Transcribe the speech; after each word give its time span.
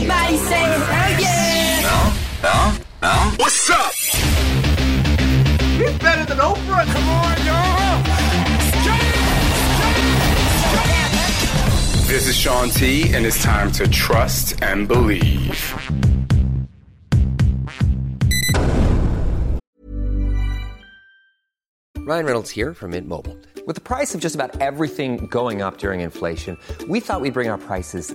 Everybody 0.00 0.36
say 0.38 0.62
hell 0.62 1.20
yeah. 1.20 2.74
What's 3.36 3.68
up? 3.68 3.92
He's 5.76 5.98
better 5.98 6.24
than 6.24 6.38
Oprah. 6.38 6.86
Come 6.86 7.08
on, 7.10 7.36
y'all. 7.44 8.02
This 12.06 12.26
is 12.28 12.34
Shaun 12.34 12.70
T, 12.70 13.14
and 13.14 13.26
it's 13.26 13.42
time 13.42 13.70
to 13.72 13.86
trust 13.88 14.62
and 14.62 14.88
believe. 14.88 15.74
Ryan 21.98 22.24
Reynolds 22.24 22.48
here 22.48 22.72
from 22.72 22.92
Mint 22.92 23.06
Mobile. 23.06 23.36
With 23.66 23.76
the 23.76 23.82
price 23.82 24.14
of 24.14 24.22
just 24.22 24.34
about 24.34 24.62
everything 24.62 25.26
going 25.26 25.60
up 25.60 25.76
during 25.76 26.00
inflation, 26.00 26.56
we 26.88 27.00
thought 27.00 27.20
we'd 27.20 27.34
bring 27.34 27.50
our 27.50 27.58
prices 27.58 28.14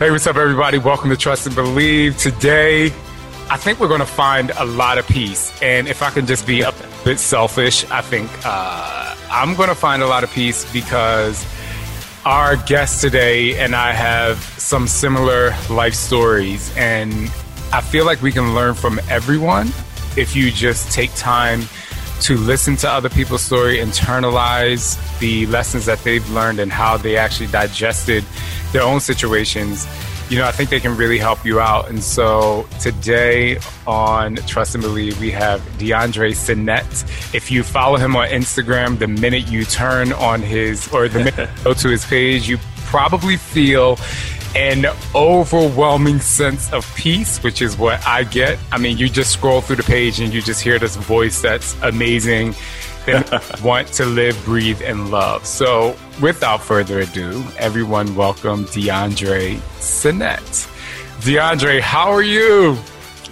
Hey, 0.00 0.10
what's 0.10 0.26
up, 0.26 0.36
everybody? 0.36 0.78
Welcome 0.78 1.10
to 1.10 1.16
Trust 1.18 1.46
and 1.46 1.54
Believe. 1.54 2.16
Today, 2.16 2.86
I 3.50 3.58
think 3.58 3.80
we're 3.80 3.88
going 3.88 4.00
to 4.00 4.06
find 4.06 4.50
a 4.52 4.64
lot 4.64 4.96
of 4.96 5.06
peace. 5.06 5.52
And 5.60 5.86
if 5.88 6.02
I 6.02 6.08
can 6.08 6.24
just 6.24 6.46
be 6.46 6.62
a 6.62 6.72
bit 7.04 7.18
selfish, 7.18 7.84
I 7.90 8.00
think 8.00 8.30
uh, 8.46 9.14
I'm 9.30 9.54
going 9.54 9.68
to 9.68 9.74
find 9.74 10.02
a 10.02 10.06
lot 10.06 10.24
of 10.24 10.32
peace 10.32 10.64
because 10.72 11.46
our 12.24 12.56
guest 12.56 13.02
today 13.02 13.58
and 13.58 13.76
I 13.76 13.92
have 13.92 14.38
some 14.38 14.88
similar 14.88 15.54
life 15.68 15.92
stories. 15.92 16.74
And 16.78 17.12
I 17.70 17.82
feel 17.82 18.06
like 18.06 18.22
we 18.22 18.32
can 18.32 18.54
learn 18.54 18.72
from 18.72 19.00
everyone 19.10 19.66
if 20.16 20.34
you 20.34 20.50
just 20.50 20.90
take 20.92 21.14
time 21.14 21.60
to 22.20 22.36
listen 22.36 22.76
to 22.76 22.90
other 22.90 23.08
people's 23.08 23.42
story, 23.42 23.78
internalize 23.78 24.98
the 25.18 25.46
lessons 25.46 25.86
that 25.86 25.98
they've 26.04 26.28
learned 26.30 26.60
and 26.60 26.70
how 26.70 26.96
they 26.96 27.16
actually 27.16 27.46
digested 27.46 28.24
their 28.72 28.82
own 28.82 29.00
situations. 29.00 29.86
You 30.28 30.38
know, 30.38 30.46
I 30.46 30.52
think 30.52 30.70
they 30.70 30.78
can 30.78 30.96
really 30.96 31.18
help 31.18 31.44
you 31.44 31.58
out. 31.58 31.88
And 31.88 32.02
so 32.02 32.68
today 32.80 33.58
on 33.86 34.36
Trust 34.36 34.74
and 34.74 34.82
Believe, 34.82 35.18
we 35.18 35.30
have 35.32 35.60
DeAndre 35.78 36.36
Sinnett. 36.36 36.86
If 37.34 37.50
you 37.50 37.64
follow 37.64 37.96
him 37.96 38.14
on 38.14 38.28
Instagram, 38.28 38.98
the 38.98 39.08
minute 39.08 39.48
you 39.48 39.64
turn 39.64 40.12
on 40.12 40.40
his 40.42 40.92
or 40.92 41.08
the 41.08 41.24
minute 41.24 41.50
you 41.58 41.64
go 41.64 41.74
to 41.74 41.88
his 41.88 42.04
page, 42.04 42.48
you 42.48 42.58
probably 42.84 43.36
feel 43.36 43.98
an 44.56 44.86
overwhelming 45.14 46.20
sense 46.20 46.72
of 46.72 46.86
peace, 46.96 47.42
which 47.42 47.62
is 47.62 47.76
what 47.76 48.04
I 48.06 48.24
get. 48.24 48.58
I 48.72 48.78
mean, 48.78 48.98
you 48.98 49.08
just 49.08 49.32
scroll 49.32 49.60
through 49.60 49.76
the 49.76 49.82
page 49.82 50.20
and 50.20 50.32
you 50.32 50.42
just 50.42 50.60
hear 50.60 50.78
this 50.78 50.96
voice 50.96 51.40
that's 51.40 51.80
amazing. 51.82 52.54
Then 53.06 53.24
want 53.62 53.88
to 53.94 54.04
live, 54.04 54.40
breathe, 54.44 54.82
and 54.82 55.10
love. 55.10 55.46
So, 55.46 55.96
without 56.20 56.62
further 56.62 57.00
ado, 57.00 57.44
everyone 57.58 58.14
welcome 58.14 58.64
DeAndre 58.66 59.60
Sinnett. 59.80 60.68
DeAndre, 61.20 61.80
how 61.80 62.10
are 62.10 62.22
you? 62.22 62.76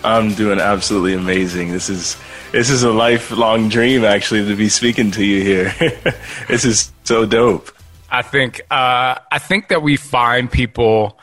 I'm 0.04 0.34
doing 0.34 0.60
absolutely 0.60 1.14
amazing. 1.14 1.72
This 1.72 1.88
is 1.88 2.16
this 2.52 2.70
is 2.70 2.82
a 2.82 2.90
lifelong 2.90 3.68
dream, 3.68 4.04
actually, 4.04 4.46
to 4.46 4.56
be 4.56 4.68
speaking 4.68 5.10
to 5.12 5.24
you 5.24 5.42
here. 5.42 5.74
this 6.48 6.64
is 6.64 6.92
so 7.04 7.26
dope. 7.26 7.70
I 8.10 8.22
think 8.22 8.60
uh, 8.70 9.18
I 9.30 9.38
think 9.38 9.68
that 9.68 9.82
we 9.82 9.96
find 9.96 10.50
people 10.50 11.18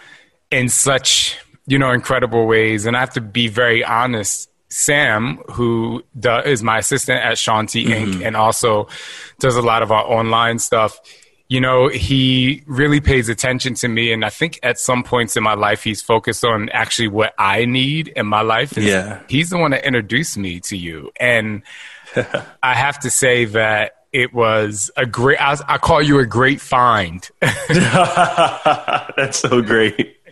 in 0.51 0.69
such 0.69 1.37
you 1.65 1.79
know 1.79 1.91
incredible 1.91 2.45
ways, 2.47 2.85
and 2.85 2.95
I 2.95 2.99
have 2.99 3.13
to 3.13 3.21
be 3.21 3.47
very 3.47 3.83
honest. 3.83 4.49
Sam, 4.69 5.37
who 5.51 6.03
is 6.21 6.61
my 6.61 6.79
assistant 6.79 7.19
at 7.19 7.37
Shaun 7.37 7.67
T 7.67 7.85
Inc. 7.85 8.25
and 8.25 8.35
also 8.35 8.87
does 9.39 9.55
a 9.55 9.61
lot 9.61 9.83
of 9.83 9.91
our 9.91 10.03
online 10.03 10.59
stuff. 10.59 10.99
You 11.47 11.61
know, 11.61 11.87
he 11.87 12.63
really 12.65 12.99
pays 12.99 13.29
attention 13.29 13.75
to 13.75 13.87
me, 13.87 14.11
and 14.11 14.25
I 14.25 14.29
think 14.29 14.59
at 14.63 14.77
some 14.77 15.03
points 15.03 15.37
in 15.37 15.43
my 15.43 15.53
life, 15.53 15.83
he's 15.83 16.01
focused 16.01 16.43
on 16.43 16.69
actually 16.69 17.07
what 17.07 17.33
I 17.37 17.65
need 17.65 18.09
in 18.09 18.25
my 18.25 18.41
life. 18.41 18.75
Yeah. 18.75 19.21
he's 19.29 19.51
the 19.51 19.57
one 19.57 19.71
that 19.71 19.85
introduced 19.85 20.37
me 20.37 20.59
to 20.61 20.75
you, 20.75 21.11
and 21.19 21.61
I 22.63 22.73
have 22.73 22.99
to 23.01 23.09
say 23.09 23.45
that 23.45 23.94
it 24.15 24.33
was 24.33 24.89
a 24.95 25.05
great. 25.05 25.39
I, 25.41 25.57
I 25.67 25.77
call 25.77 26.01
you 26.01 26.19
a 26.19 26.25
great 26.25 26.61
find. 26.61 27.29
That's 27.41 29.39
so 29.39 29.61
great. 29.61 30.17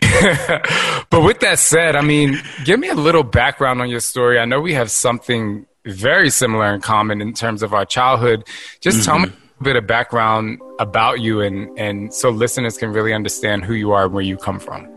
but 1.10 1.22
with 1.22 1.40
that 1.40 1.58
said, 1.58 1.94
I 1.94 2.00
mean, 2.00 2.40
give 2.64 2.80
me 2.80 2.88
a 2.88 2.94
little 2.94 3.22
background 3.22 3.82
on 3.82 3.90
your 3.90 4.00
story. 4.00 4.38
I 4.38 4.46
know 4.46 4.58
we 4.58 4.72
have 4.72 4.90
something 4.90 5.66
very 5.84 6.30
similar 6.30 6.72
in 6.72 6.80
common 6.80 7.20
in 7.20 7.34
terms 7.34 7.62
of 7.62 7.74
our 7.74 7.84
childhood. 7.84 8.48
Just 8.80 9.04
tell 9.04 9.18
me 9.18 9.28
a 9.60 9.62
bit 9.62 9.76
of 9.76 9.86
background 9.86 10.62
about 10.78 11.20
you, 11.20 11.42
and 11.42 11.78
and 11.78 12.14
so 12.14 12.30
listeners 12.30 12.78
can 12.78 12.90
really 12.90 13.12
understand 13.12 13.66
who 13.66 13.74
you 13.74 13.92
are 13.92 14.06
and 14.06 14.14
where 14.14 14.24
you 14.24 14.38
come 14.38 14.58
from. 14.58 14.88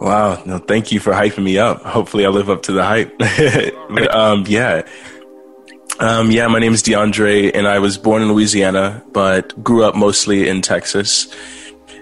Wow. 0.00 0.42
No, 0.44 0.58
thank 0.58 0.90
you 0.90 0.98
for 0.98 1.12
hyping 1.12 1.44
me 1.44 1.58
up. 1.58 1.80
Hopefully, 1.82 2.26
I 2.26 2.28
live 2.28 2.50
up 2.50 2.62
to 2.62 2.72
the 2.72 2.82
hype. 2.82 3.16
but, 3.18 4.12
um, 4.12 4.44
yeah. 4.48 4.82
Um, 6.02 6.32
yeah, 6.32 6.48
my 6.48 6.58
name 6.58 6.72
is 6.72 6.82
DeAndre, 6.82 7.52
and 7.54 7.68
I 7.68 7.78
was 7.78 7.96
born 7.96 8.22
in 8.22 8.32
Louisiana, 8.32 9.04
but 9.12 9.62
grew 9.62 9.84
up 9.84 9.94
mostly 9.94 10.48
in 10.48 10.60
Texas. 10.60 11.32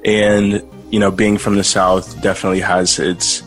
And, 0.06 0.66
you 0.90 0.98
know, 0.98 1.10
being 1.10 1.36
from 1.36 1.56
the 1.56 1.64
South 1.64 2.18
definitely 2.22 2.60
has 2.60 2.98
its 2.98 3.42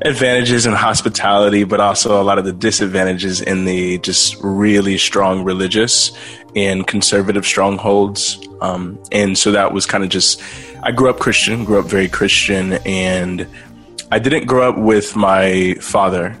advantages 0.00 0.64
in 0.64 0.72
hospitality, 0.72 1.64
but 1.64 1.78
also 1.78 2.18
a 2.18 2.24
lot 2.24 2.38
of 2.38 2.46
the 2.46 2.54
disadvantages 2.54 3.42
in 3.42 3.66
the 3.66 3.98
just 3.98 4.34
really 4.42 4.96
strong 4.96 5.44
religious 5.44 6.10
and 6.56 6.86
conservative 6.86 7.44
strongholds. 7.44 8.38
Um, 8.62 8.98
and 9.12 9.36
so 9.36 9.52
that 9.52 9.74
was 9.74 9.84
kind 9.84 10.02
of 10.02 10.08
just, 10.08 10.42
I 10.82 10.92
grew 10.92 11.10
up 11.10 11.18
Christian, 11.18 11.66
grew 11.66 11.78
up 11.78 11.84
very 11.84 12.08
Christian, 12.08 12.78
and 12.86 13.46
I 14.10 14.20
didn't 14.20 14.46
grow 14.46 14.70
up 14.70 14.78
with 14.78 15.16
my 15.16 15.74
father 15.82 16.34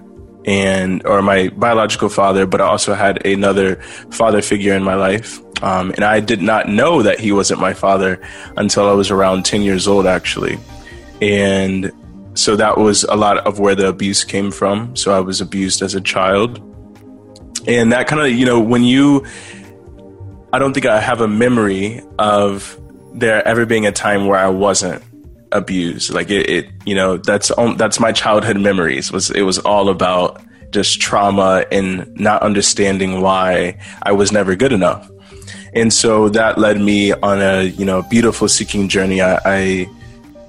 and 0.44 1.04
or 1.06 1.22
my 1.22 1.48
biological 1.48 2.08
father, 2.08 2.46
but 2.46 2.60
I 2.60 2.64
also 2.64 2.94
had 2.94 3.24
another 3.26 3.76
father 4.10 4.42
figure 4.42 4.74
in 4.74 4.82
my 4.82 4.94
life. 4.94 5.40
Um, 5.62 5.90
and 5.90 6.04
I 6.04 6.20
did 6.20 6.42
not 6.42 6.68
know 6.68 7.02
that 7.02 7.20
he 7.20 7.30
wasn't 7.30 7.60
my 7.60 7.72
father 7.72 8.20
until 8.56 8.88
I 8.88 8.92
was 8.92 9.10
around 9.10 9.44
10 9.44 9.62
years 9.62 9.86
old, 9.86 10.06
actually. 10.06 10.58
And 11.20 11.92
so 12.34 12.56
that 12.56 12.78
was 12.78 13.04
a 13.04 13.14
lot 13.14 13.38
of 13.38 13.60
where 13.60 13.76
the 13.76 13.88
abuse 13.88 14.24
came 14.24 14.50
from. 14.50 14.96
So 14.96 15.16
I 15.16 15.20
was 15.20 15.40
abused 15.40 15.82
as 15.82 15.94
a 15.94 16.00
child. 16.00 16.58
And 17.68 17.92
that 17.92 18.08
kind 18.08 18.20
of, 18.20 18.32
you 18.32 18.44
know, 18.44 18.58
when 18.58 18.82
you, 18.82 19.24
I 20.52 20.58
don't 20.58 20.72
think 20.72 20.86
I 20.86 20.98
have 20.98 21.20
a 21.20 21.28
memory 21.28 22.02
of 22.18 22.78
there 23.14 23.46
ever 23.46 23.64
being 23.64 23.86
a 23.86 23.92
time 23.92 24.26
where 24.26 24.38
I 24.38 24.48
wasn't 24.48 25.04
abused. 25.52 26.12
Like 26.12 26.30
it, 26.30 26.48
it 26.48 26.70
you 26.84 26.94
know, 26.94 27.16
that's 27.16 27.56
um, 27.56 27.76
that's 27.76 28.00
my 28.00 28.12
childhood 28.12 28.58
memories. 28.58 29.12
Was 29.12 29.30
it 29.30 29.42
was 29.42 29.58
all 29.58 29.88
about 29.88 30.42
just 30.70 31.00
trauma 31.00 31.64
and 31.70 32.10
not 32.18 32.42
understanding 32.42 33.20
why 33.20 33.78
I 34.02 34.12
was 34.12 34.32
never 34.32 34.56
good 34.56 34.72
enough. 34.72 35.10
And 35.74 35.92
so 35.92 36.28
that 36.30 36.58
led 36.58 36.80
me 36.80 37.12
on 37.12 37.40
a 37.40 37.64
you 37.64 37.84
know 37.84 38.02
beautiful 38.02 38.48
seeking 38.48 38.88
journey. 38.88 39.20
I, 39.20 39.38
I 39.44 39.88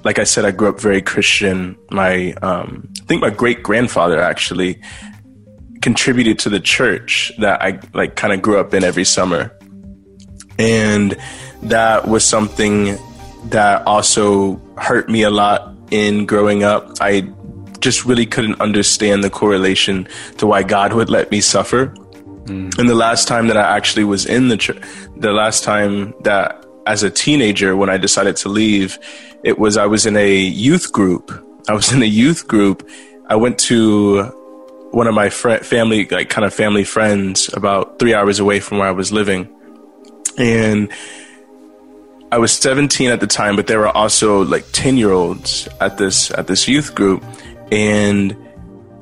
like 0.04 0.18
I 0.18 0.24
said, 0.24 0.44
I 0.44 0.50
grew 0.50 0.68
up 0.68 0.80
very 0.80 1.00
Christian. 1.00 1.76
My 1.90 2.32
um, 2.42 2.88
I 3.02 3.04
think 3.06 3.22
my 3.22 3.30
great 3.30 3.62
grandfather 3.62 4.20
actually 4.20 4.80
contributed 5.80 6.38
to 6.40 6.48
the 6.48 6.60
church 6.60 7.32
that 7.38 7.62
I 7.62 7.80
like 7.92 8.16
kind 8.16 8.32
of 8.32 8.42
grew 8.42 8.58
up 8.58 8.74
in 8.74 8.84
every 8.84 9.04
summer, 9.04 9.56
and 10.58 11.16
that 11.62 12.06
was 12.06 12.24
something 12.24 12.98
that 13.50 13.86
also 13.86 14.60
hurt 14.78 15.08
me 15.08 15.22
a 15.22 15.30
lot 15.30 15.74
in 15.90 16.26
growing 16.26 16.62
up. 16.64 16.90
I 17.00 17.28
just 17.80 18.04
really 18.04 18.26
couldn't 18.26 18.60
understand 18.60 19.22
the 19.22 19.30
correlation 19.30 20.08
to 20.38 20.46
why 20.46 20.62
God 20.62 20.92
would 20.94 21.10
let 21.10 21.30
me 21.30 21.40
suffer. 21.40 21.88
Mm. 22.46 22.78
And 22.78 22.88
the 22.88 22.94
last 22.94 23.28
time 23.28 23.48
that 23.48 23.56
I 23.56 23.76
actually 23.76 24.04
was 24.04 24.26
in 24.26 24.48
the 24.48 24.56
church, 24.56 24.82
the 25.16 25.32
last 25.32 25.64
time 25.64 26.14
that 26.22 26.64
as 26.86 27.02
a 27.02 27.10
teenager, 27.10 27.76
when 27.76 27.90
I 27.90 27.96
decided 27.96 28.36
to 28.36 28.48
leave, 28.48 28.98
it 29.42 29.58
was 29.58 29.76
I 29.76 29.86
was 29.86 30.06
in 30.06 30.16
a 30.16 30.36
youth 30.36 30.92
group. 30.92 31.32
I 31.68 31.72
was 31.72 31.92
in 31.92 32.02
a 32.02 32.06
youth 32.06 32.48
group. 32.48 32.88
I 33.28 33.36
went 33.36 33.58
to 33.60 34.24
one 34.90 35.06
of 35.06 35.14
my 35.14 35.28
fr- 35.30 35.56
family, 35.58 36.06
like 36.06 36.28
kind 36.28 36.44
of 36.44 36.54
family 36.54 36.84
friends, 36.84 37.50
about 37.52 37.98
three 37.98 38.14
hours 38.14 38.38
away 38.38 38.60
from 38.60 38.78
where 38.78 38.88
I 38.88 38.92
was 38.92 39.12
living, 39.12 39.48
and 40.38 40.90
I 42.34 42.38
was 42.38 42.50
17 42.50 43.10
at 43.10 43.20
the 43.20 43.28
time, 43.28 43.54
but 43.54 43.68
there 43.68 43.78
were 43.78 43.96
also 43.96 44.42
like 44.42 44.64
10 44.72 44.96
year 44.96 45.12
olds 45.12 45.68
at 45.80 45.98
this 45.98 46.32
at 46.32 46.48
this 46.48 46.66
youth 46.66 46.92
group, 46.92 47.22
and 47.70 48.36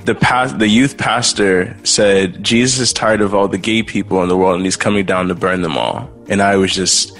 the 0.05 0.15
past 0.15 0.59
the 0.59 0.69
youth 0.69 0.99
pastor 0.99 1.75
said 1.83 2.45
Jesus 2.45 2.79
is 2.79 2.93
tired 2.93 3.23
of 3.23 3.35
all 3.35 3.49
the 3.49 3.57
gay 3.57 3.83
people 3.83 4.23
in 4.23 4.29
the 4.29 4.37
world, 4.37 4.57
and 4.57 4.67
he's 4.67 4.77
coming 4.77 5.07
down 5.07 5.29
to 5.29 5.35
burn 5.35 5.63
them 5.63 5.79
all. 5.79 6.13
And 6.29 6.43
I 6.43 6.57
was 6.57 6.75
just, 6.75 7.17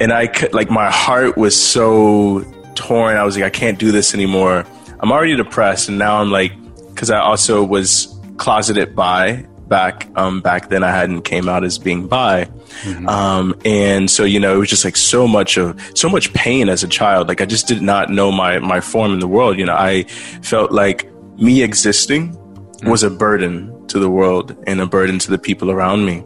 and 0.00 0.14
I 0.14 0.28
could 0.28 0.54
like 0.54 0.70
my 0.70 0.90
heart 0.90 1.36
was 1.36 1.54
so 1.54 2.42
torn. 2.74 3.18
I 3.18 3.24
was 3.24 3.36
like, 3.36 3.44
I 3.44 3.50
can't 3.50 3.78
do 3.78 3.92
this 3.92 4.14
anymore. 4.14 4.64
I'm 5.00 5.12
already 5.12 5.36
depressed, 5.36 5.90
and 5.90 5.98
now 5.98 6.22
I'm 6.22 6.30
like, 6.30 6.52
because 6.88 7.10
I 7.10 7.18
also 7.18 7.62
was 7.62 8.18
closeted 8.38 8.96
bi 8.96 9.44
back 9.74 10.08
um, 10.14 10.40
back 10.40 10.68
then. 10.68 10.84
I 10.84 10.92
hadn't 10.92 11.22
came 11.22 11.48
out 11.48 11.64
as 11.64 11.78
being 11.78 12.06
bi, 12.06 12.44
mm-hmm. 12.44 13.08
um, 13.08 13.60
and 13.64 14.08
so 14.08 14.22
you 14.22 14.38
know 14.38 14.54
it 14.54 14.58
was 14.58 14.70
just 14.70 14.84
like 14.84 14.96
so 14.96 15.26
much 15.26 15.56
of 15.56 15.80
so 15.94 16.08
much 16.08 16.32
pain 16.32 16.68
as 16.68 16.84
a 16.84 16.88
child. 16.88 17.26
Like 17.26 17.40
I 17.40 17.44
just 17.44 17.66
did 17.66 17.82
not 17.82 18.08
know 18.08 18.30
my 18.30 18.60
my 18.60 18.80
form 18.80 19.12
in 19.12 19.18
the 19.18 19.26
world. 19.26 19.58
You 19.58 19.66
know, 19.66 19.74
I 19.74 20.04
felt 20.42 20.70
like 20.70 21.10
me 21.38 21.64
existing 21.64 22.36
mm-hmm. 22.36 22.88
was 22.88 23.02
a 23.02 23.10
burden 23.10 23.54
to 23.88 23.98
the 23.98 24.08
world 24.08 24.56
and 24.68 24.80
a 24.80 24.86
burden 24.86 25.18
to 25.18 25.30
the 25.30 25.38
people 25.38 25.72
around 25.72 26.06
me. 26.06 26.22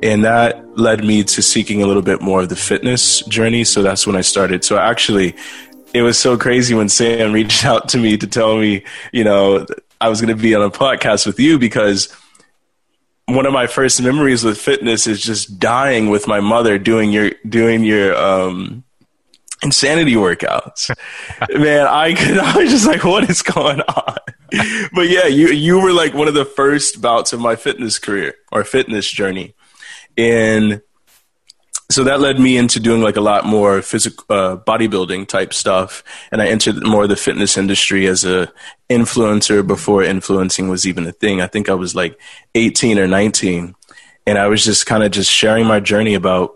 And 0.00 0.24
that 0.24 0.78
led 0.78 1.02
me 1.02 1.24
to 1.24 1.42
seeking 1.42 1.82
a 1.82 1.86
little 1.86 2.02
bit 2.02 2.20
more 2.22 2.42
of 2.42 2.48
the 2.48 2.56
fitness 2.56 3.22
journey. 3.26 3.64
So 3.64 3.82
that's 3.82 4.06
when 4.06 4.14
I 4.14 4.20
started. 4.20 4.62
So 4.62 4.78
actually, 4.78 5.34
it 5.92 6.02
was 6.02 6.16
so 6.16 6.38
crazy 6.38 6.74
when 6.74 6.88
Sam 6.88 7.32
reached 7.32 7.64
out 7.72 7.88
to 7.88 7.98
me 7.98 8.16
to 8.18 8.26
tell 8.28 8.56
me, 8.56 8.84
you 9.12 9.24
know, 9.24 9.66
I 10.00 10.08
was 10.08 10.20
going 10.20 10.36
to 10.36 10.40
be 10.40 10.54
on 10.54 10.62
a 10.62 10.70
podcast 10.70 11.26
with 11.26 11.40
you 11.40 11.58
because 11.58 12.14
one 13.26 13.46
of 13.46 13.52
my 13.52 13.66
first 13.66 14.02
memories 14.02 14.44
with 14.44 14.58
fitness 14.58 15.06
is 15.06 15.22
just 15.22 15.58
dying 15.58 16.10
with 16.10 16.26
my 16.26 16.40
mother 16.40 16.78
doing 16.78 17.10
your 17.10 17.32
doing 17.48 17.82
your 17.82 18.14
um, 18.16 18.84
insanity 19.62 20.14
workouts. 20.14 20.94
Man, 21.58 21.86
I 21.86 22.14
could 22.14 22.38
I 22.38 22.56
was 22.58 22.70
just 22.70 22.86
like, 22.86 23.04
what 23.04 23.28
is 23.28 23.42
going 23.42 23.80
on? 23.80 24.16
But 24.92 25.08
yeah, 25.08 25.26
you 25.26 25.48
you 25.48 25.80
were 25.80 25.92
like 25.92 26.14
one 26.14 26.28
of 26.28 26.34
the 26.34 26.44
first 26.44 27.00
bouts 27.00 27.32
of 27.32 27.40
my 27.40 27.56
fitness 27.56 27.98
career 27.98 28.34
or 28.52 28.62
fitness 28.62 29.10
journey, 29.10 29.54
and 30.16 30.82
so 31.90 32.04
that 32.04 32.20
led 32.20 32.40
me 32.40 32.56
into 32.56 32.80
doing 32.80 33.02
like 33.02 33.16
a 33.16 33.20
lot 33.20 33.44
more 33.44 33.82
physical 33.82 34.24
uh, 34.30 34.56
bodybuilding 34.56 35.26
type 35.28 35.52
stuff 35.52 36.02
and 36.32 36.40
i 36.40 36.46
entered 36.46 36.82
more 36.82 37.04
of 37.04 37.08
the 37.08 37.16
fitness 37.16 37.56
industry 37.56 38.06
as 38.06 38.24
a 38.24 38.50
influencer 38.90 39.66
before 39.66 40.02
influencing 40.02 40.68
was 40.68 40.86
even 40.86 41.06
a 41.06 41.12
thing. 41.12 41.40
I 41.40 41.46
think 41.46 41.68
i 41.68 41.74
was 41.74 41.94
like 41.94 42.18
18 42.54 42.98
or 42.98 43.06
19 43.06 43.74
and 44.26 44.38
i 44.38 44.46
was 44.46 44.64
just 44.64 44.86
kind 44.86 45.02
of 45.02 45.10
just 45.10 45.30
sharing 45.30 45.66
my 45.66 45.80
journey 45.80 46.14
about 46.14 46.54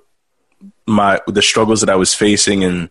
my 0.87 1.21
the 1.27 1.43
struggles 1.43 1.81
that 1.81 1.91
i 1.91 1.97
was 1.97 2.15
facing 2.15 2.65
and 2.65 2.91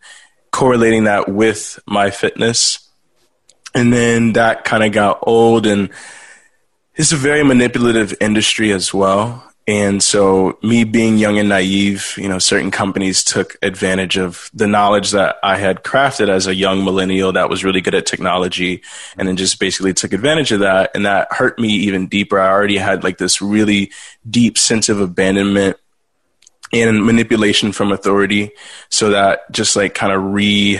correlating 0.51 1.03
that 1.03 1.29
with 1.29 1.79
my 1.85 2.09
fitness. 2.09 2.79
And 3.75 3.93
then 3.93 4.33
that 4.33 4.63
kind 4.63 4.83
of 4.83 4.91
got 4.91 5.19
old 5.21 5.67
and 5.67 5.89
it's 6.95 7.11
a 7.11 7.15
very 7.15 7.43
manipulative 7.43 8.15
industry 8.19 8.71
as 8.71 8.91
well 8.91 9.46
and 9.67 10.01
so, 10.01 10.57
me 10.63 10.85
being 10.85 11.17
young 11.17 11.37
and 11.37 11.49
naive, 11.49 12.13
you 12.17 12.29
know, 12.29 12.39
certain 12.39 12.71
companies 12.71 13.21
took 13.21 13.57
advantage 13.61 14.17
of 14.17 14.49
the 14.53 14.65
knowledge 14.65 15.11
that 15.11 15.35
I 15.43 15.57
had 15.57 15.83
crafted 15.83 16.29
as 16.29 16.47
a 16.47 16.55
young 16.55 16.85
millennial 16.85 17.33
that 17.33 17.49
was 17.49 17.65
really 17.65 17.81
good 17.81 17.93
at 17.93 18.05
technology 18.05 18.81
and 19.17 19.27
then 19.27 19.35
just 19.35 19.59
basically 19.59 19.93
took 19.93 20.13
advantage 20.13 20.53
of 20.53 20.61
that. 20.61 20.91
And 20.95 21.05
that 21.05 21.33
hurt 21.33 21.59
me 21.59 21.67
even 21.67 22.07
deeper. 22.07 22.39
I 22.39 22.49
already 22.49 22.77
had 22.77 23.03
like 23.03 23.17
this 23.17 23.41
really 23.41 23.91
deep 24.29 24.57
sense 24.57 24.87
of 24.87 25.01
abandonment 25.01 25.75
and 26.71 27.05
manipulation 27.05 27.73
from 27.73 27.91
authority. 27.91 28.51
So 28.87 29.09
that 29.09 29.51
just 29.51 29.75
like 29.75 29.93
kind 29.93 30.13
of 30.13 30.23
re 30.23 30.79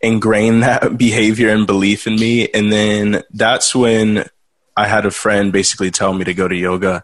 ingrained 0.00 0.62
that 0.62 0.96
behavior 0.96 1.50
and 1.50 1.66
belief 1.66 2.06
in 2.06 2.14
me. 2.14 2.46
And 2.46 2.72
then 2.72 3.24
that's 3.32 3.74
when 3.74 4.24
I 4.76 4.86
had 4.86 5.04
a 5.04 5.10
friend 5.10 5.52
basically 5.52 5.90
tell 5.90 6.14
me 6.14 6.24
to 6.26 6.32
go 6.32 6.46
to 6.46 6.54
yoga 6.54 7.02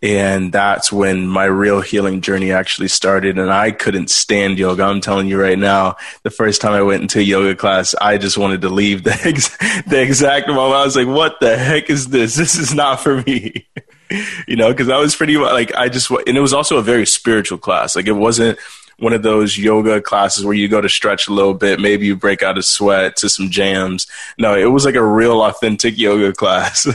and 0.00 0.52
that's 0.52 0.92
when 0.92 1.26
my 1.26 1.44
real 1.44 1.80
healing 1.80 2.20
journey 2.20 2.52
actually 2.52 2.88
started. 2.88 3.38
And 3.38 3.50
I 3.50 3.72
couldn't 3.72 4.10
stand 4.10 4.58
yoga. 4.58 4.84
I'm 4.84 5.00
telling 5.00 5.26
you 5.26 5.40
right 5.40 5.58
now, 5.58 5.96
the 6.22 6.30
first 6.30 6.60
time 6.60 6.72
I 6.72 6.82
went 6.82 7.02
into 7.02 7.18
a 7.18 7.22
yoga 7.22 7.56
class, 7.56 7.94
I 8.00 8.16
just 8.16 8.38
wanted 8.38 8.60
to 8.62 8.68
leave 8.68 9.02
the, 9.04 9.18
ex- 9.24 9.56
the 9.86 10.00
exact 10.00 10.48
moment. 10.48 10.74
I 10.74 10.84
was 10.84 10.96
like, 10.96 11.08
what 11.08 11.40
the 11.40 11.56
heck 11.56 11.90
is 11.90 12.08
this? 12.08 12.36
This 12.36 12.56
is 12.56 12.72
not 12.72 13.00
for 13.00 13.22
me. 13.22 13.66
you 14.46 14.56
know, 14.56 14.70
because 14.70 14.88
I 14.88 14.98
was 14.98 15.16
pretty 15.16 15.36
like, 15.36 15.74
I 15.74 15.88
just, 15.88 16.10
and 16.10 16.36
it 16.36 16.40
was 16.40 16.54
also 16.54 16.78
a 16.78 16.82
very 16.82 17.06
spiritual 17.06 17.58
class. 17.58 17.96
Like, 17.96 18.06
it 18.06 18.12
wasn't 18.12 18.58
one 18.98 19.12
of 19.12 19.22
those 19.22 19.56
yoga 19.56 20.00
classes 20.00 20.44
where 20.44 20.54
you 20.54 20.68
go 20.68 20.80
to 20.80 20.88
stretch 20.88 21.28
a 21.28 21.32
little 21.32 21.54
bit, 21.54 21.80
maybe 21.80 22.06
you 22.06 22.16
break 22.16 22.42
out 22.42 22.58
a 22.58 22.62
sweat 22.62 23.16
to 23.16 23.28
some 23.28 23.48
jams. 23.48 24.06
No, 24.38 24.56
it 24.56 24.66
was 24.66 24.84
like 24.84 24.96
a 24.96 25.04
real 25.04 25.42
authentic 25.42 25.96
yoga 25.96 26.32
class. 26.36 26.86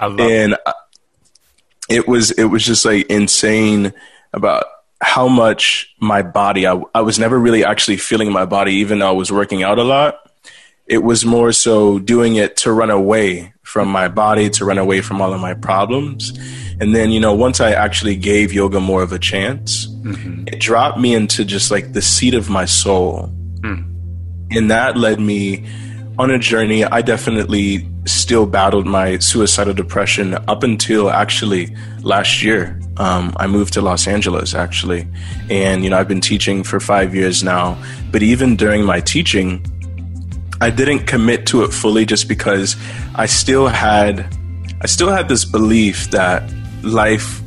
and 0.00 0.56
it 1.88 2.08
was 2.08 2.30
it 2.32 2.44
was 2.44 2.64
just 2.64 2.84
like 2.84 3.06
insane 3.06 3.92
about 4.32 4.64
how 5.02 5.28
much 5.28 5.94
my 6.00 6.22
body 6.22 6.66
I, 6.66 6.80
I 6.94 7.02
was 7.02 7.18
never 7.18 7.38
really 7.38 7.64
actually 7.64 7.98
feeling 7.98 8.32
my 8.32 8.46
body 8.46 8.74
even 8.74 9.00
though 9.00 9.08
I 9.08 9.12
was 9.12 9.30
working 9.30 9.62
out 9.62 9.78
a 9.78 9.84
lot. 9.84 10.18
It 10.86 11.02
was 11.02 11.24
more 11.24 11.52
so 11.52 11.98
doing 11.98 12.36
it 12.36 12.56
to 12.58 12.72
run 12.72 12.90
away 12.90 13.54
from 13.62 13.88
my 13.88 14.08
body, 14.08 14.50
to 14.50 14.64
run 14.64 14.78
away 14.78 15.00
from 15.00 15.20
all 15.20 15.32
of 15.32 15.40
my 15.40 15.54
problems. 15.54 16.38
And 16.78 16.94
then, 16.94 17.10
you 17.10 17.20
know, 17.20 17.32
once 17.32 17.60
I 17.60 17.72
actually 17.72 18.16
gave 18.16 18.52
yoga 18.52 18.80
more 18.80 19.02
of 19.02 19.12
a 19.12 19.18
chance, 19.18 19.86
mm-hmm. 19.86 20.44
it 20.46 20.60
dropped 20.60 20.98
me 20.98 21.14
into 21.14 21.44
just 21.44 21.70
like 21.70 21.92
the 21.92 22.02
seat 22.02 22.34
of 22.34 22.50
my 22.50 22.66
soul. 22.66 23.32
Mm. 23.60 24.56
And 24.56 24.70
that 24.70 24.98
led 24.98 25.20
me 25.20 25.66
on 26.18 26.30
a 26.30 26.38
journey. 26.38 26.84
I 26.84 27.00
definitely 27.00 27.88
still 28.06 28.46
battled 28.46 28.86
my 28.86 29.18
suicidal 29.18 29.74
depression 29.74 30.34
up 30.48 30.62
until 30.62 31.10
actually 31.10 31.74
last 32.02 32.42
year. 32.42 32.80
Um, 32.96 33.34
I 33.36 33.46
moved 33.46 33.72
to 33.74 33.82
Los 33.82 34.06
Angeles 34.06 34.54
actually, 34.54 35.06
and 35.50 35.82
you 35.84 35.90
know 35.90 35.98
I've 35.98 36.08
been 36.08 36.20
teaching 36.20 36.62
for 36.62 36.80
five 36.80 37.14
years 37.14 37.42
now. 37.42 37.82
But 38.10 38.22
even 38.22 38.56
during 38.56 38.84
my 38.84 39.00
teaching, 39.00 39.64
I 40.60 40.70
didn't 40.70 41.06
commit 41.06 41.46
to 41.48 41.64
it 41.64 41.72
fully 41.72 42.06
just 42.06 42.28
because 42.28 42.76
I 43.14 43.26
still 43.26 43.66
had 43.66 44.26
I 44.80 44.86
still 44.86 45.10
had 45.10 45.28
this 45.28 45.44
belief 45.44 46.10
that 46.10 46.42
life 46.82 47.40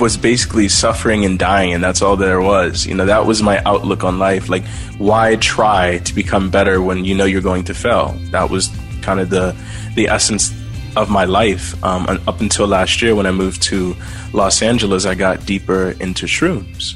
was 0.00 0.16
basically 0.16 0.68
suffering 0.68 1.24
and 1.26 1.38
dying 1.38 1.74
and 1.74 1.84
that's 1.84 2.00
all 2.00 2.16
there 2.16 2.40
was 2.40 2.86
you 2.86 2.94
know 2.94 3.04
that 3.04 3.26
was 3.26 3.42
my 3.42 3.62
outlook 3.64 4.02
on 4.02 4.18
life 4.18 4.48
like 4.48 4.64
why 4.96 5.36
try 5.36 5.98
to 5.98 6.14
become 6.14 6.48
better 6.48 6.80
when 6.80 7.04
you 7.04 7.14
know 7.14 7.26
you're 7.26 7.42
going 7.42 7.62
to 7.64 7.74
fail 7.74 8.16
that 8.30 8.48
was 8.48 8.70
kind 9.10 9.20
of 9.20 9.30
the 9.30 9.56
the 9.96 10.06
essence 10.06 10.52
of 10.96 11.10
my 11.10 11.24
life 11.24 11.66
um, 11.82 12.06
up 12.28 12.40
until 12.40 12.66
last 12.66 13.02
year 13.02 13.14
when 13.16 13.26
I 13.26 13.32
moved 13.32 13.60
to 13.70 13.96
Los 14.32 14.62
Angeles. 14.62 15.04
I 15.04 15.16
got 15.16 15.44
deeper 15.46 15.96
into 16.00 16.26
shrooms. 16.26 16.94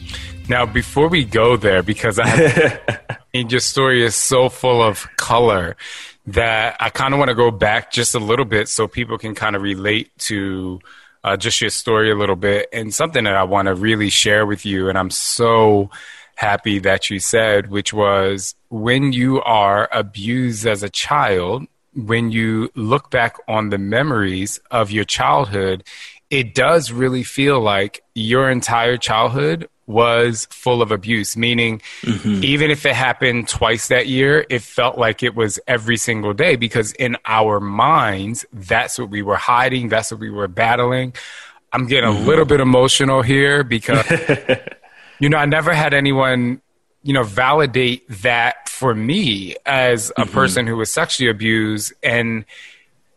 Now, 0.48 0.64
before 0.66 1.08
we 1.08 1.24
go 1.24 1.56
there, 1.56 1.82
because 1.82 2.18
I 2.20 2.26
have, 2.28 3.50
your 3.50 3.60
story 3.60 4.04
is 4.04 4.14
so 4.14 4.48
full 4.48 4.80
of 4.80 5.08
color 5.16 5.76
that 6.26 6.76
I 6.78 6.90
kind 6.90 7.14
of 7.14 7.18
want 7.18 7.30
to 7.30 7.34
go 7.34 7.50
back 7.50 7.90
just 7.90 8.14
a 8.14 8.20
little 8.20 8.44
bit 8.44 8.68
so 8.68 8.86
people 8.86 9.18
can 9.18 9.34
kind 9.34 9.56
of 9.56 9.62
relate 9.62 10.16
to 10.30 10.80
uh, 11.24 11.36
just 11.36 11.60
your 11.60 11.70
story 11.70 12.12
a 12.12 12.14
little 12.14 12.36
bit 12.36 12.68
and 12.72 12.94
something 12.94 13.24
that 13.24 13.36
I 13.36 13.44
want 13.44 13.66
to 13.66 13.74
really 13.74 14.10
share 14.10 14.46
with 14.46 14.64
you. 14.64 14.88
And 14.88 14.96
I'm 14.96 15.10
so 15.10 15.90
happy 16.36 16.78
that 16.80 17.10
you 17.10 17.18
said, 17.18 17.70
which 17.70 17.92
was 17.92 18.54
when 18.68 19.12
you 19.12 19.40
are 19.42 19.88
abused 19.92 20.66
as 20.66 20.82
a 20.82 20.90
child, 20.90 21.66
when 21.94 22.30
you 22.30 22.70
look 22.74 23.10
back 23.10 23.36
on 23.48 23.70
the 23.70 23.78
memories 23.78 24.60
of 24.70 24.90
your 24.90 25.04
childhood, 25.04 25.84
it 26.30 26.54
does 26.54 26.90
really 26.90 27.22
feel 27.22 27.60
like 27.60 28.02
your 28.14 28.50
entire 28.50 28.96
childhood 28.96 29.68
was 29.86 30.46
full 30.50 30.80
of 30.80 30.90
abuse, 30.90 31.36
meaning 31.36 31.80
mm-hmm. 32.02 32.42
even 32.42 32.70
if 32.70 32.86
it 32.86 32.94
happened 32.94 33.48
twice 33.48 33.88
that 33.88 34.06
year, 34.06 34.46
it 34.48 34.62
felt 34.62 34.96
like 34.96 35.22
it 35.22 35.34
was 35.34 35.58
every 35.66 35.96
single 35.96 36.32
day 36.32 36.56
because 36.56 36.92
in 36.92 37.16
our 37.26 37.60
minds, 37.60 38.46
that's 38.52 38.98
what 38.98 39.10
we 39.10 39.22
were 39.22 39.36
hiding, 39.36 39.88
that's 39.88 40.10
what 40.10 40.20
we 40.20 40.30
were 40.30 40.48
battling. 40.48 41.12
I'm 41.72 41.86
getting 41.86 42.10
mm-hmm. 42.10 42.24
a 42.24 42.26
little 42.26 42.44
bit 42.44 42.60
emotional 42.60 43.22
here 43.22 43.62
because, 43.62 44.10
you 45.18 45.28
know, 45.28 45.36
I 45.36 45.44
never 45.44 45.74
had 45.74 45.92
anyone, 45.92 46.62
you 47.04 47.12
know, 47.12 47.22
validate 47.22 48.08
that 48.08 48.68
for 48.68 48.94
me 48.94 49.54
as 49.64 50.10
a 50.10 50.22
mm-hmm. 50.22 50.32
person 50.32 50.66
who 50.66 50.76
was 50.76 50.90
sexually 50.90 51.30
abused 51.30 51.92
and 52.02 52.44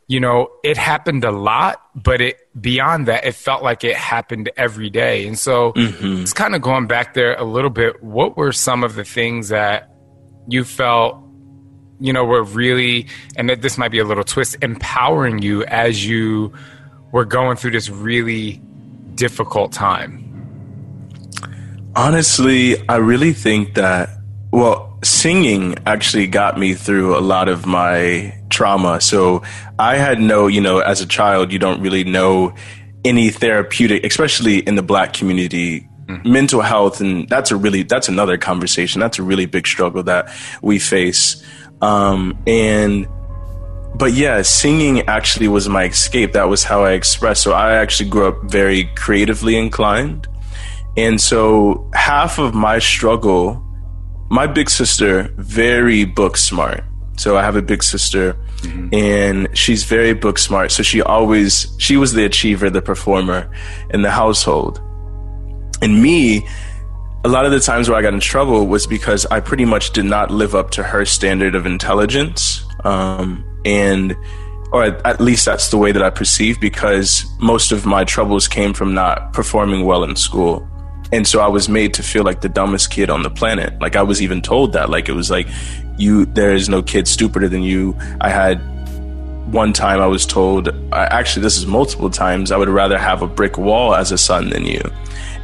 you 0.10 0.22
know, 0.22 0.50
it 0.64 0.78
happened 0.78 1.26
a 1.26 1.32
lot, 1.32 1.82
but 1.94 2.22
it 2.22 2.38
beyond 2.60 3.10
that, 3.10 3.26
it 3.26 3.36
felt 3.36 3.62
like 3.62 3.84
it 3.84 3.96
happened 3.96 4.50
every 4.56 4.90
day. 4.90 5.28
And 5.28 5.38
so 5.38 5.74
mm-hmm. 5.74 6.22
it's 6.22 6.32
kind 6.32 6.56
of 6.56 6.62
going 6.62 6.88
back 6.88 7.14
there 7.14 7.36
a 7.36 7.44
little 7.44 7.70
bit. 7.70 8.02
What 8.02 8.38
were 8.38 8.54
some 8.54 8.86
of 8.86 8.96
the 8.96 9.04
things 9.04 9.50
that 9.50 9.94
you 10.48 10.64
felt, 10.64 11.22
you 12.00 12.14
know, 12.14 12.24
were 12.24 12.44
really, 12.44 13.08
and 13.36 13.50
that 13.50 13.62
this 13.62 13.78
might 13.78 13.92
be 13.92 14.00
a 14.00 14.06
little 14.06 14.24
twist, 14.24 14.56
empowering 14.62 15.42
you 15.42 15.66
as 15.66 16.08
you 16.08 16.54
were 17.12 17.26
going 17.26 17.58
through 17.58 17.72
this 17.72 17.90
really 17.90 18.62
difficult 19.16 19.74
time? 19.74 20.27
Honestly, 21.98 22.88
I 22.88 22.98
really 22.98 23.34
think 23.34 23.74
that, 23.74 24.10
well, 24.52 25.00
singing 25.04 25.76
actually 25.88 26.28
got 26.28 26.60
me 26.60 26.76
through 26.76 27.18
a 27.18 27.22
lot 27.22 27.50
of 27.50 27.66
my 27.66 28.40
trauma. 28.52 29.02
So 29.02 29.42
I 29.80 29.96
had 29.96 30.22
no, 30.22 30.46
you 30.46 30.62
know, 30.62 30.78
as 30.78 31.02
a 31.02 31.08
child, 31.08 31.52
you 31.52 31.58
don't 31.58 31.82
really 31.82 32.04
know 32.04 32.54
any 33.04 33.32
therapeutic, 33.32 34.06
especially 34.06 34.60
in 34.60 34.76
the 34.76 34.84
black 34.84 35.14
community, 35.14 35.90
mm-hmm. 36.06 36.32
mental 36.32 36.62
health. 36.62 37.02
And 37.02 37.28
that's 37.28 37.50
a 37.50 37.56
really, 37.56 37.82
that's 37.82 38.10
another 38.10 38.38
conversation. 38.38 39.02
That's 39.02 39.18
a 39.18 39.24
really 39.24 39.48
big 39.48 39.66
struggle 39.66 40.04
that 40.04 40.32
we 40.62 40.78
face. 40.78 41.44
Um, 41.82 42.38
and, 42.46 43.08
but 43.96 44.14
yeah, 44.14 44.44
singing 44.44 45.02
actually 45.08 45.48
was 45.48 45.68
my 45.68 45.86
escape. 45.86 46.34
That 46.34 46.48
was 46.48 46.64
how 46.64 46.84
I 46.84 46.92
expressed. 46.92 47.42
So 47.42 47.54
I 47.54 47.74
actually 47.74 48.10
grew 48.10 48.28
up 48.28 48.44
very 48.44 48.84
creatively 48.96 49.58
inclined. 49.58 50.28
And 50.98 51.22
so 51.22 51.90
half 51.94 52.40
of 52.40 52.56
my 52.56 52.80
struggle, 52.80 53.64
my 54.30 54.48
big 54.48 54.70
sister, 54.70 55.32
very 55.38 56.06
book 56.06 56.38
smart. 56.38 56.84
So 57.18 57.38
I 57.38 57.44
have 57.44 57.56
a 57.56 57.62
big 57.62 57.84
sister 57.84 58.34
mm-hmm. 58.58 58.94
and 58.94 59.58
she's 59.58 59.84
very 59.84 60.14
book 60.14 60.40
smart. 60.40 60.72
So 60.72 60.84
she 60.84 61.02
always, 61.02 61.76
she 61.78 61.98
was 61.98 62.14
the 62.14 62.26
achiever, 62.26 62.70
the 62.70 62.82
performer 62.82 63.50
in 63.92 64.02
the 64.02 64.12
household. 64.12 64.82
And 65.82 66.02
me, 66.02 66.48
a 67.24 67.30
lot 67.30 67.46
of 67.46 67.52
the 67.52 67.60
times 67.60 67.90
where 67.90 67.98
I 67.98 68.02
got 68.02 68.14
in 68.14 68.20
trouble 68.20 68.68
was 68.68 68.88
because 68.88 69.26
I 69.28 69.40
pretty 69.40 69.66
much 69.66 69.92
did 69.92 70.06
not 70.06 70.32
live 70.32 70.56
up 70.56 70.72
to 70.72 70.84
her 70.84 71.06
standard 71.06 71.54
of 71.56 71.66
intelligence. 71.66 72.64
Um, 72.84 73.44
and, 73.66 74.16
or 74.72 74.84
at 74.84 75.22
least 75.22 75.46
that's 75.46 75.70
the 75.70 75.78
way 75.78 75.92
that 75.92 76.02
I 76.02 76.10
perceive 76.10 76.60
because 76.60 77.26
most 77.40 77.72
of 77.72 77.86
my 77.86 78.04
troubles 78.04 78.48
came 78.48 78.74
from 78.74 78.94
not 78.94 79.34
performing 79.34 79.86
well 79.86 80.04
in 80.04 80.16
school. 80.16 80.68
And 81.12 81.28
so 81.28 81.40
I 81.40 81.48
was 81.48 81.70
made 81.70 81.94
to 81.96 82.04
feel 82.04 82.24
like 82.24 82.42
the 82.42 82.50
dumbest 82.50 82.92
kid 82.92 83.10
on 83.10 83.24
the 83.24 83.30
planet. 83.30 83.80
Like 83.80 83.96
I 83.96 84.02
was 84.04 84.22
even 84.22 84.42
told 84.42 84.74
that. 84.74 84.90
Like 84.90 85.08
it 85.10 85.14
was 85.14 85.32
like, 85.32 85.48
you, 85.98 86.26
there 86.26 86.54
is 86.54 86.70
no 86.70 86.82
kid 86.82 87.08
stupider 87.08 87.48
than 87.48 87.64
you. 87.64 87.98
I 88.22 88.30
had 88.30 88.56
one 89.52 89.72
time 89.72 90.02
I 90.02 90.08
was 90.08 90.26
told, 90.26 90.70
actually, 90.94 91.44
this 91.44 91.58
is 91.58 91.66
multiple 91.66 92.10
times, 92.10 92.52
I 92.52 92.58
would 92.58 92.68
rather 92.68 92.98
have 92.98 93.22
a 93.22 93.28
brick 93.28 93.58
wall 93.58 93.96
as 93.96 94.12
a 94.12 94.18
son 94.18 94.50
than 94.50 94.66
you. 94.66 94.82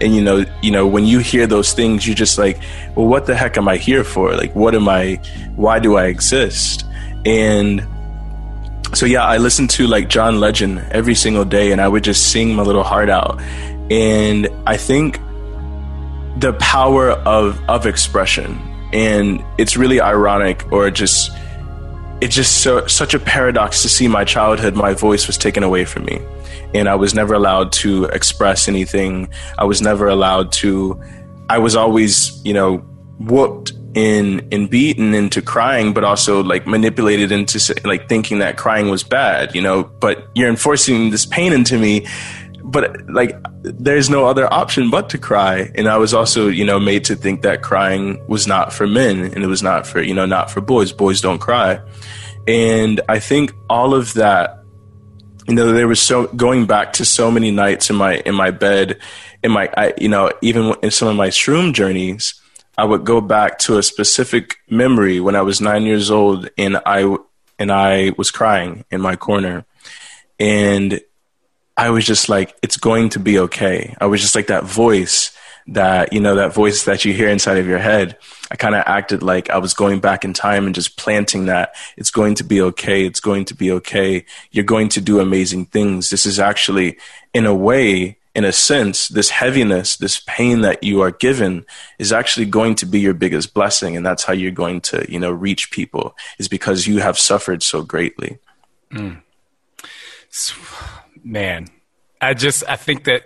And 0.01 0.13
you 0.13 0.21
know, 0.21 0.43
you 0.61 0.71
know, 0.71 0.85
when 0.85 1.05
you 1.05 1.19
hear 1.19 1.47
those 1.47 1.71
things, 1.71 2.05
you're 2.05 2.15
just 2.15 2.37
like, 2.37 2.59
well, 2.95 3.07
what 3.07 3.25
the 3.25 3.35
heck 3.35 3.57
am 3.57 3.69
I 3.69 3.77
here 3.77 4.03
for? 4.03 4.35
Like, 4.35 4.53
what 4.53 4.75
am 4.75 4.89
I? 4.89 5.21
Why 5.55 5.79
do 5.79 5.95
I 5.95 6.07
exist? 6.07 6.85
And 7.25 7.87
so 8.93 9.05
yeah, 9.05 9.23
I 9.23 9.37
listened 9.37 9.69
to 9.71 9.87
like 9.87 10.09
John 10.09 10.39
Legend 10.39 10.79
every 10.91 11.15
single 11.15 11.45
day, 11.45 11.71
and 11.71 11.79
I 11.79 11.87
would 11.87 12.03
just 12.03 12.31
sing 12.31 12.53
my 12.53 12.63
little 12.63 12.83
heart 12.83 13.09
out. 13.09 13.41
And 13.89 14.49
I 14.67 14.75
think 14.75 15.19
the 16.37 16.53
power 16.53 17.11
of 17.11 17.59
of 17.69 17.85
expression. 17.85 18.59
And 18.91 19.43
it's 19.57 19.75
really 19.75 19.99
ironic 19.99 20.71
or 20.71 20.89
just 20.91 21.31
it's 22.21 22.35
just 22.35 22.61
so, 22.61 22.87
such 22.87 23.13
a 23.13 23.19
paradox 23.19 23.81
to 23.81 23.89
see 23.89 24.07
my 24.07 24.23
childhood 24.23 24.75
my 24.75 24.93
voice 24.93 25.27
was 25.27 25.37
taken 25.37 25.63
away 25.63 25.85
from 25.85 26.05
me. 26.05 26.21
And 26.73 26.89
i 26.89 26.95
was 26.95 27.13
never 27.13 27.33
allowed 27.33 27.71
to 27.83 28.05
express 28.05 28.67
anything. 28.67 29.29
I 29.57 29.65
was 29.65 29.81
never 29.81 30.07
allowed 30.07 30.51
to 30.63 31.01
i 31.49 31.57
was 31.57 31.75
always 31.75 32.43
you 32.45 32.53
know 32.53 32.77
whooped 33.19 33.73
in 33.95 34.39
in 34.49 34.67
beaten 34.67 35.13
into 35.13 35.41
crying 35.41 35.93
but 35.93 36.03
also 36.03 36.41
like 36.41 36.65
manipulated 36.65 37.31
into 37.31 37.59
like 37.83 38.07
thinking 38.07 38.39
that 38.39 38.57
crying 38.57 38.89
was 38.89 39.03
bad 39.03 39.53
you 39.53 39.61
know? 39.61 39.83
But 39.83 40.29
you're 40.33 40.49
enforcing 40.49 41.11
this 41.11 41.25
pain 41.25 41.53
into 41.53 41.77
me 41.77 42.07
but 42.63 43.09
like 43.09 43.35
there's 43.61 44.09
no 44.09 44.25
other 44.25 44.51
option 44.51 44.89
but 44.89 45.09
to 45.09 45.17
cry. 45.17 45.71
And 45.75 45.87
i 45.87 45.97
was 45.97 46.13
also 46.13 46.47
you 46.47 46.65
know 46.65 46.79
made 46.79 47.05
to 47.05 47.15
think 47.15 47.41
that 47.41 47.61
crying 47.61 48.25
was 48.27 48.47
not 48.47 48.73
for 48.73 48.87
men 48.87 49.19
and 49.19 49.43
it 49.43 49.47
was 49.47 49.61
not 49.61 49.85
for 49.85 50.01
you 50.01 50.13
know 50.13 50.25
not 50.25 50.49
for 50.49 50.61
boys. 50.61 50.91
Boys 50.91 51.21
don't 51.21 51.39
cry. 51.39 51.81
And 52.47 53.01
i 53.09 53.19
think 53.19 53.53
all 53.69 53.93
of 53.93 54.13
that 54.13 54.59
you 55.47 55.55
know 55.55 55.71
there 55.73 55.87
was 55.87 56.01
so 56.01 56.27
going 56.27 56.65
back 56.65 56.93
to 56.93 57.05
so 57.05 57.29
many 57.29 57.51
nights 57.51 57.89
in 57.89 57.95
my 57.95 58.17
in 58.25 58.35
my 58.35 58.51
bed 58.51 58.99
in 59.43 59.51
my 59.51 59.69
I, 59.75 59.93
you 59.97 60.07
know 60.07 60.31
even 60.41 60.73
in 60.81 60.91
some 60.91 61.09
of 61.09 61.15
my 61.15 61.27
shroom 61.27 61.73
journeys 61.73 62.35
i 62.77 62.85
would 62.85 63.03
go 63.03 63.19
back 63.19 63.59
to 63.59 63.77
a 63.77 63.83
specific 63.83 64.55
memory 64.69 65.19
when 65.19 65.35
i 65.35 65.41
was 65.41 65.59
9 65.59 65.83
years 65.83 66.09
old 66.09 66.49
and 66.57 66.77
i 66.85 67.17
and 67.59 67.71
i 67.71 68.11
was 68.17 68.31
crying 68.31 68.85
in 68.89 69.01
my 69.01 69.15
corner. 69.15 69.65
And 70.39 70.99
I 71.75 71.89
was 71.89 72.05
just 72.05 72.29
like, 72.29 72.55
it's 72.61 72.77
going 72.77 73.09
to 73.09 73.19
be 73.19 73.39
okay. 73.39 73.95
I 73.99 74.05
was 74.05 74.21
just 74.21 74.35
like 74.35 74.47
that 74.47 74.63
voice 74.63 75.35
that, 75.67 76.11
you 76.13 76.19
know, 76.19 76.35
that 76.35 76.53
voice 76.53 76.83
that 76.83 77.05
you 77.05 77.13
hear 77.13 77.29
inside 77.29 77.57
of 77.57 77.65
your 77.65 77.79
head. 77.79 78.17
I 78.51 78.55
kind 78.55 78.75
of 78.75 78.83
acted 78.85 79.23
like 79.23 79.49
I 79.49 79.57
was 79.57 79.73
going 79.73 79.99
back 79.99 80.25
in 80.25 80.33
time 80.33 80.65
and 80.65 80.75
just 80.75 80.97
planting 80.97 81.45
that 81.45 81.73
it's 81.97 82.11
going 82.11 82.35
to 82.35 82.43
be 82.43 82.61
okay. 82.61 83.05
It's 83.05 83.21
going 83.21 83.45
to 83.45 83.55
be 83.55 83.71
okay. 83.71 84.25
You're 84.51 84.65
going 84.65 84.89
to 84.89 85.01
do 85.01 85.19
amazing 85.19 85.67
things. 85.67 86.09
This 86.09 86.25
is 86.25 86.39
actually, 86.39 86.97
in 87.33 87.45
a 87.45 87.55
way, 87.55 88.17
in 88.35 88.43
a 88.43 88.51
sense, 88.51 89.07
this 89.07 89.29
heaviness, 89.29 89.95
this 89.95 90.19
pain 90.27 90.61
that 90.61 90.83
you 90.83 91.01
are 91.01 91.11
given 91.11 91.65
is 91.97 92.11
actually 92.11 92.47
going 92.47 92.75
to 92.75 92.85
be 92.85 92.99
your 92.99 93.13
biggest 93.13 93.53
blessing. 93.53 93.95
And 93.95 94.05
that's 94.05 94.23
how 94.23 94.33
you're 94.33 94.51
going 94.51 94.81
to, 94.81 95.05
you 95.09 95.19
know, 95.19 95.31
reach 95.31 95.71
people 95.71 96.15
is 96.37 96.47
because 96.47 96.87
you 96.87 96.99
have 96.99 97.17
suffered 97.17 97.63
so 97.63 97.81
greatly. 97.83 98.37
Mm 98.91 99.21
man, 101.23 101.67
I 102.21 102.33
just 102.33 102.63
I 102.67 102.75
think 102.75 103.05
that 103.05 103.23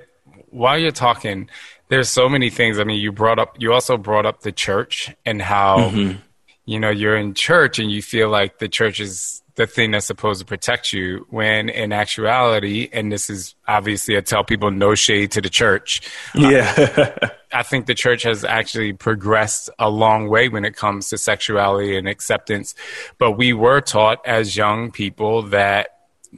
while 0.50 0.78
you're 0.78 0.92
talking, 0.92 1.50
there's 1.90 2.10
so 2.10 2.30
many 2.30 2.50
things. 2.50 2.80
I 2.80 2.84
mean, 2.84 3.00
you 3.00 3.12
brought 3.12 3.40
up 3.40 3.56
you 3.60 3.74
also 3.74 3.98
brought 3.98 4.26
up 4.26 4.42
the 4.42 4.52
church 4.52 5.14
and 5.26 5.42
how 5.42 5.90
mm-hmm. 5.90 6.20
you 6.66 6.80
know 6.80 6.90
you're 6.90 7.18
in 7.18 7.34
church 7.34 7.80
and 7.80 7.92
you 7.92 8.02
feel 8.02 8.30
like 8.30 8.60
the 8.60 8.70
church 8.70 9.00
is 9.00 9.42
the 9.58 9.68
thing 9.68 9.92
that's 9.92 10.06
supposed 10.06 10.40
to 10.40 10.46
protect 10.46 10.94
you 10.94 11.26
when 11.30 11.68
in 11.68 11.92
actuality 11.92 12.90
and 12.94 13.12
this 13.12 13.28
is 13.28 13.56
obviously 13.68 14.16
i 14.16 14.22
tell 14.22 14.44
people 14.44 14.70
no 14.70 14.94
shade 14.94 15.32
to 15.32 15.42
the 15.42 15.50
church 15.50 16.02
yeah 16.36 17.18
i 17.52 17.64
think 17.64 17.88
the 17.88 17.96
church 17.96 18.22
has 18.22 18.46
actually 18.46 18.94
progressed 18.94 19.72
a 19.80 19.90
long 19.90 20.30
way 20.30 20.48
when 20.48 20.64
it 20.64 20.76
comes 20.76 21.10
to 21.10 21.18
sexuality 21.18 21.98
and 21.98 22.08
acceptance 22.08 22.76
but 23.18 23.32
we 23.32 23.52
were 23.52 23.82
taught 23.82 24.20
as 24.28 24.56
young 24.56 24.92
people 24.92 25.42
that 25.42 25.97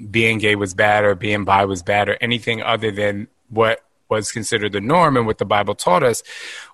being 0.10 0.38
gay 0.38 0.56
was 0.56 0.74
bad 0.74 1.04
or 1.04 1.16
being 1.16 1.46
bi 1.46 1.66
was 1.66 1.84
bad 1.84 2.10
or 2.10 2.18
anything 2.22 2.62
other 2.62 2.92
than 2.92 3.28
what 3.50 3.82
was 4.10 4.32
considered 4.32 4.72
the 4.72 4.82
norm 4.82 5.18
and 5.18 5.26
what 5.26 5.38
the 5.38 5.46
Bible 5.46 5.76
taught 5.76 6.04
us 6.04 6.24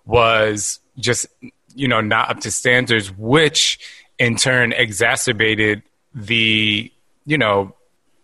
was 0.05 0.79
just, 0.97 1.25
you 1.73 1.87
know, 1.87 2.01
not 2.01 2.29
up 2.29 2.39
to 2.41 2.51
standards, 2.51 3.11
which 3.17 3.79
in 4.17 4.35
turn 4.35 4.71
exacerbated 4.73 5.83
the, 6.13 6.91
you 7.25 7.37
know, 7.37 7.75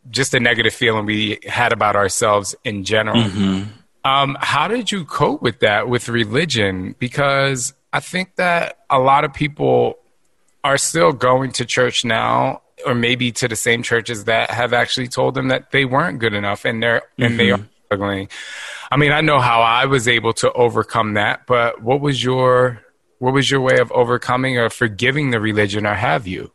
just 0.09 0.31
the 0.31 0.39
negative 0.39 0.73
feeling 0.73 1.05
we 1.05 1.37
had 1.45 1.73
about 1.73 1.95
ourselves 1.95 2.55
in 2.63 2.83
general. 2.83 3.21
Mm-hmm. 3.21 3.63
Um, 4.03 4.37
how 4.39 4.67
did 4.67 4.91
you 4.91 5.05
cope 5.05 5.41
with 5.41 5.59
that 5.59 5.87
with 5.87 6.09
religion? 6.09 6.95
Because 6.97 7.73
I 7.93 7.99
think 7.99 8.35
that 8.37 8.79
a 8.89 8.97
lot 8.97 9.25
of 9.25 9.33
people 9.33 9.99
are 10.63 10.77
still 10.77 11.11
going 11.11 11.51
to 11.51 11.65
church 11.65 12.05
now 12.05 12.61
or 12.85 12.95
maybe 12.95 13.31
to 13.33 13.47
the 13.47 13.55
same 13.55 13.83
churches 13.83 14.25
that 14.25 14.49
have 14.49 14.73
actually 14.73 15.07
told 15.07 15.35
them 15.35 15.49
that 15.49 15.71
they 15.71 15.85
weren't 15.85 16.19
good 16.19 16.33
enough 16.33 16.65
and 16.65 16.81
they're 16.81 16.99
mm-hmm. 16.99 17.23
and 17.23 17.39
they 17.39 17.47
mm-hmm. 17.47 17.63
are 17.63 17.69
struggling. 17.85 18.29
I 18.91 18.97
mean, 18.97 19.11
I 19.11 19.21
know 19.21 19.39
how 19.39 19.61
I 19.61 19.85
was 19.85 20.07
able 20.07 20.33
to 20.33 20.51
overcome 20.53 21.13
that, 21.13 21.45
but 21.47 21.81
what 21.81 22.01
was 22.01 22.23
your 22.23 22.81
what 23.19 23.33
was 23.33 23.51
your 23.51 23.61
way 23.61 23.77
of 23.79 23.91
overcoming 23.91 24.57
or 24.57 24.69
forgiving 24.69 25.29
the 25.29 25.39
religion 25.39 25.85
or 25.85 25.93
have 25.93 26.27
you? 26.27 26.51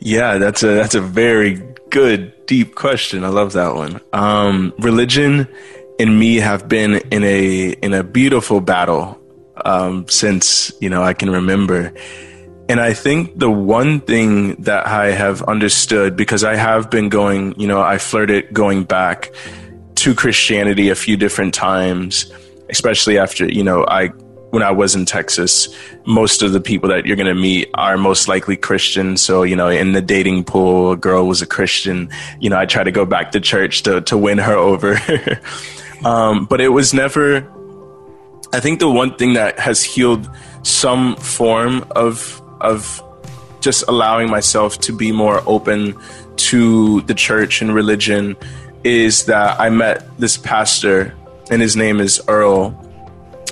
Yeah, 0.00 0.38
that's 0.38 0.62
a 0.62 0.68
that's 0.68 0.94
a 0.94 1.00
very 1.00 1.62
good 1.90 2.46
deep 2.46 2.74
question. 2.74 3.24
I 3.24 3.28
love 3.28 3.52
that 3.52 3.74
one. 3.74 4.00
Um, 4.12 4.72
religion 4.78 5.48
and 5.98 6.18
me 6.18 6.36
have 6.36 6.68
been 6.68 6.94
in 7.10 7.24
a 7.24 7.70
in 7.70 7.92
a 7.92 8.02
beautiful 8.04 8.60
battle 8.60 9.20
um, 9.64 10.06
since 10.08 10.72
you 10.80 10.88
know 10.88 11.02
I 11.02 11.14
can 11.14 11.30
remember 11.30 11.92
and 12.68 12.80
I 12.80 12.92
think 12.92 13.38
the 13.38 13.50
one 13.50 14.00
thing 14.00 14.54
that 14.62 14.86
I 14.86 15.12
have 15.12 15.42
understood, 15.42 16.16
because 16.16 16.44
I 16.44 16.54
have 16.54 16.90
been 16.90 17.08
going, 17.08 17.58
you 17.58 17.66
know, 17.66 17.80
I 17.80 17.96
flirted 17.96 18.52
going 18.52 18.84
back 18.84 19.32
to 19.96 20.14
Christianity 20.14 20.90
a 20.90 20.94
few 20.94 21.16
different 21.16 21.54
times, 21.54 22.30
especially 22.68 23.18
after, 23.18 23.50
you 23.50 23.64
know, 23.64 23.86
I 23.86 24.08
when 24.50 24.62
I 24.62 24.70
was 24.70 24.94
in 24.94 25.04
Texas, 25.04 25.68
most 26.06 26.42
of 26.42 26.52
the 26.52 26.60
people 26.60 26.88
that 26.88 27.04
you're 27.04 27.16
going 27.16 27.26
to 27.26 27.34
meet 27.34 27.68
are 27.74 27.98
most 27.98 28.28
likely 28.28 28.56
Christian. 28.56 29.16
So, 29.16 29.42
you 29.42 29.54
know, 29.54 29.68
in 29.68 29.92
the 29.92 30.00
dating 30.00 30.44
pool, 30.44 30.92
a 30.92 30.96
girl 30.96 31.26
was 31.26 31.42
a 31.42 31.46
Christian. 31.46 32.08
You 32.40 32.48
know, 32.50 32.56
I 32.56 32.64
try 32.64 32.82
to 32.82 32.92
go 32.92 33.04
back 33.04 33.32
to 33.32 33.40
church 33.40 33.82
to, 33.82 34.00
to 34.02 34.16
win 34.16 34.38
her 34.38 34.54
over. 34.54 34.98
um, 36.04 36.46
but 36.46 36.62
it 36.62 36.70
was 36.70 36.94
never, 36.94 37.46
I 38.52 38.60
think 38.60 38.80
the 38.80 38.90
one 38.90 39.16
thing 39.16 39.34
that 39.34 39.58
has 39.58 39.82
healed 39.82 40.30
some 40.62 41.16
form 41.16 41.84
of, 41.94 42.40
of 42.60 43.02
just 43.60 43.84
allowing 43.88 44.30
myself 44.30 44.78
to 44.80 44.96
be 44.96 45.12
more 45.12 45.42
open 45.46 45.96
to 46.36 47.00
the 47.02 47.14
church 47.14 47.60
and 47.60 47.74
religion 47.74 48.36
is 48.84 49.26
that 49.26 49.58
I 49.60 49.70
met 49.70 50.08
this 50.18 50.36
pastor 50.36 51.14
and 51.50 51.60
his 51.60 51.76
name 51.76 52.00
is 52.00 52.20
Earl 52.28 52.84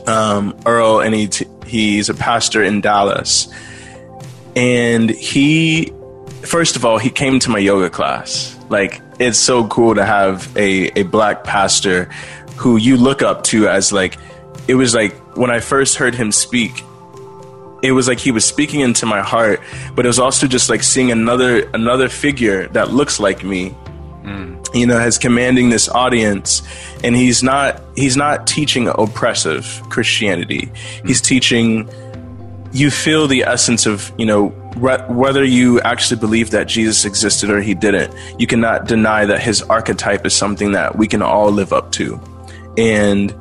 um, 0.06 0.58
Earl, 0.64 1.00
and 1.00 1.14
he 1.14 1.28
t- 1.28 1.46
he's 1.66 2.08
a 2.08 2.14
pastor 2.14 2.62
in 2.62 2.80
Dallas. 2.80 3.48
And 4.54 5.10
he, 5.10 5.92
first 6.42 6.76
of 6.76 6.84
all, 6.84 6.98
he 6.98 7.10
came 7.10 7.38
to 7.40 7.50
my 7.50 7.58
yoga 7.58 7.90
class. 7.90 8.56
Like, 8.68 9.02
it's 9.18 9.38
so 9.38 9.66
cool 9.68 9.94
to 9.94 10.04
have 10.04 10.54
a, 10.56 10.98
a 10.98 11.02
black 11.04 11.44
pastor 11.44 12.04
who 12.56 12.76
you 12.76 12.96
look 12.96 13.22
up 13.22 13.44
to 13.44 13.68
as 13.68 13.92
like, 13.92 14.16
it 14.66 14.74
was 14.74 14.94
like 14.94 15.14
when 15.36 15.50
I 15.50 15.60
first 15.60 15.96
heard 15.96 16.14
him 16.14 16.32
speak, 16.32 16.82
it 17.82 17.92
was 17.92 18.08
like 18.08 18.18
he 18.18 18.30
was 18.30 18.44
speaking 18.44 18.80
into 18.80 19.06
my 19.06 19.20
heart, 19.20 19.60
but 19.94 20.04
it 20.04 20.08
was 20.08 20.18
also 20.18 20.46
just 20.46 20.68
like 20.70 20.82
seeing 20.82 21.10
another 21.10 21.68
another 21.70 22.08
figure 22.08 22.68
that 22.68 22.90
looks 22.90 23.20
like 23.20 23.44
me 23.44 23.74
Mm. 24.26 24.74
you 24.74 24.88
know 24.88 24.98
has 24.98 25.18
commanding 25.18 25.70
this 25.70 25.88
audience 25.88 26.60
and 27.04 27.14
he's 27.14 27.44
not 27.44 27.80
he's 27.94 28.16
not 28.16 28.44
teaching 28.44 28.88
oppressive 28.88 29.80
christianity 29.88 30.62
mm. 30.62 31.06
he's 31.06 31.20
teaching 31.20 31.88
you 32.72 32.90
feel 32.90 33.28
the 33.28 33.44
essence 33.44 33.86
of 33.86 34.10
you 34.18 34.26
know 34.26 34.46
re- 34.78 35.04
whether 35.08 35.44
you 35.44 35.80
actually 35.82 36.18
believe 36.18 36.50
that 36.50 36.66
jesus 36.66 37.04
existed 37.04 37.50
or 37.50 37.60
he 37.60 37.72
didn't 37.72 38.12
you 38.36 38.48
cannot 38.48 38.88
deny 38.88 39.24
that 39.24 39.40
his 39.40 39.62
archetype 39.62 40.26
is 40.26 40.34
something 40.34 40.72
that 40.72 40.96
we 40.98 41.06
can 41.06 41.22
all 41.22 41.52
live 41.52 41.72
up 41.72 41.92
to 41.92 42.20
and 42.76 43.32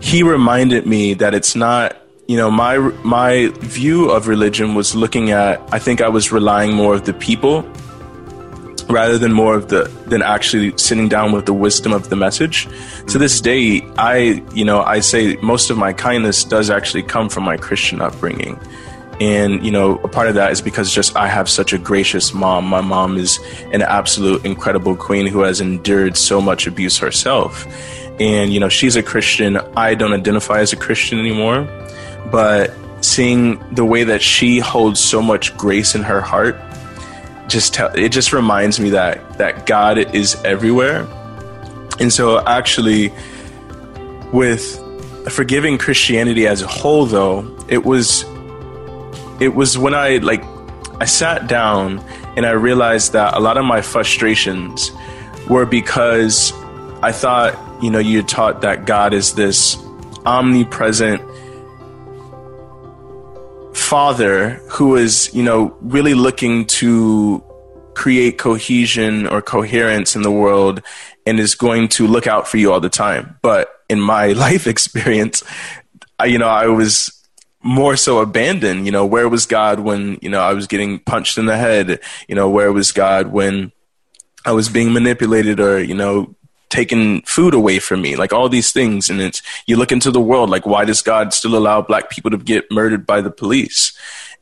he 0.00 0.22
reminded 0.22 0.86
me 0.86 1.14
that 1.14 1.34
it's 1.34 1.56
not 1.56 1.96
you 2.32 2.38
know 2.38 2.50
my 2.50 2.78
my 3.04 3.48
view 3.60 4.10
of 4.10 4.26
religion 4.26 4.74
was 4.74 4.94
looking 4.94 5.32
at 5.32 5.60
i 5.70 5.78
think 5.78 6.00
i 6.00 6.08
was 6.08 6.32
relying 6.32 6.72
more 6.72 6.94
of 6.94 7.04
the 7.04 7.12
people 7.12 7.56
rather 8.88 9.18
than 9.18 9.32
more 9.32 9.54
of 9.54 9.68
the 9.68 9.90
than 10.06 10.22
actually 10.22 10.72
sitting 10.76 11.08
down 11.08 11.32
with 11.32 11.46
the 11.46 11.52
wisdom 11.52 11.92
of 11.92 12.08
the 12.10 12.16
message. 12.16 12.68
To 13.08 13.18
this 13.18 13.40
day, 13.40 13.82
I 13.96 14.42
you 14.54 14.64
know 14.64 14.82
I 14.82 15.00
say 15.00 15.36
most 15.36 15.70
of 15.70 15.78
my 15.78 15.92
kindness 15.92 16.44
does 16.44 16.70
actually 16.70 17.02
come 17.02 17.28
from 17.28 17.44
my 17.44 17.56
Christian 17.56 18.00
upbringing. 18.00 18.58
And 19.20 19.64
you 19.64 19.70
know, 19.70 19.98
a 19.98 20.08
part 20.08 20.28
of 20.28 20.34
that 20.34 20.52
is 20.52 20.60
because 20.60 20.92
just 20.92 21.16
I 21.16 21.28
have 21.28 21.48
such 21.48 21.72
a 21.72 21.78
gracious 21.78 22.34
mom. 22.34 22.66
My 22.66 22.80
mom 22.80 23.16
is 23.16 23.38
an 23.72 23.82
absolute 23.82 24.44
incredible 24.44 24.96
queen 24.96 25.26
who 25.26 25.40
has 25.40 25.60
endured 25.60 26.16
so 26.16 26.40
much 26.40 26.66
abuse 26.66 26.98
herself. 26.98 27.66
And 28.20 28.52
you 28.52 28.60
know, 28.60 28.68
she's 28.68 28.96
a 28.96 29.02
Christian. 29.02 29.58
I 29.76 29.94
don't 29.94 30.12
identify 30.12 30.60
as 30.60 30.72
a 30.72 30.76
Christian 30.76 31.18
anymore, 31.18 31.68
but 32.30 32.74
seeing 33.00 33.58
the 33.74 33.84
way 33.84 34.04
that 34.04 34.22
she 34.22 34.58
holds 34.58 35.00
so 35.00 35.20
much 35.20 35.56
grace 35.56 35.94
in 35.94 36.02
her 36.02 36.20
heart 36.20 36.56
just 37.48 37.74
tell, 37.74 37.92
it 37.94 38.10
just 38.10 38.32
reminds 38.32 38.80
me 38.80 38.90
that 38.90 39.38
that 39.38 39.66
God 39.66 39.98
is 39.98 40.36
everywhere. 40.44 41.06
And 42.00 42.12
so 42.12 42.40
actually 42.46 43.12
with 44.32 44.78
forgiving 45.30 45.78
Christianity 45.78 46.46
as 46.46 46.62
a 46.62 46.66
whole 46.66 47.06
though, 47.06 47.56
it 47.68 47.84
was 47.84 48.24
it 49.40 49.54
was 49.54 49.76
when 49.76 49.94
I 49.94 50.18
like 50.18 50.42
I 51.00 51.04
sat 51.04 51.48
down 51.48 51.98
and 52.36 52.46
I 52.46 52.52
realized 52.52 53.12
that 53.12 53.36
a 53.36 53.40
lot 53.40 53.58
of 53.58 53.64
my 53.64 53.82
frustrations 53.82 54.90
were 55.48 55.66
because 55.66 56.52
I 57.02 57.12
thought, 57.12 57.58
you 57.82 57.90
know, 57.90 57.98
you 57.98 58.22
taught 58.22 58.62
that 58.62 58.86
God 58.86 59.12
is 59.12 59.34
this 59.34 59.76
omnipresent 60.24 61.20
father 63.82 64.50
who 64.70 64.96
is, 64.96 65.32
you 65.34 65.42
know, 65.42 65.76
really 65.80 66.14
looking 66.14 66.66
to 66.66 67.44
create 67.94 68.38
cohesion 68.38 69.26
or 69.26 69.42
coherence 69.42 70.16
in 70.16 70.22
the 70.22 70.30
world 70.30 70.82
and 71.26 71.38
is 71.38 71.54
going 71.54 71.88
to 71.88 72.06
look 72.06 72.26
out 72.26 72.48
for 72.48 72.56
you 72.56 72.72
all 72.72 72.80
the 72.80 72.88
time. 72.88 73.38
But 73.42 73.68
in 73.88 74.00
my 74.00 74.28
life 74.32 74.66
experience, 74.66 75.42
I, 76.18 76.26
you 76.26 76.38
know, 76.38 76.48
I 76.48 76.66
was 76.66 77.10
more 77.62 77.96
so 77.96 78.18
abandoned. 78.18 78.86
You 78.86 78.92
know, 78.92 79.06
where 79.06 79.28
was 79.28 79.46
God 79.46 79.80
when, 79.80 80.18
you 80.22 80.30
know, 80.30 80.40
I 80.40 80.52
was 80.54 80.66
getting 80.66 80.98
punched 80.98 81.38
in 81.38 81.46
the 81.46 81.56
head? 81.56 82.00
You 82.28 82.34
know, 82.34 82.50
where 82.50 82.72
was 82.72 82.92
God 82.92 83.28
when 83.28 83.72
I 84.44 84.52
was 84.52 84.68
being 84.68 84.92
manipulated 84.92 85.60
or, 85.60 85.82
you 85.82 85.94
know, 85.94 86.34
taking 86.72 87.20
food 87.22 87.52
away 87.52 87.78
from 87.78 88.00
me, 88.00 88.16
like 88.16 88.32
all 88.32 88.48
these 88.48 88.72
things. 88.72 89.10
And 89.10 89.20
it's, 89.20 89.42
you 89.66 89.76
look 89.76 89.92
into 89.92 90.10
the 90.10 90.22
world, 90.22 90.48
like, 90.48 90.64
why 90.64 90.86
does 90.86 91.02
God 91.02 91.34
still 91.34 91.54
allow 91.54 91.82
black 91.82 92.08
people 92.08 92.30
to 92.30 92.38
get 92.38 92.64
murdered 92.70 93.06
by 93.06 93.20
the 93.20 93.30
police? 93.30 93.92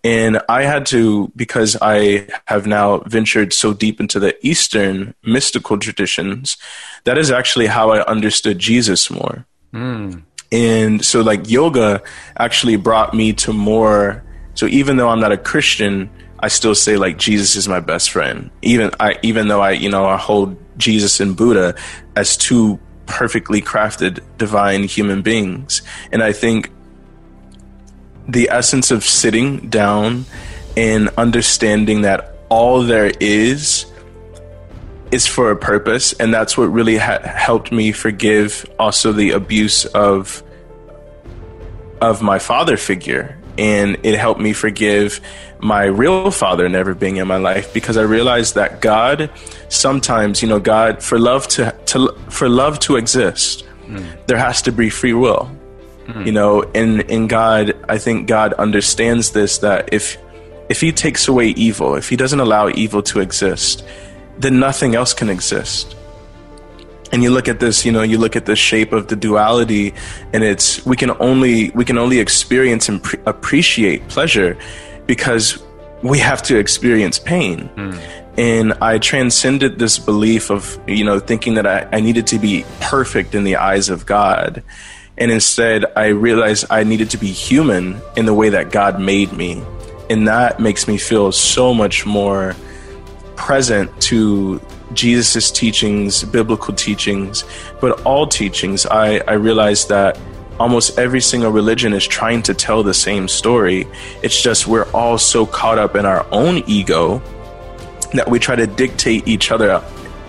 And 0.04 0.40
I 0.48 0.62
had 0.62 0.86
to, 0.86 1.32
because 1.34 1.76
I 1.82 2.28
have 2.46 2.66
now 2.66 2.98
ventured 2.98 3.52
so 3.52 3.74
deep 3.74 4.00
into 4.00 4.20
the 4.20 4.34
Eastern 4.46 5.14
mystical 5.24 5.76
traditions, 5.76 6.56
that 7.04 7.18
is 7.18 7.32
actually 7.32 7.66
how 7.66 7.90
I 7.90 8.04
understood 8.06 8.60
Jesus 8.60 9.10
more. 9.10 9.44
Mm. 9.74 10.22
And 10.52 11.04
so, 11.04 11.20
like, 11.20 11.50
yoga 11.50 12.00
actually 12.38 12.76
brought 12.76 13.12
me 13.12 13.32
to 13.44 13.52
more. 13.52 14.22
So, 14.54 14.66
even 14.66 14.96
though 14.96 15.08
I'm 15.08 15.20
not 15.20 15.32
a 15.32 15.36
Christian, 15.36 16.08
I 16.40 16.48
still 16.48 16.74
say 16.74 16.96
like 16.96 17.18
Jesus 17.18 17.54
is 17.54 17.68
my 17.68 17.80
best 17.80 18.10
friend. 18.10 18.50
Even 18.62 18.90
I, 18.98 19.18
even 19.22 19.48
though 19.48 19.60
I, 19.60 19.72
you 19.72 19.90
know, 19.90 20.06
I 20.06 20.16
hold 20.16 20.56
Jesus 20.78 21.20
and 21.20 21.36
Buddha 21.36 21.74
as 22.16 22.36
two 22.36 22.80
perfectly 23.06 23.60
crafted 23.60 24.20
divine 24.38 24.84
human 24.84 25.20
beings. 25.20 25.82
And 26.12 26.22
I 26.22 26.32
think 26.32 26.70
the 28.26 28.48
essence 28.50 28.90
of 28.90 29.04
sitting 29.04 29.68
down 29.68 30.24
and 30.76 31.10
understanding 31.18 32.02
that 32.02 32.36
all 32.48 32.82
there 32.82 33.12
is 33.20 33.86
is 35.10 35.26
for 35.26 35.50
a 35.50 35.56
purpose 35.56 36.12
and 36.14 36.32
that's 36.32 36.56
what 36.56 36.66
really 36.66 36.96
ha- 36.96 37.20
helped 37.24 37.72
me 37.72 37.90
forgive 37.90 38.64
also 38.78 39.10
the 39.12 39.32
abuse 39.32 39.84
of 39.86 40.44
of 42.00 42.22
my 42.22 42.38
father 42.38 42.76
figure 42.76 43.39
and 43.60 43.98
it 44.02 44.18
helped 44.18 44.40
me 44.40 44.54
forgive 44.54 45.20
my 45.60 45.84
real 45.84 46.30
father 46.30 46.66
never 46.68 46.94
being 46.94 47.18
in 47.18 47.28
my 47.28 47.36
life 47.36 47.74
because 47.74 47.98
I 47.98 48.02
realized 48.02 48.54
that 48.54 48.80
God 48.80 49.30
sometimes, 49.68 50.40
you 50.40 50.48
know, 50.48 50.58
God 50.58 51.02
for 51.02 51.18
love 51.18 51.46
to, 51.48 51.76
to 51.86 52.16
for 52.30 52.48
love 52.48 52.78
to 52.80 52.96
exist, 52.96 53.66
mm. 53.86 54.26
there 54.26 54.38
has 54.38 54.62
to 54.62 54.72
be 54.72 54.88
free 54.88 55.12
will. 55.12 55.50
Mm. 56.06 56.26
You 56.26 56.32
know, 56.32 56.62
in 56.72 57.02
in 57.02 57.26
God, 57.26 57.76
I 57.86 57.98
think 57.98 58.26
God 58.26 58.54
understands 58.54 59.32
this 59.32 59.58
that 59.58 59.92
if 59.92 60.16
if 60.70 60.80
he 60.80 60.90
takes 60.90 61.28
away 61.28 61.48
evil, 61.48 61.96
if 61.96 62.08
he 62.08 62.16
doesn't 62.16 62.40
allow 62.40 62.70
evil 62.70 63.02
to 63.02 63.20
exist, 63.20 63.84
then 64.38 64.58
nothing 64.58 64.94
else 64.94 65.12
can 65.12 65.28
exist 65.28 65.96
and 67.12 67.22
you 67.22 67.30
look 67.30 67.48
at 67.48 67.60
this 67.60 67.84
you 67.84 67.92
know 67.92 68.02
you 68.02 68.18
look 68.18 68.36
at 68.36 68.46
the 68.46 68.56
shape 68.56 68.92
of 68.92 69.08
the 69.08 69.16
duality 69.16 69.92
and 70.32 70.44
it's 70.44 70.84
we 70.86 70.96
can 70.96 71.10
only 71.20 71.70
we 71.70 71.84
can 71.84 71.98
only 71.98 72.18
experience 72.18 72.88
and 72.88 73.02
pre- 73.02 73.20
appreciate 73.26 74.06
pleasure 74.08 74.56
because 75.06 75.62
we 76.02 76.18
have 76.18 76.42
to 76.42 76.56
experience 76.58 77.18
pain. 77.18 77.68
Mm. 77.76 78.00
and 78.38 78.72
i 78.80 78.98
transcended 78.98 79.78
this 79.78 79.98
belief 79.98 80.50
of 80.50 80.78
you 80.86 81.04
know 81.04 81.18
thinking 81.18 81.54
that 81.54 81.66
I, 81.66 81.88
I 81.92 82.00
needed 82.00 82.26
to 82.28 82.38
be 82.38 82.64
perfect 82.80 83.34
in 83.34 83.44
the 83.44 83.56
eyes 83.56 83.88
of 83.88 84.06
god. 84.06 84.62
And 85.18 85.30
instead 85.30 85.84
i 85.96 86.06
realized 86.06 86.64
i 86.70 86.84
needed 86.84 87.10
to 87.10 87.18
be 87.18 87.26
human 87.26 88.00
in 88.16 88.24
the 88.24 88.34
way 88.34 88.48
that 88.50 88.70
god 88.70 89.00
made 89.00 89.32
me. 89.32 89.62
And 90.08 90.26
that 90.26 90.58
makes 90.58 90.88
me 90.88 90.98
feel 90.98 91.30
so 91.30 91.72
much 91.72 92.04
more 92.04 92.56
present 93.36 93.88
to 94.02 94.60
Jesus' 94.92 95.50
teachings, 95.50 96.24
biblical 96.24 96.74
teachings, 96.74 97.44
but 97.80 98.00
all 98.02 98.26
teachings, 98.26 98.86
I, 98.86 99.18
I 99.28 99.34
realized 99.34 99.88
that 99.88 100.18
almost 100.58 100.98
every 100.98 101.20
single 101.20 101.50
religion 101.50 101.92
is 101.92 102.06
trying 102.06 102.42
to 102.42 102.54
tell 102.54 102.82
the 102.82 102.94
same 102.94 103.26
story. 103.28 103.86
It's 104.22 104.40
just 104.42 104.66
we're 104.66 104.90
all 104.92 105.16
so 105.16 105.46
caught 105.46 105.78
up 105.78 105.96
in 105.96 106.04
our 106.04 106.26
own 106.30 106.62
ego 106.66 107.22
that 108.12 108.28
we 108.28 108.38
try 108.38 108.56
to 108.56 108.66
dictate 108.66 109.26
each 109.26 109.50
other 109.50 109.82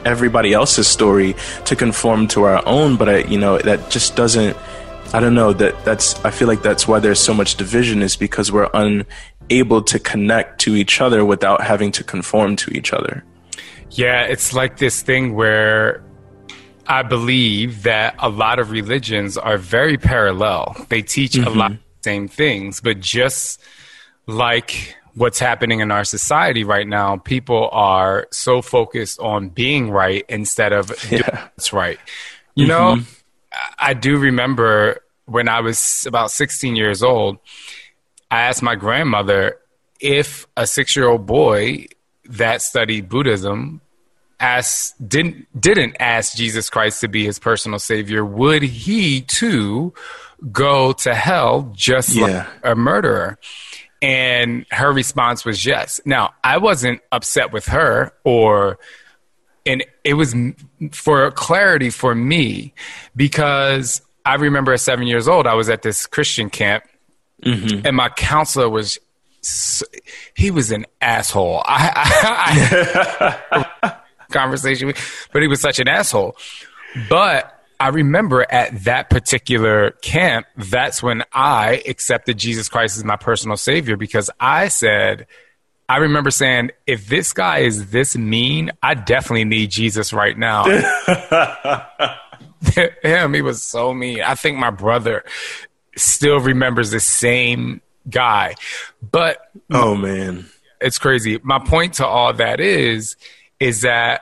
everybody 0.06 0.54
else's 0.54 0.88
story 0.88 1.36
to 1.66 1.76
conform 1.76 2.28
to 2.28 2.44
our 2.44 2.66
own 2.68 2.96
but 2.96 3.08
I, 3.08 3.18
you 3.20 3.38
know 3.38 3.58
that 3.60 3.92
just 3.92 4.16
doesn't 4.16 4.58
i 5.14 5.20
don't 5.20 5.36
know 5.36 5.54
that 5.54 5.84
that's 5.86 6.24
i 6.26 6.32
feel 6.32 6.48
like 6.48 6.64
that's 6.64 6.88
why 6.88 7.00
there's 7.00 7.20
so 7.20 7.34
much 7.34 7.56
division 7.56 8.02
is 8.02 8.16
because 8.16 8.52
we're 8.52 8.70
unable 8.74 9.82
to 9.84 10.00
connect 10.00 10.60
to 10.62 10.76
each 10.76 11.02
other 11.02 11.24
without 11.24 11.62
having 11.62 11.92
to 11.94 12.04
conform 12.04 12.56
to 12.56 12.72
each 12.72 12.94
other 12.94 13.24
yeah, 13.92 14.24
it's 14.24 14.54
like 14.54 14.78
this 14.78 15.02
thing 15.02 15.34
where 15.34 16.04
I 16.88 17.04
believe 17.04 17.84
that 17.84 18.16
a 18.20 18.30
lot 18.30 18.60
of 18.60 18.72
religions 18.72 19.38
are 19.38 19.58
very 19.58 19.98
parallel. 19.98 20.76
They 20.90 21.02
teach 21.02 21.34
mm-hmm. 21.34 21.48
a 21.48 21.50
lot 21.52 21.72
same 22.04 22.28
things, 22.28 22.82
but 22.82 23.00
just 23.00 23.62
like 24.26 24.96
what's 25.14 25.40
happening 25.40 25.82
in 25.82 25.92
our 25.92 26.04
society 26.04 26.64
right 26.64 26.88
now, 26.88 27.18
people 27.18 27.70
are 27.72 28.28
so 28.32 28.62
focused 28.62 29.20
on 29.20 29.50
being 29.50 29.92
right 29.92 30.26
instead 30.30 30.74
of 30.74 30.88
doing 31.10 31.24
what's 31.24 31.74
right. 31.74 32.00
You 32.56 32.68
know, 32.68 33.00
I 33.78 33.94
do 33.94 34.18
remember 34.18 35.04
when 35.26 35.48
I 35.48 35.62
was 35.62 36.06
about 36.08 36.32
16 36.32 36.76
years 36.76 37.04
old, 37.04 37.38
I 38.30 38.42
asked 38.42 38.62
my 38.64 38.76
grandmother 38.76 39.58
if 40.00 40.48
a 40.58 40.66
six 40.66 40.96
year 40.96 41.08
old 41.08 41.26
boy 41.26 41.86
that 42.32 42.62
studied 42.62 43.10
Buddhism 43.10 43.82
asked, 44.40 45.08
didn't, 45.08 45.48
didn't 45.60 45.98
ask 46.00 46.36
Jesus 46.36 46.70
Christ 46.70 47.02
to 47.02 47.08
be 47.08 47.26
his 47.26 47.40
personal 47.40 47.80
savior, 47.80 48.26
would 48.26 48.64
he 48.64 49.22
too 49.22 49.94
go 50.52 50.94
to 50.94 51.14
hell 51.14 51.72
just 51.76 52.10
Yeah. 52.10 52.26
like 52.26 52.48
a 52.64 52.76
murderer? 52.76 53.38
And 54.02 54.66
her 54.72 54.92
response 54.92 55.46
was 55.46 55.64
yes. 55.64 56.02
Now, 56.06 56.34
I 56.44 56.58
wasn't 56.58 57.02
upset 57.12 57.54
with 57.54 57.68
her 57.68 58.12
or 58.24 58.80
and 59.66 59.86
it 60.04 60.16
was 60.16 60.36
for 60.92 61.30
clarity 61.32 61.92
for 61.92 62.16
me 62.16 62.74
because 63.16 64.02
I 64.26 64.36
remember 64.36 64.74
at 64.74 64.80
seven 64.80 65.08
years 65.08 65.28
old, 65.28 65.48
I 65.48 65.54
was 65.54 65.70
at 65.70 65.82
this 65.84 66.08
Christian 66.08 66.50
camp, 66.50 66.84
mm-hmm. 67.44 67.86
and 67.86 67.96
my 67.96 68.10
counselor 68.10 68.70
was 68.70 68.98
s 69.44 69.84
he 70.36 70.52
was 70.52 70.72
an 70.72 70.86
asshole. 71.02 71.62
I, 71.66 71.92
I, 73.52 73.80
I 73.84 73.98
conversation 74.32 74.88
with, 74.88 75.28
but 75.32 75.42
he 75.42 75.48
was 75.48 75.62
such 75.62 75.80
an 75.80 75.88
asshole. 75.88 76.36
But 77.10 77.54
I 77.80 77.90
remember 77.90 78.46
at 78.50 78.84
that 78.84 79.10
particular 79.10 79.92
camp, 80.02 80.48
that's 80.58 81.02
when 81.04 81.24
I 81.34 81.84
accepted 81.88 82.38
Jesus 82.38 82.70
Christ 82.70 82.98
as 82.98 83.04
my 83.04 83.16
personal 83.16 83.58
savior 83.58 83.98
because 83.98 84.30
I 84.40 84.68
said, 84.68 85.28
I 85.88 85.98
remember 85.98 86.32
saying, 86.32 86.72
if 86.88 87.08
this 87.08 87.34
guy 87.34 87.60
is 87.60 87.92
this 87.92 88.16
mean, 88.16 88.72
I 88.82 88.94
definitely 88.94 89.46
need 89.46 89.72
Jesus 89.72 90.14
right 90.14 90.38
now. 90.38 90.64
Him, 93.04 93.34
he 93.34 93.42
was 93.42 93.64
so 93.64 93.94
mean. 93.94 94.22
I 94.22 94.36
think 94.36 94.58
my 94.58 94.70
brother 94.70 95.26
still 95.98 96.40
remembers 96.40 96.92
the 96.92 97.00
same 97.00 97.82
guy. 98.10 98.56
But 99.12 99.38
Oh 99.70 99.96
man. 99.96 100.46
it's 100.80 100.98
crazy. 100.98 101.40
My 101.44 101.60
point 101.60 101.96
to 101.96 102.06
all 102.06 102.34
that 102.34 102.60
is, 102.60 103.16
is 103.60 103.82
that 103.82 104.22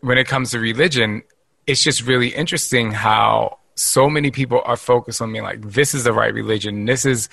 when 0.00 0.18
it 0.18 0.26
comes 0.26 0.52
to 0.52 0.60
religion, 0.60 1.22
it's 1.66 1.82
just 1.82 2.06
really 2.06 2.28
interesting 2.28 2.92
how 2.92 3.58
so 3.74 4.08
many 4.08 4.30
people 4.30 4.62
are 4.64 4.76
focused 4.76 5.20
on 5.20 5.32
being 5.32 5.44
like, 5.44 5.60
this 5.62 5.94
is 5.94 6.04
the 6.04 6.12
right 6.12 6.32
religion. 6.32 6.84
This 6.86 7.04
is, 7.04 7.28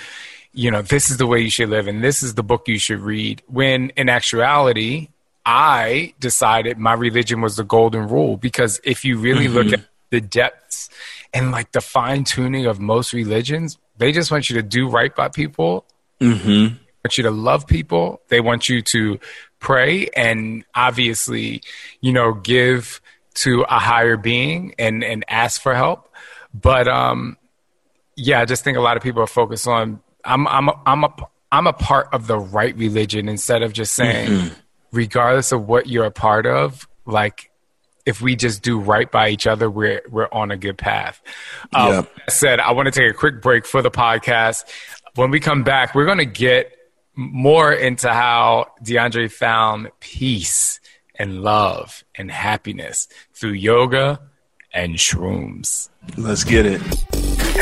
you 0.54 0.72
know, 0.72 0.82
this 0.82 1.10
is 1.10 1.18
the 1.18 1.28
way 1.28 1.40
you 1.40 1.50
should 1.50 1.70
live, 1.70 1.88
and 1.88 2.04
this 2.04 2.22
is 2.24 2.36
the 2.36 2.44
book 2.44 2.68
you 2.68 2.80
should 2.80 3.00
read. 3.00 3.42
When 3.48 3.90
in 3.92 4.10
actuality, 4.10 5.10
I 5.46 6.14
decided 6.20 6.78
my 6.78 6.94
religion 6.94 7.42
was 7.42 7.58
the 7.58 7.64
golden 7.64 8.08
rule 8.08 8.38
because 8.38 8.80
if 8.84 9.04
you 9.06 9.18
really 9.18 9.48
look 9.48 9.68
mm-hmm. 9.68 9.76
at 9.76 9.86
the 10.10 10.22
depths 10.22 10.90
and 11.34 11.52
like 11.52 11.72
the 11.72 11.82
fine 11.82 12.24
tuning 12.24 12.66
of 12.66 12.80
most 12.80 13.14
religions, 13.14 13.78
they 13.98 14.12
just 14.12 14.32
want 14.32 14.50
you 14.50 14.56
to 14.56 14.64
do 14.64 14.88
right 14.90 15.16
by 15.16 15.30
people 15.30 15.86
want 17.04 17.18
you 17.18 17.24
to 17.24 17.32
love 17.32 17.68
people. 17.68 18.22
They 18.30 18.40
want 18.40 18.70
you 18.70 18.82
to 18.82 19.20
pray 19.60 20.08
and 20.16 20.64
obviously, 20.74 21.62
you 22.02 22.14
know, 22.14 22.34
give 22.34 23.02
to 23.36 23.64
a 23.64 23.80
higher 23.80 24.16
being 24.16 24.74
and, 24.80 25.04
and 25.04 25.26
ask 25.28 25.62
for 25.62 25.76
help. 25.76 26.14
But 26.54 26.88
um, 26.88 27.38
yeah, 28.16 28.40
I 28.42 28.46
just 28.46 28.64
think 28.64 28.78
a 28.78 28.82
lot 28.82 28.96
of 28.96 29.04
people 29.04 29.22
are 29.22 29.28
focused 29.28 29.68
on 29.68 30.02
I'm 30.24 30.48
I'm 30.48 30.70
a, 30.70 30.82
I'm 30.86 31.04
a 31.04 31.14
I'm 31.52 31.68
a 31.68 31.74
part 31.74 32.08
of 32.14 32.28
the 32.28 32.40
right 32.40 32.76
religion 32.78 33.28
instead 33.28 33.64
of 33.64 33.74
just 33.74 33.94
saying, 33.94 34.52
regardless 34.92 35.52
of 35.52 35.68
what 35.68 35.88
you're 35.88 36.06
a 36.06 36.12
part 36.12 36.46
of, 36.46 36.88
like 37.06 37.52
if 38.06 38.22
we 38.22 38.36
just 38.36 38.62
do 38.62 38.80
right 38.80 39.10
by 39.12 39.30
each 39.30 39.48
other, 39.48 39.70
we're 39.70 40.02
we're 40.10 40.28
on 40.32 40.52
a 40.52 40.58
good 40.58 40.78
path. 40.78 41.22
Um, 41.74 41.92
that 41.92 42.32
said, 42.32 42.60
I 42.60 42.72
want 42.72 42.88
to 42.88 42.92
take 42.92 43.10
a 43.10 43.14
quick 43.14 43.42
break 43.42 43.66
for 43.66 43.82
the 43.82 43.92
podcast. 43.92 44.66
When 45.16 45.32
we 45.32 45.40
come 45.40 45.64
back, 45.64 45.96
we're 45.96 46.06
going 46.06 46.18
to 46.18 46.26
get 46.26 46.72
more 47.16 47.72
into 47.72 48.10
how 48.10 48.72
DeAndre 48.84 49.32
found 49.32 49.92
peace 50.00 50.80
and 51.16 51.42
love 51.44 52.04
and 52.16 52.32
happiness 52.32 53.08
through 53.34 53.52
yoga 53.52 54.20
and 54.74 54.96
shrooms. 54.96 55.90
Let's 56.18 56.44
get 56.44 56.66
it. 56.66 56.82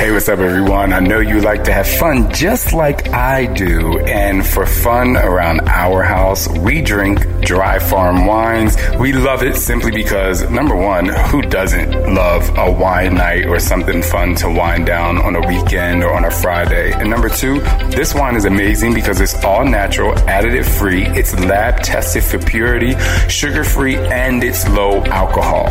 Hey, 0.02 0.10
what's 0.12 0.30
up, 0.30 0.40
everyone? 0.40 0.94
I 0.94 1.00
know 1.00 1.20
you 1.20 1.42
like 1.42 1.66
to 1.66 1.74
have 1.74 1.88
fun 1.88 2.34
just 2.34 2.74
like 2.74 3.10
I 3.10 3.46
do. 3.46 4.00
And 4.00 4.44
for 4.44 4.66
fun 4.66 5.16
around 5.16 5.62
our 5.68 6.02
house, 6.02 6.48
we 6.60 6.82
drink 6.82 7.20
dry 7.42 7.78
farm 7.78 8.26
wines. 8.26 8.78
We 9.00 9.14
love 9.14 9.44
it 9.44 9.58
simply 9.58 9.92
because, 9.92 10.50
number 10.50 10.76
one, 10.76 11.08
who 11.08 11.42
doesn't 11.42 11.92
love 12.14 12.50
a 12.58 12.72
wine 12.72 13.16
night 13.16 13.46
or 13.46 13.60
something 13.60 14.02
fun 14.02 14.34
to 14.36 14.50
wind 14.50 14.86
down 14.86 15.18
on 15.18 15.36
a 15.36 15.48
weekend 15.48 16.04
or 16.04 16.14
on 16.14 16.26
a 16.26 16.32
Friday? 16.32 16.94
And 16.94 17.10
number 17.10 17.30
two, 17.30 17.60
this 17.92 18.16
wine 18.16 18.36
is 18.36 18.46
amazing 18.46 18.94
because 18.94 19.22
it's 19.22 19.36
all 19.44 19.66
natural, 19.66 20.14
additive 20.14 20.66
free, 20.66 21.06
it's 21.06 21.38
lab 21.38 21.84
tested 21.84 22.24
for 22.24 22.40
purity, 22.40 22.98
sugar 23.28 23.64
free, 23.64 23.98
and 23.98 24.44
it's 24.44 24.68
low 24.70 25.04
alcohol. 25.06 25.68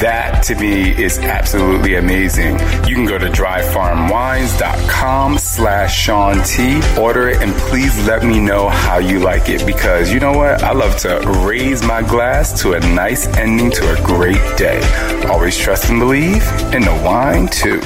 That 0.00 0.44
to 0.44 0.54
me 0.54 0.90
is 0.90 1.18
absolutely 1.18 1.96
amazing. 1.98 2.58
You 2.88 2.94
can 2.94 3.04
go 3.04 3.18
to 3.18 3.26
dryfarmwines.com 3.26 5.38
slash 5.38 5.96
Shaun 5.98 6.42
T. 6.44 6.80
Order 6.98 7.28
it 7.28 7.42
and 7.42 7.52
please 7.54 8.06
let 8.06 8.24
me 8.24 8.40
know 8.40 8.68
how 8.68 8.98
you 8.98 9.18
like 9.20 9.48
it 9.48 9.64
because 9.66 10.12
you 10.12 10.20
know 10.20 10.32
what? 10.36 10.62
I 10.62 10.72
love 10.72 10.96
to 10.98 11.20
raise 11.46 11.82
my 11.84 12.02
glass 12.02 12.60
to 12.62 12.72
a 12.72 12.80
nice 12.80 13.26
ending 13.36 13.70
to 13.72 13.92
a 13.92 13.96
great 14.04 14.40
day. 14.56 14.80
Always 15.28 15.56
trust 15.58 15.90
and 15.90 16.00
believe 16.00 16.42
in 16.72 16.82
the 16.82 17.02
wine 17.04 17.48
too. 17.48 17.80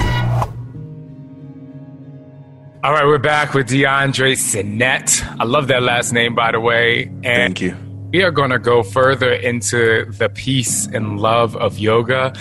All 2.84 2.92
right, 2.92 3.06
we're 3.06 3.18
back 3.18 3.54
with 3.54 3.68
DeAndre 3.68 4.32
Sinet. 4.32 5.22
I 5.38 5.44
love 5.44 5.68
that 5.68 5.84
last 5.84 6.12
name, 6.12 6.34
by 6.34 6.50
the 6.50 6.58
way. 6.58 7.04
And 7.04 7.22
Thank 7.22 7.60
you. 7.60 7.76
we 8.12 8.24
are 8.24 8.32
going 8.32 8.50
to 8.50 8.58
go 8.58 8.82
further 8.82 9.32
into 9.32 10.06
the 10.10 10.28
peace 10.28 10.86
and 10.86 11.20
love 11.20 11.54
of 11.56 11.78
yoga 11.78 12.32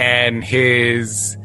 and 0.00 0.42
his, 0.42 1.36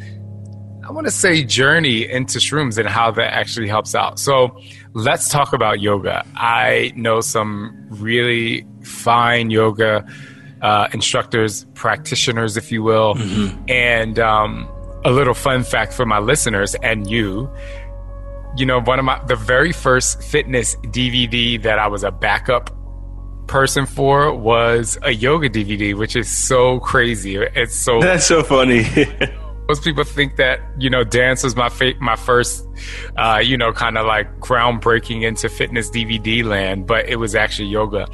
I 0.88 0.92
want 0.92 1.08
to 1.08 1.12
say, 1.12 1.44
journey 1.44 2.10
into 2.10 2.40
shrooms 2.40 2.78
and 2.78 2.88
how 2.88 3.12
that 3.12 3.34
actually 3.34 3.68
helps 3.68 3.94
out. 3.94 4.18
So 4.18 4.58
let's 4.94 5.30
talk 5.30 5.52
about 5.52 5.82
yoga. 5.82 6.26
I 6.36 6.94
know 6.96 7.20
some 7.20 7.88
really 7.90 8.66
fine 8.82 9.50
yoga 9.50 10.06
uh, 10.62 10.88
instructors, 10.94 11.66
practitioners, 11.74 12.56
if 12.56 12.72
you 12.72 12.82
will. 12.82 13.16
And 13.68 14.18
um, 14.20 14.70
a 15.04 15.12
little 15.12 15.34
fun 15.34 15.64
fact 15.64 15.94
for 15.94 16.06
my 16.06 16.20
listeners 16.20 16.76
and 16.76 17.10
you 17.10 17.54
you 18.58 18.66
know, 18.66 18.80
one 18.80 19.00
of 19.00 19.06
my 19.06 19.22
the 19.26 19.36
very 19.36 19.74
first 19.74 20.24
fitness 20.24 20.78
DVD 20.78 21.62
that 21.62 21.78
I 21.78 21.88
was 21.88 22.06
a 22.06 22.12
backup 22.12 22.70
person 23.48 23.86
for 23.86 24.34
was 24.34 24.98
a 25.04 25.12
yoga 25.12 25.50
DVD, 25.50 25.96
which 25.96 26.16
is 26.16 26.30
so 26.30 26.80
crazy. 26.80 27.36
It's 27.36 27.76
so 27.76 28.02
That's 28.02 28.26
so 28.26 28.44
funny. 28.44 28.86
most 29.68 29.84
people 29.84 30.04
think 30.04 30.36
that 30.36 30.60
you 30.78 30.90
know 30.90 31.04
dance 31.04 31.44
was 31.44 31.56
my 31.56 31.70
fa- 31.70 31.94
my 32.00 32.16
first, 32.16 32.68
uh, 33.18 33.42
you 33.44 33.58
know, 33.58 33.72
kind 33.72 33.98
of 33.98 34.06
like 34.06 34.40
groundbreaking 34.40 35.24
into 35.24 35.50
fitness 35.50 35.90
DVD 35.90 36.44
land, 36.44 36.88
but 36.88 37.08
it 37.08 37.18
was 37.18 37.36
actually 37.36 37.70
yoga. 37.70 38.08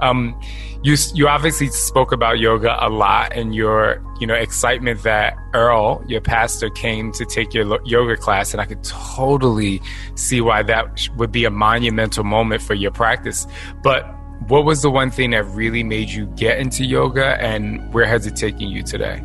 Um, 0.00 0.38
you 0.82 0.96
you 1.14 1.28
obviously 1.28 1.68
spoke 1.68 2.12
about 2.12 2.38
yoga 2.38 2.76
a 2.84 2.88
lot 2.88 3.32
and 3.32 3.54
your 3.54 4.02
you 4.20 4.26
know 4.26 4.34
excitement 4.34 5.02
that 5.02 5.36
Earl, 5.54 6.02
your 6.06 6.20
pastor, 6.20 6.70
came 6.70 7.12
to 7.12 7.24
take 7.24 7.54
your 7.54 7.64
lo- 7.64 7.80
yoga 7.84 8.16
class, 8.16 8.52
and 8.52 8.60
I 8.60 8.66
could 8.66 8.82
totally 8.82 9.80
see 10.14 10.40
why 10.40 10.62
that 10.64 11.08
would 11.16 11.32
be 11.32 11.44
a 11.44 11.50
monumental 11.50 12.24
moment 12.24 12.62
for 12.62 12.74
your 12.74 12.90
practice. 12.90 13.46
But 13.82 14.15
what 14.48 14.64
was 14.64 14.82
the 14.82 14.90
one 14.90 15.10
thing 15.10 15.30
that 15.30 15.44
really 15.44 15.82
made 15.82 16.08
you 16.10 16.26
get 16.36 16.58
into 16.58 16.84
yoga, 16.84 17.40
and 17.40 17.92
where 17.92 18.06
has 18.06 18.26
it 18.26 18.36
taken 18.36 18.68
you 18.68 18.82
today? 18.82 19.22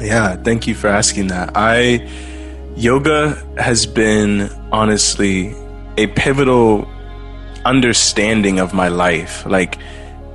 Yeah, 0.00 0.36
thank 0.36 0.66
you 0.66 0.74
for 0.74 0.88
asking 0.88 1.28
that. 1.28 1.52
I 1.54 2.08
yoga 2.76 3.34
has 3.58 3.86
been 3.86 4.50
honestly 4.72 5.54
a 5.98 6.06
pivotal 6.08 6.88
understanding 7.64 8.58
of 8.58 8.72
my 8.72 8.88
life. 8.88 9.44
Like 9.46 9.78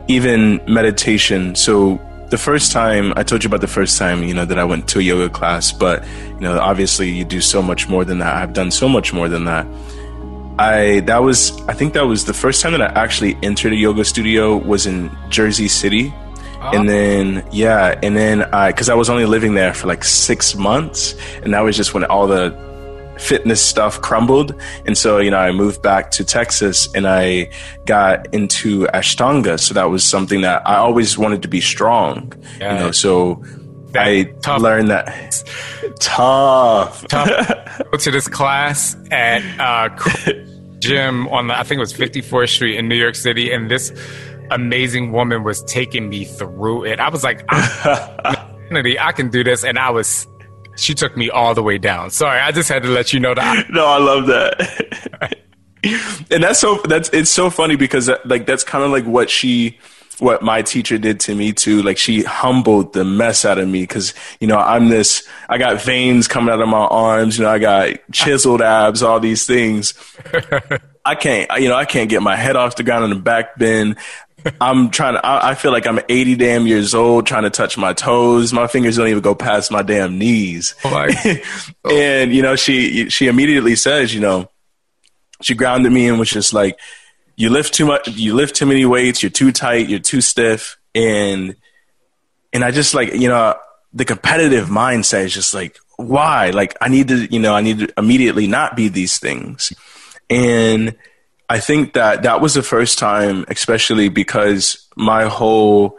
even 0.08 0.62
meditation. 0.68 1.56
So 1.56 2.00
the 2.30 2.38
first 2.38 2.72
time 2.72 3.14
I 3.16 3.24
told 3.24 3.44
you 3.44 3.48
about 3.48 3.62
the 3.62 3.68
first 3.68 3.98
time, 3.98 4.24
you 4.24 4.34
know, 4.34 4.46
that 4.46 4.60
I 4.60 4.64
went 4.64 4.88
to 4.90 5.00
a 5.00 5.02
yoga 5.02 5.30
class, 5.30 5.72
but 5.72 6.06
you 6.26 6.40
know, 6.42 6.60
obviously 6.60 7.10
you 7.10 7.26
do 7.26 7.42
so 7.42 7.62
much 7.62 7.88
more 7.88 8.06
than 8.06 8.20
that. 8.20 8.36
I've 8.36 8.54
done 8.54 8.72
so 8.72 8.88
much 8.88 9.14
more 9.14 9.28
than 9.28 9.46
that. 9.46 9.66
I 10.60 11.02
that 11.02 11.22
was 11.22 11.60
I 11.67 11.74
think 11.74 11.93
that 11.93 12.06
was 12.08 12.26
the 12.26 12.34
first 12.34 12.62
time 12.62 12.72
that 12.74 12.82
I 12.82 12.88
actually 13.02 13.38
entered 13.43 13.74
a 13.74 13.76
yoga 13.76 14.04
studio 14.04 14.58
was 14.58 14.86
in 14.86 15.15
Jersey 15.30 15.67
City. 15.67 16.13
Oh. 16.60 16.72
And 16.74 16.89
then 16.89 17.48
yeah, 17.52 18.00
and 18.02 18.17
then 18.17 18.43
I 18.54 18.72
cuz 18.72 18.89
I 18.89 18.96
was 18.96 19.10
only 19.10 19.26
living 19.26 19.54
there 19.54 19.74
for 19.74 19.88
like 19.88 20.04
6 20.04 20.56
months 20.56 21.15
and 21.43 21.54
that 21.54 21.62
was 21.62 21.78
just 21.78 21.93
when 21.93 22.04
all 22.06 22.28
the 22.28 22.56
fitness 23.20 23.62
stuff 23.62 24.02
crumbled. 24.02 24.54
And 24.86 24.98
so, 24.98 25.17
you 25.20 25.32
know, 25.32 25.38
I 25.38 25.52
moved 25.52 25.82
back 25.82 26.12
to 26.12 26.24
Texas 26.24 26.88
and 26.93 27.08
I 27.08 27.50
got 27.86 28.34
into 28.34 28.86
Ashtanga. 28.93 29.60
So 29.60 29.74
that 29.74 29.89
was 29.89 30.04
something 30.04 30.41
that 30.41 30.62
I 30.67 30.76
always 30.78 31.17
wanted 31.17 31.41
to 31.41 31.48
be 31.48 31.62
strong, 31.62 32.34
yeah. 32.60 32.74
you 32.74 32.80
know, 32.80 32.91
so 32.91 33.43
that 33.91 34.08
I 34.08 34.23
tough. 34.41 34.62
learned 34.62 34.89
that 34.89 35.43
tough. 36.00 37.08
tough. 37.08 37.82
Go 37.91 37.97
to 37.97 38.12
this 38.12 38.28
class 38.28 38.95
at 39.12 39.41
uh, 39.60 39.89
gym 40.80 41.28
on 41.30 41.47
the, 41.47 41.58
I 41.58 41.63
think 41.63 41.78
it 41.78 41.82
was 41.82 41.93
54th 41.93 42.50
Street 42.50 42.78
in 42.78 42.88
New 42.88 42.95
York 42.95 43.15
City. 43.15 43.52
And 43.52 43.69
this 43.71 43.91
amazing 44.52 45.12
woman 45.12 45.43
was 45.43 45.63
taking 45.63 46.10
me 46.10 46.26
through 46.26 46.86
it. 46.86 47.00
I 47.00 47.10
was 47.10 47.23
like, 47.23 47.43
I 47.50 49.12
can 49.15 49.30
do 49.30 49.43
this. 49.43 49.63
And 49.63 49.78
I 49.80 49.89
was 49.89 50.28
she 50.78 50.93
took 50.93 51.17
me 51.17 51.30
all 51.30 51.54
the 51.54 51.63
way 51.63 51.78
down. 51.78 52.12
Sorry, 52.12 52.39
I 52.39 52.52
just 52.52 52.69
had 52.69 52.84
to 52.84 52.89
let 52.89 53.12
you 53.12 53.19
know 53.19 53.34
that. 53.34 53.69
no, 53.69 53.86
I 53.86 53.97
love 53.97 54.28
that. 54.28 55.38
and 56.32 56.43
that's 56.43 56.60
so 56.60 56.78
that's 56.84 57.10
it's 57.10 57.32
so 57.32 57.50
funny 57.50 57.76
because 57.76 58.10
like 58.26 58.45
that's 58.45 58.63
kind 58.63 58.84
of 58.84 58.91
like 58.91 59.06
what 59.06 59.30
she 59.30 59.78
what 60.19 60.41
my 60.41 60.62
teacher 60.62 60.97
did 60.97 61.19
to 61.21 61.36
me 61.36 61.53
too. 61.53 61.82
Like 61.82 61.97
she 61.97 62.23
humbled 62.23 62.93
the 62.93 63.06
mess 63.06 63.45
out 63.45 63.58
of 63.58 63.67
me 63.67 63.82
because 63.82 64.13
you 64.39 64.47
know 64.47 64.58
i'm 64.58 64.89
this 64.89 65.27
i 65.49 65.58
got 65.58 65.82
veins 65.82 66.27
coming 66.27 66.53
out 66.53 66.62
of 66.62 66.67
my 66.67 66.77
arms 66.77 67.38
you 67.38 67.43
know 67.43 67.49
i 67.49 67.60
got 67.60 67.95
chiseled 68.12 68.62
abs 68.62 69.03
all 69.03 69.19
these 69.19 69.45
things. 69.45 69.93
I 71.06 71.15
can't 71.15 71.49
you 71.60 71.69
know 71.69 71.75
i 71.75 71.86
can't 71.86 72.10
get 72.10 72.21
my 72.21 72.36
head 72.36 72.56
off 72.56 72.75
the 72.75 72.84
ground 72.84 73.06
in 73.06 73.10
the 73.12 73.15
back 73.15 73.58
bend. 73.58 73.97
I'm 74.62 74.91
trying 74.91 75.15
to, 75.15 75.25
I, 75.25 75.49
I, 75.49 75.56
feel 75.56 75.71
like 75.71 75.88
I'm 75.88 75.99
80 76.08 76.36
damn 76.36 76.67
years 76.67 76.93
old 76.93 77.25
trying 77.25 77.43
to 77.43 77.49
touch 77.49 77.77
my 77.77 77.93
toes. 77.93 78.53
My 78.53 78.67
fingers 78.67 78.95
don't 78.95 79.08
even 79.08 79.21
go 79.21 79.36
past 79.36 79.71
my 79.71 79.82
damn 79.82 80.17
knees. 80.17 80.75
Oh. 80.86 81.08
oh. 81.84 81.97
And, 81.97 82.34
you 82.34 82.41
know, 82.41 82.56
she, 82.56 83.10
she 83.10 83.27
immediately 83.27 83.75
says, 83.75 84.13
you 84.13 84.21
know, 84.21 84.49
she 85.41 85.53
grounded 85.56 85.91
me 85.91 86.08
and 86.08 86.19
was 86.19 86.30
just 86.30 86.53
like, 86.53 86.80
you 87.38 87.50
lift 87.50 87.73
too 87.73 87.86
much, 87.86 88.10
you 88.10 88.34
lift 88.36 88.58
too 88.58 88.65
many 88.65 88.86
weights, 88.86 89.23
you're 89.23 89.30
too 89.30 89.54
tight, 89.54 89.88
you're 89.88 90.00
too 90.00 90.19
stiff. 90.19 90.78
And, 90.93 91.56
and 92.52 92.65
I 92.65 92.71
just 92.71 92.93
like, 92.93 93.13
you 93.13 93.30
know, 93.30 93.56
the 93.93 94.04
competitive 94.04 94.67
mindset 94.67 95.23
is 95.23 95.34
just 95.34 95.54
like, 95.54 95.78
why? 95.95 96.50
Like, 96.50 96.76
I 96.82 96.89
need 96.89 97.08
to, 97.08 97.32
you 97.32 97.39
know, 97.39 97.56
I 97.56 97.62
need 97.62 97.80
to 97.80 97.93
immediately 97.97 98.47
not 98.47 98.76
be 98.76 98.89
these 98.89 99.17
things. 99.17 99.71
And, 100.30 100.97
I 101.50 101.60
think 101.60 101.93
that 101.93 102.23
that 102.23 102.41
was 102.41 102.54
the 102.54 102.63
first 102.63 103.00
time, 103.00 103.45
especially 103.47 104.10
because 104.10 104.86
my 104.97 105.26
whole, 105.26 105.97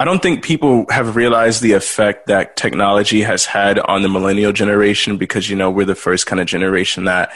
I 0.00 0.04
don't 0.04 0.20
think 0.20 0.42
people 0.42 0.86
have 0.90 1.14
realized 1.14 1.62
the 1.62 1.74
effect 1.74 2.26
that 2.26 2.56
technology 2.56 3.22
has 3.22 3.46
had 3.46 3.78
on 3.78 4.02
the 4.02 4.08
millennial 4.08 4.52
generation 4.52 5.16
because, 5.16 5.48
you 5.48 5.54
know, 5.54 5.70
we're 5.70 5.84
the 5.84 5.94
first 5.94 6.26
kind 6.26 6.40
of 6.40 6.48
generation 6.48 7.04
that 7.04 7.32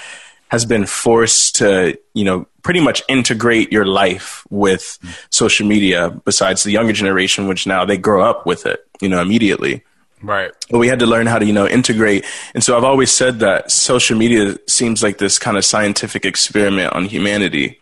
has 0.52 0.66
been 0.66 0.84
forced 0.84 1.56
to, 1.56 1.98
you 2.12 2.24
know, 2.24 2.46
pretty 2.62 2.78
much 2.78 3.02
integrate 3.08 3.72
your 3.72 3.86
life 3.86 4.46
with 4.50 4.98
social 5.30 5.66
media 5.66 6.10
besides 6.26 6.62
the 6.62 6.70
younger 6.70 6.92
generation, 6.92 7.48
which 7.48 7.66
now 7.66 7.86
they 7.86 7.96
grow 7.96 8.22
up 8.22 8.44
with 8.44 8.66
it, 8.66 8.86
you 9.00 9.08
know, 9.08 9.22
immediately. 9.22 9.82
Right. 10.20 10.52
But 10.70 10.76
we 10.76 10.88
had 10.88 10.98
to 10.98 11.06
learn 11.06 11.26
how 11.26 11.38
to, 11.38 11.46
you 11.46 11.54
know, 11.54 11.66
integrate. 11.66 12.26
And 12.54 12.62
so 12.62 12.76
I've 12.76 12.84
always 12.84 13.10
said 13.10 13.38
that 13.38 13.70
social 13.70 14.18
media 14.18 14.58
seems 14.68 15.02
like 15.02 15.16
this 15.16 15.38
kind 15.38 15.56
of 15.56 15.64
scientific 15.64 16.26
experiment 16.26 16.92
on 16.92 17.06
humanity. 17.06 17.80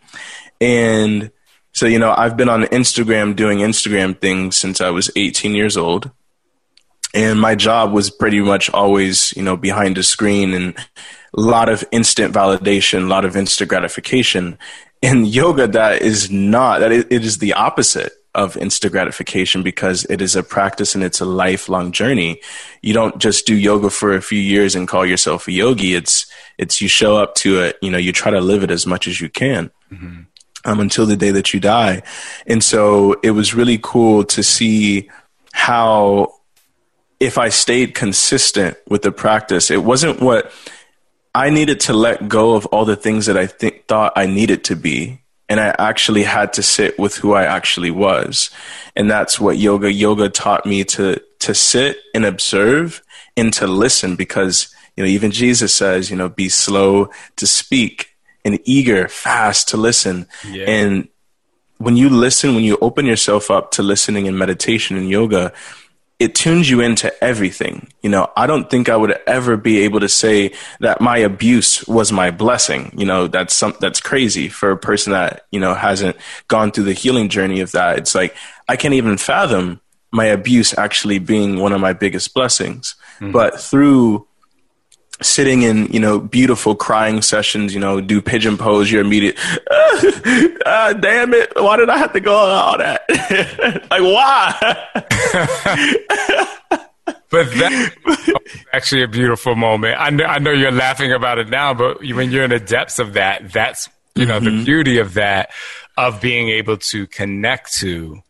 And 0.61 1.29
so, 1.73 1.87
you 1.87 1.99
know, 1.99 2.15
I've 2.17 2.37
been 2.37 2.47
on 2.47 2.63
Instagram 2.63 3.35
doing 3.35 3.57
Instagram 3.57 4.17
things 4.17 4.55
since 4.55 4.79
I 4.79 4.91
was 4.91 5.11
18 5.17 5.55
years 5.55 5.75
old. 5.75 6.09
And 7.13 7.37
my 7.37 7.55
job 7.55 7.91
was 7.91 8.09
pretty 8.09 8.39
much 8.39 8.69
always, 8.69 9.33
you 9.35 9.43
know, 9.43 9.57
behind 9.57 9.97
a 9.97 10.03
screen 10.03 10.53
and 10.53 10.73
a 11.37 11.41
lot 11.41 11.69
of 11.69 11.83
instant 11.91 12.33
validation, 12.33 13.03
a 13.03 13.07
lot 13.07 13.25
of 13.25 13.35
instant 13.35 13.69
gratification. 13.69 14.57
In 15.01 15.25
yoga, 15.25 15.67
that 15.67 16.01
is 16.01 16.29
not, 16.29 16.79
that 16.79 16.91
it 16.91 17.11
is 17.11 17.39
the 17.39 17.53
opposite 17.53 18.11
of 18.33 18.55
instant 18.55 18.93
gratification 18.93 19.63
because 19.63 20.05
it 20.05 20.21
is 20.21 20.35
a 20.35 20.43
practice 20.43 20.95
and 20.95 21.03
it's 21.03 21.19
a 21.19 21.25
lifelong 21.25 21.91
journey. 21.91 22.39
You 22.81 22.93
don't 22.93 23.17
just 23.17 23.45
do 23.45 23.55
yoga 23.55 23.89
for 23.89 24.13
a 24.13 24.21
few 24.21 24.39
years 24.39 24.75
and 24.75 24.87
call 24.87 25.05
yourself 25.05 25.47
a 25.47 25.51
yogi. 25.51 25.95
It's 25.95 26.27
it's 26.57 26.81
you 26.81 26.87
show 26.87 27.17
up 27.17 27.35
to 27.35 27.61
it. 27.61 27.77
You 27.81 27.91
know, 27.91 27.97
you 27.97 28.13
try 28.13 28.31
to 28.31 28.39
live 28.39 28.63
it 28.63 28.71
as 28.71 28.85
much 28.85 29.07
as 29.07 29.19
you 29.19 29.29
can. 29.29 29.71
Mm-hmm. 29.91 30.21
Um, 30.63 30.79
until 30.79 31.07
the 31.07 31.17
day 31.17 31.31
that 31.31 31.55
you 31.55 31.59
die. 31.59 32.03
And 32.45 32.63
so 32.63 33.15
it 33.23 33.31
was 33.31 33.55
really 33.55 33.79
cool 33.81 34.23
to 34.25 34.43
see 34.43 35.09
how, 35.53 36.35
if 37.19 37.39
I 37.39 37.49
stayed 37.49 37.95
consistent 37.95 38.77
with 38.87 39.01
the 39.01 39.11
practice, 39.11 39.71
it 39.71 39.83
wasn't 39.83 40.21
what 40.21 40.51
I 41.33 41.49
needed 41.49 41.79
to 41.81 41.93
let 41.93 42.27
go 42.27 42.55
of 42.55 42.65
all 42.67 42.85
the 42.85 42.95
things 42.95 43.27
that 43.27 43.37
I 43.37 43.47
think 43.47 43.87
thought 43.87 44.13
I 44.15 44.25
needed 44.25 44.65
to 44.65 44.75
be 44.75 45.21
and 45.51 45.59
I 45.59 45.75
actually 45.77 46.23
had 46.23 46.53
to 46.53 46.63
sit 46.63 46.97
with 46.97 47.17
who 47.17 47.33
I 47.33 47.43
actually 47.43 47.91
was. 47.91 48.51
And 48.95 49.11
that's 49.11 49.37
what 49.37 49.57
yoga 49.57 49.91
yoga 49.91 50.29
taught 50.29 50.65
me 50.65 50.85
to 50.85 51.21
to 51.39 51.53
sit 51.53 51.97
and 52.15 52.23
observe 52.23 53.03
and 53.35 53.51
to 53.55 53.67
listen 53.67 54.15
because 54.15 54.73
you 54.95 55.03
know 55.03 55.09
even 55.09 55.31
Jesus 55.31 55.73
says, 55.73 56.09
you 56.09 56.15
know, 56.15 56.29
be 56.29 56.47
slow 56.47 57.09
to 57.35 57.45
speak 57.45 58.15
and 58.45 58.61
eager, 58.63 59.09
fast 59.09 59.67
to 59.69 59.77
listen. 59.77 60.25
Yeah. 60.47 60.69
And 60.69 61.09
when 61.79 61.97
you 61.97 62.09
listen, 62.09 62.55
when 62.55 62.63
you 62.63 62.77
open 62.79 63.05
yourself 63.05 63.51
up 63.51 63.71
to 63.71 63.83
listening 63.83 64.29
and 64.29 64.39
meditation 64.39 64.95
and 64.95 65.09
yoga, 65.09 65.51
it 66.21 66.35
tunes 66.35 66.69
you 66.69 66.81
into 66.81 67.11
everything. 67.23 67.91
You 68.03 68.09
know, 68.11 68.31
I 68.37 68.45
don't 68.45 68.69
think 68.69 68.89
I 68.89 68.95
would 68.95 69.17
ever 69.25 69.57
be 69.57 69.79
able 69.79 69.99
to 70.01 70.07
say 70.07 70.53
that 70.79 71.01
my 71.01 71.17
abuse 71.17 71.83
was 71.87 72.11
my 72.11 72.29
blessing. 72.29 72.93
You 72.95 73.07
know, 73.07 73.25
that's 73.25 73.55
some, 73.55 73.73
that's 73.79 73.99
crazy 73.99 74.47
for 74.47 74.69
a 74.69 74.77
person 74.77 75.13
that, 75.13 75.47
you 75.51 75.59
know, 75.59 75.73
hasn't 75.73 76.15
gone 76.47 76.71
through 76.71 76.83
the 76.83 76.93
healing 76.93 77.27
journey 77.27 77.59
of 77.61 77.71
that. 77.71 77.97
It's 77.97 78.13
like, 78.13 78.35
I 78.69 78.75
can't 78.75 78.93
even 78.93 79.17
fathom 79.17 79.81
my 80.11 80.25
abuse 80.25 80.77
actually 80.77 81.17
being 81.17 81.57
one 81.57 81.73
of 81.73 81.81
my 81.81 81.93
biggest 81.93 82.35
blessings. 82.35 82.93
Mm-hmm. 83.15 83.31
But 83.31 83.59
through 83.59 84.27
sitting 85.23 85.63
in 85.63 85.85
you 85.87 85.99
know 85.99 86.19
beautiful 86.19 86.73
crying 86.75 87.21
sessions 87.21 87.75
you 87.75 87.79
know 87.79 88.01
do 88.01 88.19
pigeon 88.23 88.57
pose 88.57 88.91
your 88.91 89.01
immediate 89.01 89.37
uh, 90.65 90.93
damn 90.99 91.31
it 91.31 91.51
why 91.57 91.77
did 91.77 91.91
i 91.91 91.97
have 91.97 92.11
to 92.11 92.19
go 92.19 92.35
on 92.35 92.49
all 92.49 92.77
that 92.77 93.03
like 93.91 94.01
why 94.01 95.05
but 97.29 97.47
that 97.51 97.93
actually 98.73 99.03
a 99.03 99.07
beautiful 99.07 99.55
moment 99.55 99.95
I 99.99 100.09
know, 100.09 100.25
I 100.25 100.39
know 100.39 100.51
you're 100.51 100.71
laughing 100.71 101.11
about 101.13 101.37
it 101.37 101.49
now 101.49 101.73
but 101.73 101.99
when 101.99 102.31
you're 102.31 102.43
in 102.43 102.49
the 102.49 102.59
depths 102.59 102.99
of 102.99 103.13
that 103.13 103.51
that's 103.51 103.89
you 104.15 104.25
know 104.25 104.39
mm-hmm. 104.39 104.57
the 104.59 104.65
beauty 104.65 104.97
of 104.97 105.13
that 105.15 105.51
of 105.97 106.21
being 106.21 106.49
able 106.49 106.77
to 106.77 107.07
connect 107.07 107.73
to 107.79 108.21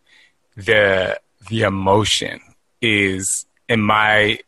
the 0.56 1.20
the 1.50 1.62
emotion 1.62 2.40
is 2.82 3.46
in 3.68 3.82
my 3.82 4.40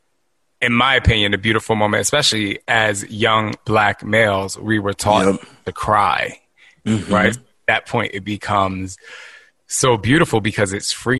in 0.63 0.71
my 0.71 0.95
opinion, 0.95 1.33
a 1.33 1.37
beautiful 1.37 1.75
moment, 1.75 1.99
especially 1.99 2.59
as 2.69 3.03
young 3.11 3.53
black 3.65 4.01
males, 4.01 4.57
we 4.57 4.79
were 4.79 4.93
taught 4.93 5.25
yep. 5.25 5.41
to 5.65 5.73
cry. 5.73 6.39
Mm-hmm. 6.85 7.13
Right? 7.13 7.35
At 7.35 7.43
that 7.67 7.85
point, 7.85 8.11
it 8.13 8.23
becomes 8.23 8.97
so 9.67 9.97
beautiful 9.97 10.39
because 10.39 10.71
it's 10.71 10.93
free. 10.93 11.19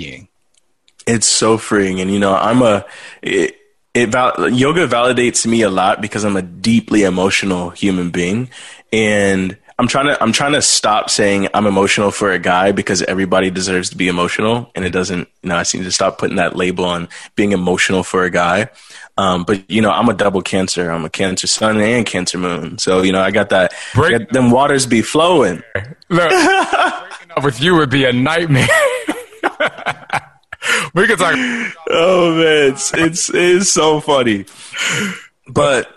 Being. 0.00 0.28
It's 1.06 1.26
so 1.26 1.58
freeing. 1.58 2.00
And, 2.00 2.10
you 2.10 2.18
know, 2.18 2.34
I'm 2.34 2.62
a. 2.62 2.84
It, 3.22 3.56
it 3.94 4.10
val- 4.10 4.50
yoga 4.50 4.86
validates 4.86 5.46
me 5.46 5.62
a 5.62 5.70
lot 5.70 6.02
because 6.02 6.24
I'm 6.24 6.36
a 6.36 6.42
deeply 6.42 7.04
emotional 7.04 7.70
human 7.70 8.10
being. 8.10 8.50
And 8.92 9.56
I'm 9.78 9.88
trying 9.88 10.06
to 10.06 10.22
I'm 10.22 10.32
trying 10.32 10.52
to 10.52 10.62
stop 10.62 11.10
saying 11.10 11.48
I'm 11.52 11.66
emotional 11.66 12.10
for 12.10 12.32
a 12.32 12.38
guy 12.38 12.72
because 12.72 13.02
everybody 13.02 13.50
deserves 13.50 13.90
to 13.90 13.96
be 13.96 14.08
emotional, 14.08 14.70
and 14.74 14.86
it 14.86 14.90
doesn't. 14.90 15.28
You 15.42 15.50
know, 15.50 15.56
I 15.56 15.64
seem 15.64 15.84
to 15.84 15.92
stop 15.92 16.16
putting 16.16 16.36
that 16.36 16.56
label 16.56 16.86
on 16.86 17.08
being 17.34 17.52
emotional 17.52 18.02
for 18.02 18.24
a 18.24 18.30
guy. 18.30 18.70
Um, 19.18 19.44
but 19.44 19.70
you 19.70 19.82
know, 19.82 19.90
I'm 19.90 20.08
a 20.08 20.14
double 20.14 20.40
Cancer. 20.40 20.90
I'm 20.90 21.04
a 21.04 21.10
Cancer 21.10 21.46
Sun 21.46 21.78
and 21.80 22.06
Cancer 22.06 22.38
Moon. 22.38 22.78
So 22.78 23.02
you 23.02 23.12
know, 23.12 23.20
I 23.20 23.30
got 23.30 23.50
that. 23.50 23.74
Break- 23.94 24.18
got 24.18 24.32
them 24.32 24.50
waters 24.50 24.86
be 24.86 25.02
flowing. 25.02 25.62
Look, 26.08 26.32
with 27.42 27.60
you 27.60 27.76
would 27.76 27.90
be 27.90 28.04
a 28.04 28.12
nightmare. 28.14 28.68
we 30.94 31.06
can 31.06 31.16
talk. 31.16 31.34
Oh 31.90 32.34
man, 32.36 32.72
it's 32.72 32.92
it's 32.94 33.30
it's 33.32 33.70
so 33.70 34.00
funny. 34.00 34.46
But 35.48 35.88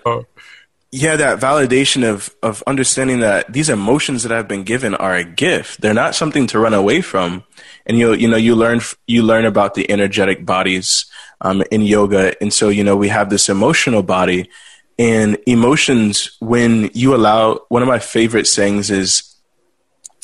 yeah, 0.92 1.16
that 1.16 1.40
validation 1.40 2.08
of 2.08 2.34
of 2.42 2.64
understanding 2.66 3.20
that 3.20 3.52
these 3.52 3.70
emotions 3.70 4.24
that 4.24 4.32
I've 4.32 4.48
been 4.48 4.64
given 4.64 4.96
are 4.96 5.16
a 5.16 5.24
gift. 5.24 5.82
They're 5.82 5.94
not 5.94 6.16
something 6.16 6.48
to 6.48 6.60
run 6.60 6.74
away 6.74 7.02
from. 7.02 7.44
And 7.86 7.98
you 7.98 8.14
you 8.14 8.28
know 8.28 8.38
you 8.38 8.56
learn 8.56 8.82
you 9.08 9.24
learn 9.24 9.46
about 9.46 9.76
the 9.76 9.90
energetic 9.92 10.46
bodies 10.46 11.06
um, 11.42 11.64
in 11.72 11.82
yoga, 11.82 12.40
and 12.42 12.54
so 12.54 12.70
you 12.70 12.84
know 12.84 12.96
we 12.96 13.08
have 13.10 13.30
this 13.30 13.50
emotional 13.50 14.04
body 14.04 14.50
and 14.98 15.38
emotions. 15.46 16.36
When 16.40 16.92
you 16.94 17.16
allow, 17.16 17.62
one 17.70 17.82
of 17.82 17.88
my 17.88 18.00
favorite 18.00 18.48
sayings 18.48 18.92
is, 18.92 19.36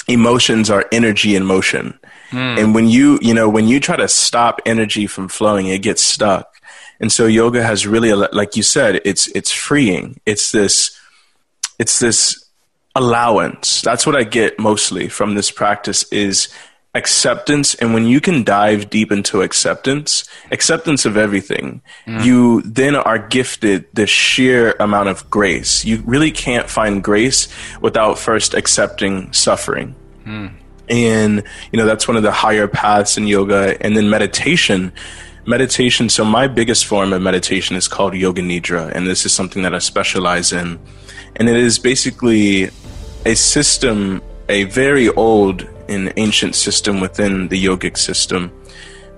"Emotions 0.07 0.69
are 0.69 0.85
energy 0.91 1.35
in 1.35 1.45
motion." 1.45 1.97
Hmm. 2.29 2.57
And 2.57 2.75
when 2.75 2.87
you 2.89 3.19
you 3.21 3.33
know 3.33 3.49
when 3.49 3.67
you 3.67 3.79
try 3.79 3.95
to 3.95 4.07
stop 4.07 4.61
energy 4.65 5.07
from 5.07 5.27
flowing, 5.27 5.67
it 5.67 5.81
gets 5.81 6.01
stuck. 6.01 6.55
And 6.99 7.11
so 7.11 7.25
yoga 7.25 7.63
has 7.63 7.85
really, 7.85 8.13
like 8.13 8.55
you 8.55 8.63
said, 8.63 9.01
it's 9.05 9.27
it's 9.27 9.51
freeing. 9.51 10.19
It's 10.25 10.51
this, 10.51 10.97
it's 11.77 11.99
this 11.99 12.45
allowance. 12.95 13.81
That's 13.81 14.05
what 14.05 14.15
I 14.15 14.23
get 14.23 14.59
mostly 14.59 15.09
from 15.09 15.35
this 15.35 15.51
practice 15.51 16.03
is 16.11 16.47
acceptance. 16.93 17.75
And 17.75 17.93
when 17.93 18.05
you 18.05 18.21
can 18.21 18.45
dive 18.45 18.89
deep 18.89 19.11
into 19.11 19.41
acceptance, 19.41 20.23
acceptance 20.51 21.05
of 21.05 21.17
everything, 21.17 21.81
hmm. 22.05 22.19
you 22.19 22.61
then 22.61 22.95
are 22.95 23.19
gifted 23.19 23.87
the 23.93 24.07
sheer 24.07 24.71
amount 24.79 25.09
of 25.09 25.29
grace. 25.29 25.83
You 25.83 26.01
really 26.05 26.31
can't 26.31 26.69
find 26.69 27.03
grace 27.03 27.49
without 27.81 28.17
first 28.17 28.53
accepting 28.53 29.33
suffering 29.33 29.95
hmm. 30.23 30.47
And 30.89 31.43
you 31.71 31.77
know 31.79 31.85
that's 31.85 32.07
one 32.07 32.17
of 32.17 32.23
the 32.23 32.31
higher 32.31 32.67
paths 32.67 33.17
in 33.17 33.27
yoga. 33.27 33.77
And 33.81 33.95
then 33.95 34.09
meditation. 34.09 34.91
Meditation 35.47 36.09
so 36.09 36.25
my 36.25 36.47
biggest 36.47 36.85
form 36.85 37.13
of 37.13 37.21
meditation 37.21 37.75
is 37.75 37.87
called 37.87 38.15
yoga 38.15 38.41
nidra. 38.41 38.91
And 38.91 39.05
this 39.05 39.25
is 39.25 39.31
something 39.31 39.61
that 39.61 39.75
i 39.75 39.79
specialize 39.79 40.51
in. 40.51 40.79
And 41.35 41.47
it 41.47 41.55
is 41.55 41.77
basically 41.77 42.69
a 43.25 43.35
system 43.35 44.21
a 44.49 44.63
very 44.65 45.09
old 45.09 45.67
and 45.87 46.13
ancient 46.17 46.55
system 46.55 46.99
within 46.99 47.47
the 47.49 47.63
yogic 47.63 47.97
system 47.97 48.51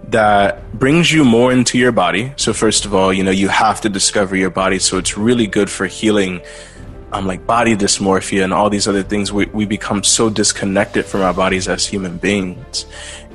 that 0.10 0.72
brings 0.78 1.12
you 1.12 1.26
more 1.26 1.52
into 1.52 1.78
your 1.78 1.92
body. 1.92 2.34
So 2.38 2.54
first 2.54 2.86
of 2.86 2.94
all 2.94 3.14
you 3.14 3.24
know 3.24 3.32
you 3.32 3.48
have 3.48 3.80
to 3.82 3.90
discover 3.90 4.36
your 4.36 4.50
body. 4.50 4.80
So 4.80 4.98
it's 4.98 5.18
really 5.18 5.48
good 5.48 5.70
for 5.70 5.86
healing 5.86 6.42
um, 7.12 7.26
like 7.26 7.46
body 7.46 7.76
dysmorphia 7.76 8.44
and 8.44 8.54
all 8.54 8.70
these 8.70 8.88
other 8.88 9.04
things, 9.04 9.32
we, 9.32 9.46
we 9.48 9.66
become 9.66 10.04
so 10.04 10.30
disconnected 10.30 11.06
from 11.06 11.22
our 11.22 11.34
bodies 11.34 11.68
as 11.68 11.86
human 11.86 12.18
beings. 12.18 12.86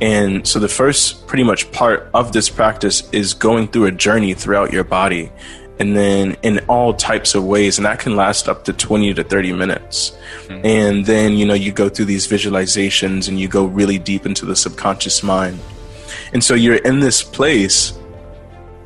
And 0.00 0.46
so 0.46 0.58
the 0.58 0.68
first 0.68 1.26
pretty 1.26 1.44
much 1.44 1.70
part 1.72 2.10
of 2.12 2.32
this 2.32 2.50
practice 2.50 3.08
is 3.12 3.34
going 3.34 3.68
through 3.68 3.86
a 3.86 3.92
journey 3.92 4.34
throughout 4.34 4.72
your 4.72 4.84
body 4.84 5.32
and 5.78 5.96
then 5.96 6.36
in 6.42 6.58
all 6.68 6.92
types 6.92 7.34
of 7.34 7.44
ways. 7.44 7.78
And 7.78 7.86
that 7.86 7.98
can 7.98 8.14
last 8.14 8.48
up 8.48 8.64
to 8.64 8.72
20 8.72 9.14
to 9.14 9.24
30 9.24 9.52
minutes. 9.52 10.12
And 10.50 11.06
then, 11.06 11.32
you 11.32 11.46
know, 11.46 11.54
you 11.54 11.72
go 11.72 11.88
through 11.88 12.04
these 12.04 12.26
visualizations 12.28 13.28
and 13.28 13.40
you 13.40 13.48
go 13.48 13.64
really 13.64 13.98
deep 13.98 14.26
into 14.26 14.44
the 14.44 14.54
subconscious 14.54 15.22
mind. 15.22 15.58
And 16.34 16.44
so 16.44 16.54
you're 16.54 16.76
in 16.76 17.00
this 17.00 17.22
place 17.22 17.98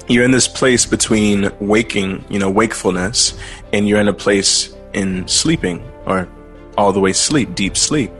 you're 0.08 0.24
in 0.24 0.30
this 0.30 0.46
place 0.46 0.86
between 0.86 1.50
waking, 1.58 2.24
you 2.28 2.38
know, 2.38 2.50
wakefulness, 2.50 3.36
and 3.72 3.88
you're 3.88 4.00
in 4.00 4.06
a 4.06 4.12
place 4.12 4.75
in 4.96 5.28
sleeping 5.28 5.88
or 6.06 6.28
all 6.76 6.92
the 6.92 7.00
way 7.00 7.12
sleep, 7.12 7.54
deep 7.54 7.76
sleep. 7.76 8.10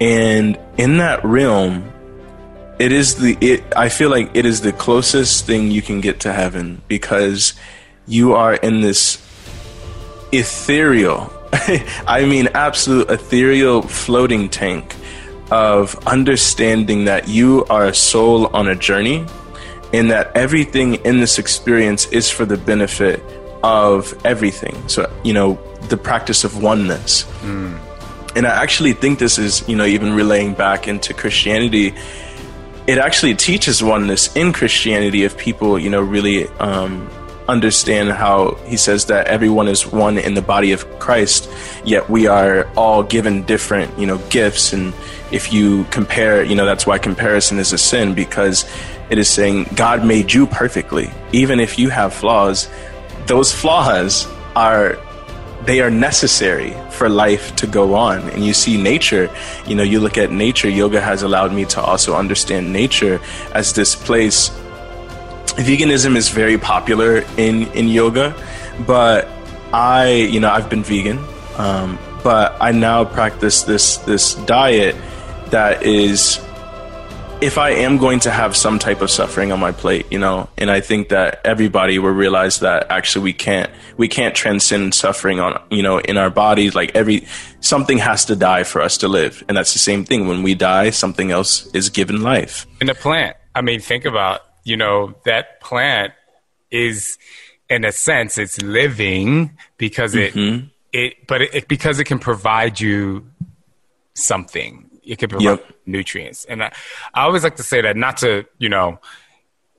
And 0.00 0.58
in 0.76 0.98
that 0.98 1.24
realm, 1.24 1.92
it 2.78 2.92
is 2.92 3.16
the 3.16 3.38
it 3.40 3.62
I 3.76 3.88
feel 3.88 4.10
like 4.10 4.30
it 4.34 4.44
is 4.44 4.60
the 4.60 4.72
closest 4.72 5.46
thing 5.46 5.70
you 5.70 5.82
can 5.82 6.00
get 6.00 6.20
to 6.20 6.32
heaven 6.32 6.82
because 6.88 7.54
you 8.06 8.34
are 8.34 8.54
in 8.54 8.80
this 8.80 9.18
ethereal 10.32 11.32
I 12.06 12.26
mean 12.26 12.48
absolute 12.54 13.08
ethereal 13.10 13.82
floating 13.82 14.48
tank 14.48 14.96
of 15.52 15.96
understanding 16.06 17.04
that 17.04 17.28
you 17.28 17.64
are 17.66 17.86
a 17.86 17.94
soul 17.94 18.48
on 18.48 18.66
a 18.66 18.74
journey 18.74 19.24
and 19.92 20.10
that 20.10 20.36
everything 20.36 20.94
in 21.06 21.20
this 21.20 21.38
experience 21.38 22.06
is 22.06 22.28
for 22.28 22.44
the 22.44 22.56
benefit 22.56 23.22
of 23.64 24.14
everything. 24.26 24.76
So, 24.88 25.10
you 25.24 25.32
know, 25.32 25.58
the 25.88 25.96
practice 25.96 26.44
of 26.44 26.62
oneness. 26.62 27.24
And 28.36 28.46
I 28.46 28.62
actually 28.62 28.92
think 28.92 29.18
this 29.18 29.38
is, 29.38 29.66
you 29.66 29.74
know, 29.74 29.86
even 29.86 30.12
relaying 30.12 30.52
back 30.54 30.86
into 30.86 31.14
Christianity. 31.14 31.94
It 32.86 32.98
actually 32.98 33.34
teaches 33.34 33.82
oneness 33.82 34.36
in 34.36 34.52
Christianity 34.52 35.24
if 35.24 35.38
people, 35.38 35.78
you 35.78 35.88
know, 35.88 36.02
really 36.02 36.46
um, 36.60 37.08
understand 37.48 38.10
how 38.10 38.56
he 38.66 38.76
says 38.76 39.06
that 39.06 39.28
everyone 39.28 39.68
is 39.68 39.86
one 39.86 40.18
in 40.18 40.34
the 40.34 40.42
body 40.42 40.72
of 40.72 40.84
Christ, 40.98 41.48
yet 41.86 42.10
we 42.10 42.26
are 42.26 42.68
all 42.76 43.02
given 43.02 43.44
different, 43.44 43.98
you 43.98 44.06
know, 44.06 44.18
gifts. 44.28 44.74
And 44.74 44.92
if 45.30 45.54
you 45.54 45.84
compare, 45.84 46.44
you 46.44 46.54
know, 46.54 46.66
that's 46.66 46.86
why 46.86 46.98
comparison 46.98 47.58
is 47.58 47.72
a 47.72 47.78
sin 47.78 48.14
because 48.14 48.66
it 49.08 49.18
is 49.18 49.30
saying 49.30 49.68
God 49.74 50.04
made 50.04 50.32
you 50.32 50.46
perfectly. 50.46 51.10
Even 51.32 51.60
if 51.60 51.78
you 51.78 51.88
have 51.88 52.12
flaws, 52.12 52.68
those 53.26 53.52
flaws 53.52 54.28
are 54.54 54.98
they 55.64 55.80
are 55.80 55.90
necessary 55.90 56.74
for 56.90 57.08
life 57.08 57.56
to 57.56 57.66
go 57.66 57.94
on. 57.94 58.28
And 58.30 58.44
you 58.44 58.52
see 58.52 58.80
nature, 58.80 59.30
you 59.66 59.74
know, 59.74 59.82
you 59.82 60.00
look 60.00 60.18
at 60.18 60.30
nature, 60.30 60.68
yoga 60.68 61.00
has 61.00 61.22
allowed 61.22 61.52
me 61.52 61.64
to 61.66 61.80
also 61.80 62.14
understand 62.14 62.72
nature 62.72 63.20
as 63.52 63.72
this 63.72 63.94
place. 63.94 64.50
Veganism 65.56 66.16
is 66.16 66.28
very 66.28 66.58
popular 66.58 67.24
in, 67.36 67.66
in 67.72 67.88
yoga, 67.88 68.34
but 68.86 69.28
I, 69.72 70.12
you 70.12 70.40
know, 70.40 70.50
I've 70.50 70.68
been 70.68 70.82
vegan, 70.82 71.18
um, 71.56 71.98
but 72.22 72.56
I 72.60 72.72
now 72.72 73.04
practice 73.04 73.62
this, 73.62 73.98
this 73.98 74.34
diet 74.34 74.96
that 75.50 75.82
is 75.82 76.40
if 77.44 77.58
I 77.58 77.70
am 77.70 77.98
going 77.98 78.20
to 78.20 78.30
have 78.30 78.56
some 78.56 78.78
type 78.78 79.02
of 79.02 79.10
suffering 79.10 79.52
on 79.52 79.60
my 79.60 79.70
plate, 79.70 80.06
you 80.10 80.18
know, 80.18 80.48
and 80.56 80.70
I 80.70 80.80
think 80.80 81.10
that 81.10 81.42
everybody 81.44 81.98
will 81.98 82.10
realize 82.12 82.60
that 82.60 82.90
actually 82.90 83.24
we 83.24 83.32
can't 83.34 83.70
we 83.98 84.08
can't 84.08 84.34
transcend 84.34 84.94
suffering 84.94 85.40
on 85.40 85.62
you 85.70 85.82
know 85.82 85.98
in 85.98 86.16
our 86.16 86.30
bodies. 86.30 86.74
Like 86.74 86.96
every 86.96 87.26
something 87.60 87.98
has 87.98 88.24
to 88.26 88.36
die 88.36 88.64
for 88.64 88.80
us 88.80 88.96
to 88.98 89.08
live, 89.08 89.44
and 89.46 89.54
that's 89.54 89.74
the 89.74 89.78
same 89.78 90.06
thing. 90.06 90.26
When 90.26 90.42
we 90.42 90.54
die, 90.54 90.88
something 90.88 91.30
else 91.30 91.66
is 91.74 91.90
given 91.90 92.22
life. 92.22 92.66
in 92.80 92.88
a 92.88 92.94
plant. 92.94 93.36
I 93.54 93.60
mean, 93.60 93.80
think 93.80 94.06
about 94.06 94.40
you 94.64 94.78
know 94.78 95.14
that 95.26 95.60
plant 95.60 96.14
is, 96.70 97.18
in 97.68 97.84
a 97.84 97.92
sense, 97.92 98.38
it's 98.38 98.60
living 98.62 99.58
because 99.76 100.14
it 100.14 100.32
mm-hmm. 100.32 100.68
it, 100.94 101.26
but 101.26 101.42
it, 101.42 101.54
it 101.54 101.68
because 101.68 102.00
it 102.00 102.04
can 102.04 102.18
provide 102.18 102.80
you 102.80 103.26
something. 104.14 104.83
It 105.06 105.18
can 105.18 105.28
provide 105.28 105.44
Yep. 105.44 105.72
nutrients, 105.86 106.44
and 106.44 106.62
I, 106.62 106.72
I 107.12 107.22
always 107.22 107.44
like 107.44 107.56
to 107.56 107.62
say 107.62 107.80
that 107.80 107.96
not 107.96 108.18
to 108.18 108.44
you 108.58 108.68
know 108.68 108.98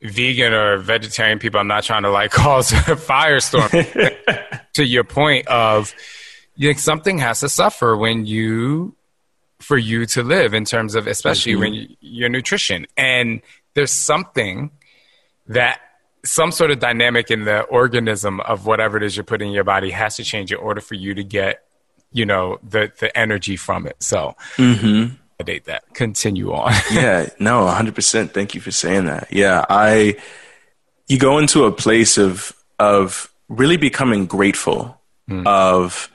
vegan 0.02 0.54
or 0.54 0.78
vegetarian 0.78 1.40
people. 1.40 1.60
I'm 1.60 1.68
not 1.68 1.84
trying 1.84 2.04
to 2.04 2.12
like 2.12 2.32
cause 2.44 2.72
a 2.72 2.96
firestorm. 2.96 3.72
to 4.74 4.86
your 4.86 5.04
point 5.04 5.48
of 5.48 5.94
you 6.56 6.70
think 6.70 6.80
something 6.80 7.18
has 7.18 7.40
to 7.42 7.50
suffer 7.50 7.96
when 7.98 8.26
you 8.26 8.96
for 9.60 9.78
you 9.78 10.06
to 10.06 10.22
live 10.22 10.54
in 10.54 10.66
terms 10.66 10.96
of 10.96 11.08
especially 11.08 11.54
mm-hmm. 11.54 11.62
when 11.62 11.74
you, 11.74 11.88
your 12.02 12.30
nutrition 12.30 12.86
and 12.98 13.42
there's 13.74 13.92
something 13.92 14.70
that 15.48 15.80
some 16.24 16.52
sort 16.52 16.72
of 16.72 16.80
dynamic 16.80 17.30
in 17.30 17.46
the 17.46 17.62
organism 17.62 18.40
of 18.42 18.66
whatever 18.66 18.98
it 18.98 19.04
is 19.04 19.16
you're 19.16 19.24
putting 19.24 19.50
in 19.50 19.54
your 19.54 19.64
body 19.64 19.92
has 19.92 20.16
to 20.18 20.24
change 20.24 20.52
in 20.52 20.58
order 20.58 20.82
for 20.82 20.96
you 20.96 21.14
to 21.14 21.24
get 21.24 21.65
you 22.16 22.26
know 22.26 22.58
the 22.64 22.92
the 23.00 23.16
energy 23.16 23.58
from 23.58 23.86
it. 23.86 23.98
So 24.00 24.36
mm-hmm. 24.56 25.16
validate 25.38 25.66
that. 25.66 25.94
Continue 25.94 26.54
on. 26.54 26.74
Yeah, 26.92 27.28
no, 27.40 27.66
100%. 27.66 28.32
Thank 28.32 28.56
you 28.56 28.62
for 28.62 28.72
saying 28.72 29.06
that. 29.06 29.28
Yeah, 29.32 29.66
I 29.70 30.18
you 31.08 31.20
go 31.20 31.38
into 31.38 31.66
a 31.66 31.72
place 31.72 32.18
of 32.18 32.54
of 32.80 33.32
really 33.50 33.78
becoming 33.78 34.26
grateful 34.26 35.00
hmm. 35.28 35.46
of 35.46 36.10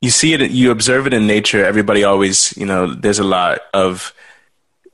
you 0.00 0.10
see 0.10 0.34
it 0.34 0.50
you 0.50 0.70
observe 0.70 1.06
it 1.06 1.14
in 1.14 1.26
nature. 1.26 1.64
Everybody 1.64 2.04
always 2.04 2.54
you 2.56 2.66
know 2.66 2.92
there's 2.92 3.18
a 3.18 3.24
lot 3.24 3.60
of 3.72 4.12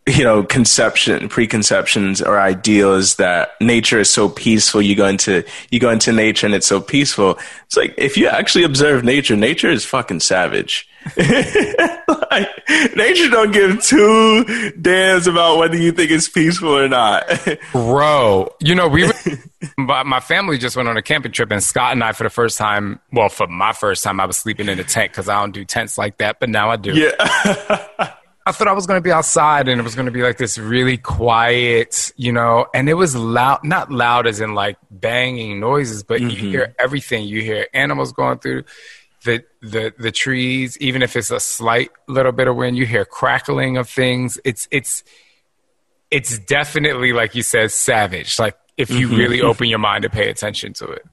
you 0.09 0.25
know 0.25 0.43
conception 0.43 1.29
preconceptions 1.29 2.23
or 2.23 2.41
ideals 2.41 3.17
that 3.17 3.53
nature 3.61 4.01
is 4.01 4.11
so 4.11 4.29
peaceful. 4.29 4.81
You 4.83 4.97
go 4.97 5.07
into 5.07 5.45
you 5.71 5.81
go 5.81 5.91
into 5.91 6.13
nature 6.13 6.47
and 6.47 6.55
it's 6.55 6.67
so 6.67 6.81
peaceful. 6.81 7.39
It's 7.67 7.77
like 7.77 7.95
if 7.97 8.17
you 8.17 8.29
actually 8.29 8.65
observe 8.65 9.05
nature 9.05 9.37
nature 9.37 9.71
is 9.71 9.85
fucking 9.85 10.21
savage. 10.21 10.89
Like, 12.31 12.49
nature 12.95 13.31
don't 13.31 13.53
give 13.53 13.83
two 13.83 14.73
damns 14.81 15.27
about 15.27 15.57
whether 15.57 15.77
you 15.77 15.93
think 15.93 16.11
it's 16.11 16.29
peaceful 16.29 16.77
or 16.77 16.89
not. 16.89 17.25
Bro, 17.73 18.55
you 18.61 18.75
know, 18.75 18.87
we 18.87 19.11
my 19.79 20.03
my 20.03 20.21
family 20.21 20.59
just 20.59 20.77
went 20.77 20.89
on 20.89 20.97
a 20.97 21.03
camping 21.03 21.33
trip, 21.33 21.51
and 21.51 21.63
Scott 21.63 21.93
and 21.93 22.05
I, 22.05 22.13
for 22.13 22.25
the 22.25 22.31
first 22.31 22.59
time, 22.59 23.01
well, 23.13 23.29
for 23.31 23.47
my 23.47 23.73
first 23.73 24.05
time, 24.05 24.21
I 24.21 24.27
was 24.27 24.37
sleeping 24.37 24.69
in 24.69 24.79
a 24.79 24.85
tent 24.85 25.13
because 25.13 25.29
I 25.29 25.41
don't 25.41 25.53
do 25.53 25.65
tents 25.65 25.97
like 25.97 26.19
that, 26.19 26.39
but 26.39 26.51
now 26.51 26.71
I 26.71 26.77
do. 26.77 26.93
yeah 26.93 28.13
I 28.49 28.53
thought 28.53 28.67
I 28.67 28.73
was 28.73 28.87
going 28.87 28.97
to 28.97 29.03
be 29.03 29.13
outside 29.13 29.69
and 29.69 29.79
it 29.79 29.85
was 29.85 29.95
going 29.95 30.07
to 30.07 30.13
be 30.13 30.23
like 30.23 30.39
this 30.39 30.57
really 30.57 30.97
quiet, 30.97 32.11
you 32.17 32.33
know, 32.33 32.67
and 32.73 32.89
it 32.89 32.95
was 32.95 33.15
loud, 33.15 33.63
not 33.63 33.93
loud 33.93 34.27
as 34.27 34.41
in 34.41 34.55
like 34.55 34.79
banging 34.91 35.61
noises, 35.61 36.03
but 36.03 36.23
mm-hmm. 36.23 36.31
you 36.31 36.37
hear 36.37 36.75
everything. 36.79 37.27
You 37.27 37.43
hear 37.43 37.67
animals 37.75 38.11
going 38.13 38.39
through 38.39 38.65
the, 39.25 39.45
the, 39.61 39.93
the 39.99 40.11
trees, 40.11 40.79
even 40.79 41.03
if 41.03 41.15
it's 41.15 41.31
a 41.31 41.41
slight 41.41 41.91
little 42.07 42.33
bit 42.33 42.49
of 42.49 42.57
wind, 42.57 42.79
you 42.79 42.87
hear 42.87 43.05
crackling 43.05 43.77
of 43.77 43.87
things. 43.87 44.41
It's, 44.47 44.67
it's, 44.71 45.05
it's 46.11 46.39
definitely, 46.39 47.13
like 47.13 47.35
you 47.35 47.43
said, 47.43 47.71
savage. 47.71 48.39
Like 48.39 48.57
if 48.79 48.91
you 48.91 49.09
mm-hmm. 49.09 49.17
really 49.19 49.43
open 49.43 49.69
your 49.69 49.79
mind 49.79 50.05
to 50.05 50.09
pay 50.09 50.31
attention 50.31 50.73
to 50.73 50.87
it. 50.87 51.05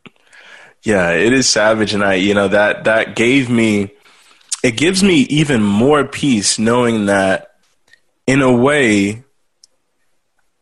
Yeah, 0.84 1.12
it 1.12 1.34
is 1.34 1.50
savage. 1.50 1.94
And 1.94 2.02
I, 2.02 2.14
you 2.14 2.34
know, 2.34 2.48
that, 2.48 2.86
that 2.86 3.18
gave 3.18 3.50
me, 3.50 3.92
it 4.66 4.78
gives 4.78 5.04
me 5.04 5.18
even 5.30 5.62
more 5.62 6.04
peace 6.06 6.58
knowing 6.58 7.06
that 7.06 7.58
in 8.26 8.42
a 8.42 8.52
way 8.52 9.24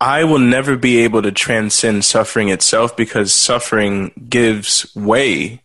I 0.02 0.26
will 0.26 0.40
never 0.40 0.76
be 0.76 1.06
able 1.06 1.22
to 1.22 1.32
transcend 1.32 2.04
suffering 2.04 2.50
itself 2.50 2.98
because 2.98 3.34
suffering 3.34 4.12
gives 4.28 4.94
way 4.94 5.62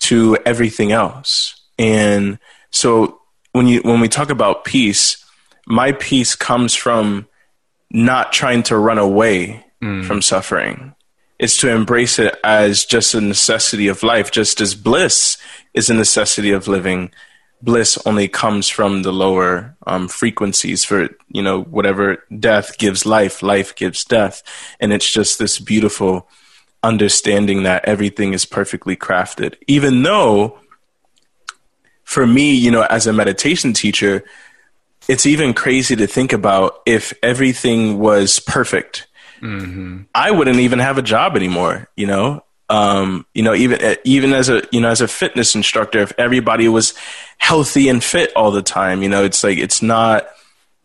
to 0.00 0.36
everything 0.44 0.90
else. 0.90 1.54
And 1.78 2.40
so 2.72 3.20
when 3.52 3.68
you 3.68 3.82
when 3.82 4.00
we 4.00 4.08
talk 4.08 4.30
about 4.30 4.64
peace, 4.64 5.24
my 5.64 5.92
peace 5.92 6.34
comes 6.34 6.74
from 6.74 7.28
not 7.88 8.32
trying 8.32 8.64
to 8.64 8.76
run 8.76 8.98
away 8.98 9.64
mm. 9.80 10.04
from 10.04 10.22
suffering. 10.22 10.92
It's 11.38 11.58
to 11.58 11.70
embrace 11.70 12.18
it 12.18 12.34
as 12.42 12.84
just 12.84 13.14
a 13.14 13.20
necessity 13.20 13.86
of 13.86 14.02
life, 14.02 14.32
just 14.32 14.60
as 14.60 14.74
bliss 14.74 15.38
is 15.72 15.88
a 15.88 15.94
necessity 15.94 16.50
of 16.50 16.66
living 16.66 17.12
bliss 17.64 17.98
only 18.04 18.28
comes 18.28 18.68
from 18.68 19.02
the 19.02 19.12
lower 19.12 19.74
um, 19.86 20.06
frequencies 20.08 20.84
for 20.84 21.08
you 21.28 21.42
know 21.42 21.62
whatever 21.62 22.22
death 22.38 22.76
gives 22.78 23.06
life 23.06 23.42
life 23.42 23.74
gives 23.74 24.04
death. 24.04 24.42
And 24.80 24.92
it's 24.92 25.10
just 25.10 25.38
this 25.38 25.58
beautiful 25.58 26.28
understanding 26.82 27.62
that 27.62 27.84
everything 27.86 28.34
is 28.34 28.44
perfectly 28.44 28.96
crafted. 28.96 29.56
Even 29.66 30.02
though 30.02 30.58
for 32.04 32.26
me 32.26 32.54
you 32.54 32.70
know 32.70 32.82
as 32.82 33.06
a 33.06 33.12
meditation 33.12 33.72
teacher 33.72 34.22
it's 35.08 35.26
even 35.26 35.52
crazy 35.54 35.96
to 35.96 36.06
think 36.06 36.32
about 36.32 36.80
if 36.86 37.12
everything 37.22 37.98
was 37.98 38.38
perfect. 38.40 39.06
Mm-hmm. 39.40 40.02
i 40.14 40.30
wouldn't 40.30 40.60
even 40.60 40.78
have 40.78 40.96
a 40.96 41.02
job 41.02 41.36
anymore 41.36 41.88
you 41.96 42.06
know 42.06 42.43
um, 42.68 43.26
you 43.34 43.42
know, 43.42 43.54
even 43.54 43.82
uh, 43.82 43.94
even 44.04 44.32
as 44.32 44.48
a 44.48 44.62
you 44.70 44.80
know 44.80 44.88
as 44.88 45.00
a 45.00 45.08
fitness 45.08 45.54
instructor, 45.54 46.00
if 46.00 46.12
everybody 46.18 46.68
was 46.68 46.94
healthy 47.38 47.88
and 47.88 48.02
fit 48.02 48.32
all 48.34 48.50
the 48.50 48.62
time, 48.62 49.02
you 49.02 49.08
know, 49.08 49.24
it's 49.24 49.44
like 49.44 49.58
it's 49.58 49.82
not. 49.82 50.26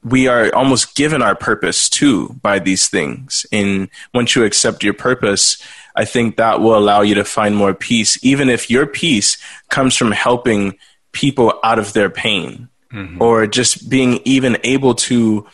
We 0.02 0.30
are 0.30 0.54
almost 0.56 0.96
given 0.96 1.22
our 1.22 1.36
purpose 1.36 1.90
too 1.90 2.30
by 2.42 2.60
these 2.60 2.88
things, 2.88 3.46
and 3.52 3.90
once 4.14 4.36
you 4.36 4.46
accept 4.46 4.84
your 4.84 4.94
purpose, 4.94 5.62
I 5.96 6.06
think 6.06 6.38
that 6.38 6.62
will 6.62 6.78
allow 6.78 7.02
you 7.02 7.16
to 7.16 7.26
find 7.26 7.56
more 7.56 7.74
peace, 7.74 8.18
even 8.24 8.50
if 8.50 8.70
your 8.70 8.86
peace 8.86 9.38
comes 9.70 9.98
from 9.98 10.12
helping 10.12 10.78
people 11.12 11.60
out 11.64 11.80
of 11.80 11.92
their 11.92 12.10
pain, 12.10 12.70
mm-hmm. 12.94 13.22
or 13.22 13.46
just 13.46 13.90
being 13.90 14.22
even 14.24 14.58
able 14.64 14.96
to 14.96 15.46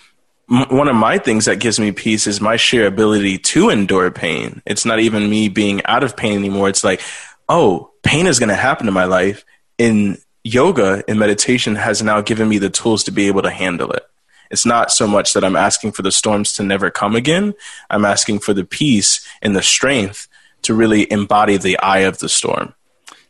one 0.47 0.87
of 0.87 0.95
my 0.95 1.17
things 1.17 1.45
that 1.45 1.59
gives 1.59 1.79
me 1.79 1.91
peace 1.91 2.27
is 2.27 2.39
my 2.39 2.55
sheer 2.55 2.85
ability 2.85 3.37
to 3.39 3.69
endure 3.69 4.11
pain. 4.11 4.61
It's 4.65 4.85
not 4.85 4.99
even 4.99 5.29
me 5.29 5.49
being 5.49 5.83
out 5.85 6.03
of 6.03 6.15
pain 6.15 6.37
anymore. 6.37 6.69
It's 6.69 6.83
like, 6.83 7.01
oh, 7.49 7.91
pain 8.03 8.27
is 8.27 8.39
going 8.39 8.49
to 8.49 8.55
happen 8.55 8.87
in 8.87 8.93
my 8.93 9.05
life. 9.05 9.43
In 9.77 10.17
yoga 10.43 11.03
and 11.07 11.19
meditation 11.19 11.75
has 11.75 12.03
now 12.03 12.21
given 12.21 12.47
me 12.47 12.59
the 12.59 12.69
tools 12.69 13.03
to 13.05 13.11
be 13.11 13.27
able 13.27 13.41
to 13.41 13.49
handle 13.49 13.91
it. 13.91 14.03
It's 14.51 14.65
not 14.65 14.91
so 14.91 15.07
much 15.07 15.33
that 15.33 15.43
I'm 15.43 15.55
asking 15.55 15.93
for 15.93 16.03
the 16.03 16.11
storms 16.11 16.53
to 16.53 16.63
never 16.63 16.91
come 16.91 17.15
again. 17.15 17.55
I'm 17.89 18.05
asking 18.05 18.39
for 18.39 18.53
the 18.53 18.63
peace 18.63 19.27
and 19.41 19.55
the 19.55 19.63
strength 19.63 20.27
to 20.61 20.75
really 20.75 21.11
embody 21.11 21.57
the 21.57 21.79
eye 21.79 21.99
of 21.99 22.19
the 22.19 22.29
storm. 22.29 22.75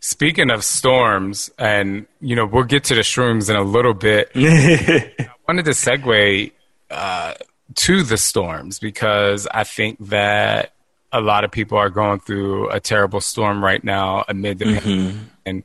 Speaking 0.02 0.52
of 0.52 0.64
storms, 0.64 1.50
and 1.58 2.06
you 2.20 2.36
know, 2.36 2.46
we'll 2.46 2.64
get 2.64 2.84
to 2.86 2.96
the 2.96 3.02
shrooms 3.02 3.50
in 3.50 3.56
a 3.56 3.64
little 3.64 3.94
bit. 3.94 4.30
I 4.36 5.30
wanted 5.48 5.66
to 5.66 5.72
segue 5.72 6.52
uh, 6.96 7.34
to 7.76 8.04
the 8.04 8.18
storms 8.18 8.80
because 8.80 9.48
I 9.52 9.64
think 9.64 9.98
that 10.08 10.74
a 11.12 11.22
lot 11.22 11.44
of 11.44 11.52
people 11.52 11.78
are 11.78 11.90
going 11.90 12.20
through 12.20 12.70
a 12.70 12.80
terrible 12.80 13.22
storm 13.22 13.64
right 13.64 13.84
now 13.84 14.26
amid 14.28 14.60
the 14.60 14.66
mm-hmm. 14.66 15.18
and 15.46 15.64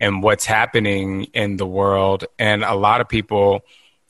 and 0.00 0.22
what's 0.22 0.44
happening 0.44 1.24
in 1.34 1.56
the 1.56 1.66
world. 1.66 2.24
And 2.38 2.64
a 2.64 2.74
lot 2.74 3.00
of 3.00 3.08
people 3.08 3.62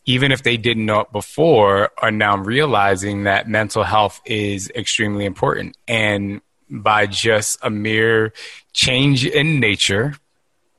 even 0.05 0.33
if 0.33 0.43
they 0.43 0.57
didn't 0.57 0.87
know 0.87 1.01
it 1.01 1.13
before 1.13 1.91
are 1.99 2.11
now 2.11 2.37
realizing 2.37 3.25
that 3.25 3.47
mental 3.47 3.83
health 3.83 4.23
is 4.25 4.71
extremely 4.75 5.27
important. 5.27 5.77
And 5.87 6.41
by 6.71 7.07
just 7.07 7.59
a 7.63 7.71
mere 7.71 8.33
change 8.73 9.27
in 9.27 9.59
nature 9.59 10.15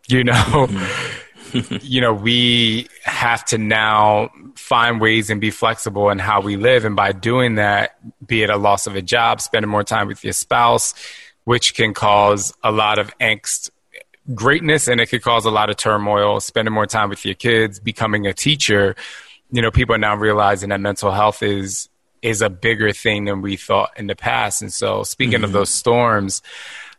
you 0.07 0.23
know 0.23 0.33
mm-hmm 0.33 1.19
you 1.81 2.01
know, 2.01 2.13
we 2.13 2.87
have 3.03 3.43
to 3.45 3.57
now 3.57 4.29
find 4.55 5.01
ways 5.01 5.29
and 5.29 5.39
be 5.41 5.51
flexible 5.51 6.09
in 6.09 6.19
how 6.19 6.41
we 6.41 6.57
live. 6.57 6.85
And 6.85 6.95
by 6.95 7.11
doing 7.11 7.55
that, 7.55 7.97
be 8.25 8.43
it 8.43 8.49
a 8.49 8.57
loss 8.57 8.87
of 8.87 8.95
a 8.95 9.01
job, 9.01 9.41
spending 9.41 9.69
more 9.69 9.83
time 9.83 10.07
with 10.07 10.23
your 10.23 10.33
spouse, 10.33 10.93
which 11.45 11.75
can 11.75 11.93
cause 11.93 12.53
a 12.63 12.71
lot 12.71 12.99
of 12.99 13.15
angst, 13.19 13.69
greatness, 14.33 14.87
and 14.87 15.01
it 15.01 15.07
could 15.07 15.23
cause 15.23 15.45
a 15.45 15.51
lot 15.51 15.69
of 15.69 15.77
turmoil, 15.77 16.39
spending 16.39 16.73
more 16.73 16.85
time 16.85 17.09
with 17.09 17.25
your 17.25 17.35
kids, 17.35 17.79
becoming 17.79 18.27
a 18.27 18.33
teacher. 18.33 18.95
You 19.51 19.61
know, 19.61 19.71
people 19.71 19.95
are 19.95 19.99
now 19.99 20.15
realizing 20.15 20.69
that 20.69 20.79
mental 20.79 21.11
health 21.11 21.41
is 21.41 21.89
is 22.21 22.41
a 22.41 22.49
bigger 22.49 22.91
thing 22.91 23.25
than 23.25 23.41
we 23.41 23.55
thought 23.55 23.91
in 23.97 24.07
the 24.07 24.15
past. 24.15 24.61
And 24.61 24.73
so 24.73 25.03
speaking 25.03 25.35
mm-hmm. 25.35 25.45
of 25.45 25.51
those 25.53 25.69
storms, 25.69 26.41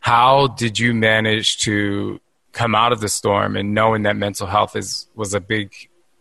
how 0.01 0.47
did 0.47 0.79
you 0.79 0.95
manage 0.95 1.59
to 1.59 2.21
come 2.53 2.75
out 2.75 2.93
of 2.93 3.01
the 3.01 3.09
storm 3.09 3.57
and 3.57 3.75
knowing 3.75 4.03
that 4.03 4.17
mental 4.17 4.47
health 4.47 4.77
is 4.77 5.07
was 5.15 5.35
a 5.35 5.41
big 5.41 5.73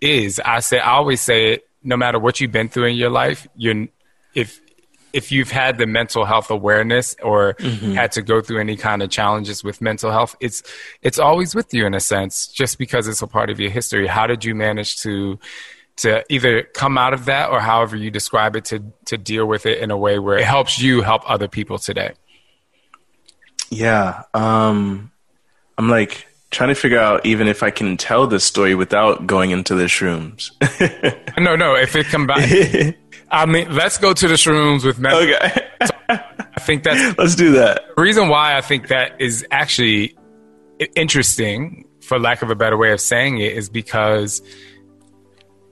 is 0.01 0.39
I 0.43 0.59
say 0.59 0.79
I 0.79 0.91
always 0.91 1.21
say 1.21 1.53
it 1.53 1.67
no 1.83 1.97
matter 1.97 2.19
what 2.19 2.39
you've 2.39 2.51
been 2.51 2.69
through 2.69 2.85
in 2.85 2.95
your 2.95 3.09
life 3.09 3.47
you're 3.55 3.87
if 4.35 4.61
if 5.11 5.31
you've 5.31 5.49
had 5.49 5.77
the 5.77 5.87
mental 5.87 6.25
health 6.25 6.51
awareness 6.51 7.15
or 7.23 7.55
mm-hmm. 7.55 7.93
had 7.93 8.11
to 8.11 8.21
go 8.21 8.41
through 8.41 8.59
any 8.59 8.75
kind 8.75 9.01
of 9.01 9.09
challenges 9.09 9.63
with 9.63 9.81
mental 9.81 10.11
health 10.11 10.35
it's 10.39 10.61
it's 11.01 11.19
always 11.19 11.55
with 11.55 11.73
you 11.73 11.85
in 11.85 11.93
a 11.93 11.99
sense 11.99 12.47
just 12.47 12.77
because 12.77 13.07
it's 13.07 13.21
a 13.21 13.27
part 13.27 13.49
of 13.49 13.59
your 13.59 13.71
history 13.71 14.07
how 14.07 14.27
did 14.27 14.45
you 14.45 14.53
manage 14.53 14.97
to 14.97 15.39
to 15.97 16.23
either 16.31 16.63
come 16.63 16.97
out 16.97 17.13
of 17.13 17.25
that 17.25 17.49
or 17.49 17.59
however 17.59 17.95
you 17.95 18.11
describe 18.11 18.55
it 18.55 18.65
to 18.65 18.83
to 19.05 19.17
deal 19.17 19.45
with 19.45 19.65
it 19.65 19.79
in 19.79 19.91
a 19.91 19.97
way 19.97 20.19
where 20.19 20.37
it 20.37 20.45
helps 20.45 20.79
you 20.79 21.01
help 21.01 21.29
other 21.29 21.47
people 21.47 21.77
today 21.77 22.13
yeah 23.69 24.23
um 24.33 25.08
I'm 25.79 25.87
like 25.87 26.27
trying 26.51 26.67
to 26.67 26.75
figure 26.75 26.99
out 26.99 27.25
even 27.25 27.47
if 27.47 27.63
I 27.63 27.71
can 27.71 27.95
tell 27.95 28.27
this 28.27 28.43
story 28.43 28.75
without 28.75 29.25
going 29.25 29.51
into 29.51 29.75
the 29.75 29.85
shrooms. 29.85 30.51
no, 31.39 31.55
no. 31.55 31.73
If 31.75 31.95
it 31.95 32.07
come 32.07 32.27
back, 32.27 32.51
I 33.31 33.45
mean, 33.45 33.73
let's 33.73 33.97
go 33.97 34.11
to 34.13 34.27
the 34.27 34.33
shrooms 34.33 34.83
with 34.83 34.99
men. 34.99 35.13
Okay. 35.13 35.67
I 36.09 36.59
think 36.59 36.83
that's 36.83 37.17
let's 37.17 37.35
do 37.35 37.53
that. 37.53 37.95
The 37.95 38.01
reason 38.01 38.27
why 38.27 38.57
I 38.57 38.61
think 38.61 38.89
that 38.89 39.21
is 39.21 39.45
actually 39.51 40.17
interesting, 40.97 41.87
for 42.01 42.19
lack 42.19 42.41
of 42.41 42.49
a 42.49 42.55
better 42.55 42.75
way 42.75 42.91
of 42.91 42.99
saying 42.99 43.37
it, 43.37 43.53
is 43.55 43.69
because 43.69 44.41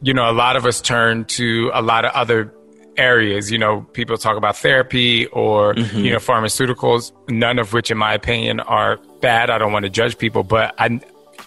you 0.02 0.14
know 0.14 0.32
a 0.32 0.32
lot 0.32 0.56
of 0.56 0.66
us 0.66 0.80
turn 0.80 1.26
to 1.26 1.70
a 1.74 1.82
lot 1.82 2.06
of 2.06 2.14
other 2.14 2.54
areas. 2.98 3.52
You 3.52 3.58
know, 3.58 3.82
people 3.94 4.18
talk 4.18 4.38
about 4.38 4.58
therapy 4.58 5.26
or, 5.28 5.74
mm-hmm. 5.74 6.00
you 6.00 6.12
know, 6.12 6.18
pharmaceuticals, 6.18 7.12
none 7.30 7.60
of 7.60 7.74
which, 7.74 7.92
in 7.92 7.98
my 7.98 8.14
opinion, 8.14 8.60
are 8.60 8.98
bad. 9.22 9.50
I 9.50 9.58
don't 9.58 9.72
want 9.72 9.84
to 9.84 9.90
judge 9.90 10.18
people, 10.18 10.44
but 10.44 10.76
I, 10.78 11.00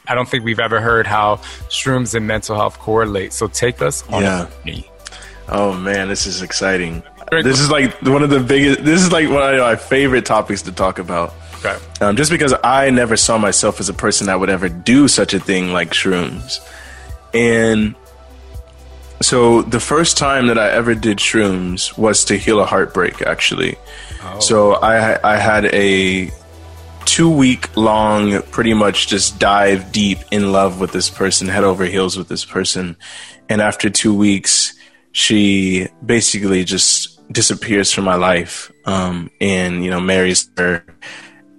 I 0.08 0.14
don't 0.14 0.28
think 0.28 0.44
we've 0.44 0.60
ever 0.60 0.80
heard 0.80 1.06
how 1.06 1.36
shrooms 1.68 2.14
and 2.14 2.26
mental 2.26 2.56
health 2.56 2.78
correlate. 2.78 3.32
So 3.32 3.46
take 3.46 3.82
us 3.82 4.08
on 4.08 4.22
yeah. 4.22 4.48
Oh 5.48 5.72
man, 5.72 6.08
this 6.08 6.26
is 6.26 6.42
exciting. 6.42 7.02
This 7.30 7.60
is 7.60 7.70
like 7.70 8.00
one 8.02 8.22
of 8.22 8.30
the 8.30 8.40
biggest. 8.40 8.84
This 8.84 9.02
is 9.02 9.12
like 9.12 9.28
one 9.28 9.54
of 9.54 9.60
my 9.60 9.76
favorite 9.76 10.24
topics 10.24 10.62
to 10.62 10.72
talk 10.72 10.98
about. 10.98 11.34
Okay. 11.64 11.76
Um, 12.00 12.16
just 12.16 12.30
because 12.30 12.54
I 12.64 12.90
never 12.90 13.16
saw 13.16 13.36
myself 13.36 13.80
as 13.80 13.88
a 13.88 13.94
person 13.94 14.26
that 14.28 14.40
would 14.40 14.48
ever 14.48 14.68
do 14.68 15.08
such 15.08 15.34
a 15.34 15.40
thing 15.40 15.72
like 15.72 15.90
shrooms, 15.90 16.58
and 17.34 17.94
so 19.22 19.62
the 19.62 19.80
first 19.80 20.16
time 20.16 20.46
that 20.46 20.58
I 20.58 20.70
ever 20.70 20.94
did 20.94 21.18
shrooms 21.18 21.96
was 21.96 22.24
to 22.26 22.36
heal 22.36 22.60
a 22.60 22.64
heartbreak, 22.64 23.22
actually. 23.22 23.76
Oh. 24.22 24.40
So 24.40 24.72
I 24.74 25.18
I 25.22 25.36
had 25.36 25.66
a 25.66 26.30
two 27.04 27.30
week 27.30 27.76
long, 27.76 28.40
pretty 28.50 28.72
much 28.72 29.08
just 29.08 29.38
dive 29.38 29.92
deep 29.92 30.18
in 30.30 30.52
love 30.52 30.80
with 30.80 30.92
this 30.92 31.10
person, 31.10 31.48
head 31.48 31.64
over 31.64 31.84
heels 31.84 32.16
with 32.16 32.28
this 32.28 32.44
person, 32.44 32.96
and 33.48 33.60
after 33.60 33.90
two 33.90 34.14
weeks, 34.14 34.74
she 35.12 35.88
basically 36.04 36.64
just 36.64 37.20
disappears 37.32 37.92
from 37.92 38.04
my 38.04 38.16
life, 38.16 38.72
um, 38.86 39.30
and 39.40 39.84
you 39.84 39.90
know 39.90 40.00
marries 40.00 40.50
her 40.56 40.82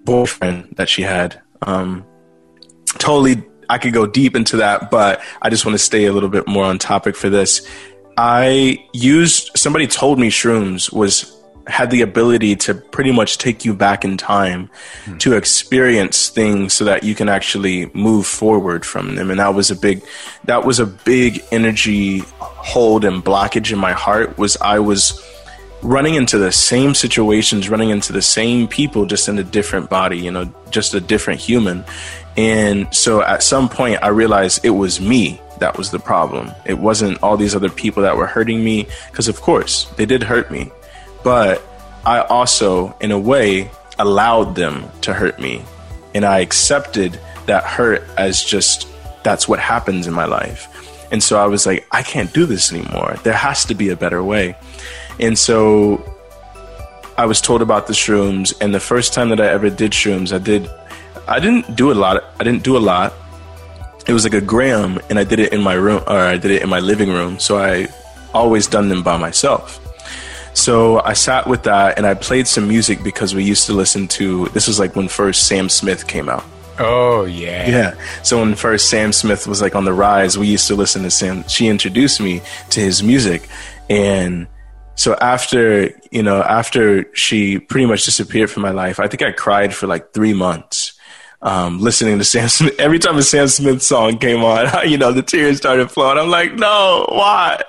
boyfriend 0.04 0.74
that 0.78 0.90
she 0.90 1.04
had. 1.04 1.40
Um, 1.62 2.06
totally 2.98 3.44
I 3.72 3.78
could 3.78 3.94
go 3.94 4.06
deep 4.06 4.36
into 4.36 4.58
that, 4.58 4.92
but 4.92 5.22
I 5.42 5.50
just 5.50 5.66
want 5.66 5.76
to 5.76 5.84
stay 5.84 6.06
a 6.06 6.12
little 6.12 6.28
bit 6.28 6.46
more 6.46 6.66
on 6.66 6.78
topic 6.78 7.16
for 7.16 7.30
this. 7.30 7.66
I 8.18 8.86
used 8.92 9.52
somebody 9.56 9.88
told 9.88 10.20
me 10.20 10.30
shrooms 10.30 10.92
was 10.92 11.38
had 11.68 11.90
the 11.90 12.02
ability 12.02 12.56
to 12.58 12.74
pretty 12.74 13.14
much 13.14 13.38
take 13.38 13.64
you 13.64 13.74
back 13.74 14.04
in 14.04 14.18
time 14.18 14.70
hmm. 15.06 15.18
to 15.20 15.38
experience 15.38 16.28
things 16.28 16.74
so 16.74 16.84
that 16.84 17.04
you 17.04 17.16
can 17.16 17.30
actually 17.30 17.86
move 17.94 18.26
forward 18.26 18.86
from 18.86 19.16
them 19.16 19.30
and 19.32 19.40
that 19.40 19.54
was 19.54 19.72
a 19.72 19.76
big 19.76 20.04
that 20.46 20.66
was 20.66 20.80
a 20.80 20.86
big 20.86 21.42
energy 21.52 22.20
hold 22.40 23.06
and 23.06 23.24
blockage 23.24 23.72
in 23.72 23.78
my 23.78 23.94
heart 23.94 24.38
was 24.38 24.58
I 24.60 24.80
was 24.80 25.24
running 25.84 26.16
into 26.16 26.38
the 26.38 26.52
same 26.52 26.96
situations 26.96 27.70
running 27.70 27.90
into 27.90 28.12
the 28.12 28.24
same 28.24 28.68
people 28.68 29.06
just 29.06 29.30
in 29.30 29.38
a 29.38 29.44
different 29.44 29.90
body 29.90 30.18
you 30.18 30.32
know 30.32 30.52
just 30.72 30.94
a 30.94 31.00
different 31.00 31.40
human 31.40 31.86
and 32.38 32.94
so 32.94 33.22
at 33.22 33.44
some 33.44 33.68
point 33.68 34.00
I 34.02 34.10
realized 34.10 34.64
it 34.64 34.72
was 34.72 35.02
me 35.02 35.42
that 35.60 35.78
was 35.78 35.92
the 35.92 36.00
problem 36.00 36.52
it 36.66 36.78
wasn't 36.80 37.22
all 37.22 37.38
these 37.38 37.56
other 37.56 37.70
people 37.70 38.04
that 38.04 38.18
were 38.18 38.28
hurting 38.28 38.64
me 38.64 38.88
because 39.10 39.28
of 39.28 39.42
course 39.42 39.86
they 39.98 40.06
did 40.06 40.24
hurt 40.24 40.50
me 40.52 40.72
but 41.24 41.62
I 42.06 42.22
also, 42.22 42.96
in 43.00 43.12
a 43.12 43.20
way, 43.20 43.70
allowed 44.00 44.56
them 44.56 44.90
to 45.02 45.14
hurt 45.14 45.40
me. 45.40 45.64
And 46.16 46.26
I 46.26 46.40
accepted 46.40 47.20
that 47.46 47.64
hurt 47.64 48.04
as 48.18 48.44
just 48.44 48.88
that's 49.24 49.48
what 49.48 49.60
happens 49.60 50.08
in 50.08 50.14
my 50.14 50.26
life. 50.26 50.68
And 51.12 51.22
so 51.22 51.40
I 51.40 51.46
was 51.46 51.66
like, 51.66 51.86
I 51.92 52.04
can't 52.04 52.34
do 52.34 52.46
this 52.46 52.72
anymore. 52.72 53.18
There 53.24 53.34
has 53.34 53.66
to 53.66 53.76
be 53.76 53.90
a 53.90 53.96
better 53.96 54.24
way. 54.24 54.56
And 55.20 55.38
so 55.38 56.04
I 57.18 57.26
was 57.26 57.42
told 57.42 57.62
about 57.62 57.88
the 57.88 57.94
shrooms. 57.94 58.54
And 58.62 58.74
the 58.74 58.80
first 58.80 59.14
time 59.14 59.30
that 59.30 59.40
I 59.40 59.48
ever 59.48 59.70
did 59.70 59.92
shrooms, 59.92 60.34
I 60.34 60.40
did, 60.40 60.70
I 61.28 61.40
didn't 61.40 61.76
do 61.76 61.92
a 61.92 61.96
lot. 61.96 62.24
I 62.40 62.44
didn't 62.44 62.64
do 62.64 62.78
a 62.78 62.80
lot. 62.80 63.14
It 64.08 64.14
was 64.14 64.24
like 64.24 64.34
a 64.34 64.42
gram, 64.42 65.00
and 65.10 65.20
I 65.20 65.24
did 65.24 65.40
it 65.40 65.54
in 65.54 65.62
my 65.62 65.74
room, 65.74 66.04
or 66.08 66.18
I 66.18 66.38
did 66.38 66.52
it 66.52 66.62
in 66.62 66.70
my 66.70 66.80
living 66.80 67.10
room. 67.10 67.40
So 67.40 67.58
I 67.58 67.88
always 68.34 68.68
done 68.68 68.90
them 68.90 69.04
by 69.04 69.18
myself. 69.18 69.80
So 70.54 71.02
I 71.02 71.14
sat 71.14 71.48
with 71.48 71.64
that 71.64 71.98
and 71.98 72.06
I 72.06 72.14
played 72.14 72.48
some 72.48 72.68
music 72.68 73.04
because 73.04 73.34
we 73.34 73.44
used 73.44 73.66
to 73.68 73.74
listen 73.74 74.08
to 74.10 74.48
this 74.50 74.68
was 74.68 74.80
like 74.80 74.96
when 74.96 75.08
first 75.08 75.48
Sam 75.48 75.70
Smith 75.70 76.08
came 76.08 76.28
out. 76.28 76.44
Oh 76.78 77.26
yeah. 77.26 77.70
Yeah. 77.70 77.96
So 78.24 78.40
when 78.40 78.56
first 78.56 78.90
Sam 78.90 79.14
Smith 79.14 79.48
was 79.48 79.62
like 79.62 79.76
on 79.76 79.86
the 79.86 79.94
rise, 79.94 80.38
we 80.38 80.48
used 80.48 80.68
to 80.68 80.76
listen 80.76 81.04
to 81.04 81.12
Sam 81.12 81.48
she 81.48 81.68
introduced 81.68 82.20
me 82.20 82.42
to 82.72 82.80
his 82.80 83.02
music 83.02 83.48
and 83.90 84.48
so 84.96 85.16
after, 85.16 85.90
you 86.12 86.22
know, 86.22 86.42
after 86.44 87.12
she 87.16 87.58
pretty 87.58 87.86
much 87.86 88.04
disappeared 88.04 88.52
from 88.52 88.62
my 88.62 88.72
life, 88.72 89.00
I 89.00 89.08
think 89.08 89.24
I 89.24 89.32
cried 89.32 89.74
for 89.74 89.88
like 89.88 90.14
3 90.14 90.34
months. 90.34 90.94
Um, 91.44 91.80
listening 91.80 92.20
to 92.20 92.24
Sam 92.24 92.50
Smith. 92.50 92.80
Every 92.80 93.00
time 93.00 93.18
a 93.18 93.24
Sam 93.24 93.48
Smith 93.48 93.82
song 93.82 94.20
came 94.20 94.44
on, 94.44 94.68
you 94.90 94.98
know, 94.98 95.12
the 95.12 95.24
tears 95.24 95.58
started 95.58 95.90
flowing. 95.90 96.20
I'm 96.20 96.30
like, 96.30 96.54
no, 96.54 97.08
why? 97.10 97.64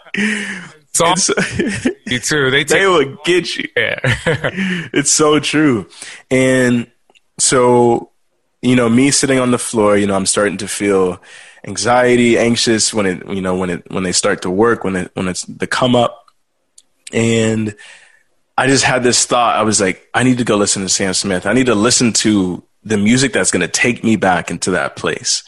So, 0.92 1.14
you 2.06 2.18
too. 2.18 2.50
They, 2.50 2.64
take- 2.64 2.68
they 2.68 2.86
will 2.86 3.16
get 3.24 3.56
you. 3.56 3.68
Yeah. 3.74 3.98
it's 4.92 5.10
so 5.10 5.40
true. 5.40 5.88
And 6.30 6.90
so, 7.38 8.10
you 8.60 8.76
know, 8.76 8.90
me 8.90 9.10
sitting 9.10 9.38
on 9.38 9.52
the 9.52 9.58
floor, 9.58 9.96
you 9.96 10.06
know, 10.06 10.16
I'm 10.16 10.26
starting 10.26 10.58
to 10.58 10.68
feel 10.68 11.22
anxiety, 11.64 12.38
anxious 12.38 12.92
when 12.92 13.06
it, 13.06 13.26
you 13.28 13.40
know, 13.40 13.56
when 13.56 13.70
it, 13.70 13.90
when 13.90 14.02
they 14.02 14.12
start 14.12 14.42
to 14.42 14.50
work, 14.50 14.84
when 14.84 14.96
it, 14.96 15.10
when 15.14 15.28
it's 15.28 15.44
the 15.44 15.66
come 15.66 15.96
up. 15.96 16.26
And 17.10 17.74
I 18.58 18.66
just 18.66 18.84
had 18.84 19.02
this 19.02 19.24
thought. 19.24 19.56
I 19.56 19.62
was 19.62 19.80
like, 19.80 20.06
I 20.12 20.24
need 20.24 20.38
to 20.38 20.44
go 20.44 20.56
listen 20.56 20.82
to 20.82 20.88
Sam 20.90 21.14
Smith. 21.14 21.46
I 21.46 21.54
need 21.54 21.66
to 21.66 21.74
listen 21.74 22.12
to 22.14 22.62
the 22.84 22.98
music 22.98 23.32
that's 23.32 23.50
going 23.50 23.60
to 23.60 23.68
take 23.68 24.02
me 24.02 24.16
back 24.16 24.50
into 24.50 24.72
that 24.72 24.96
place. 24.96 25.44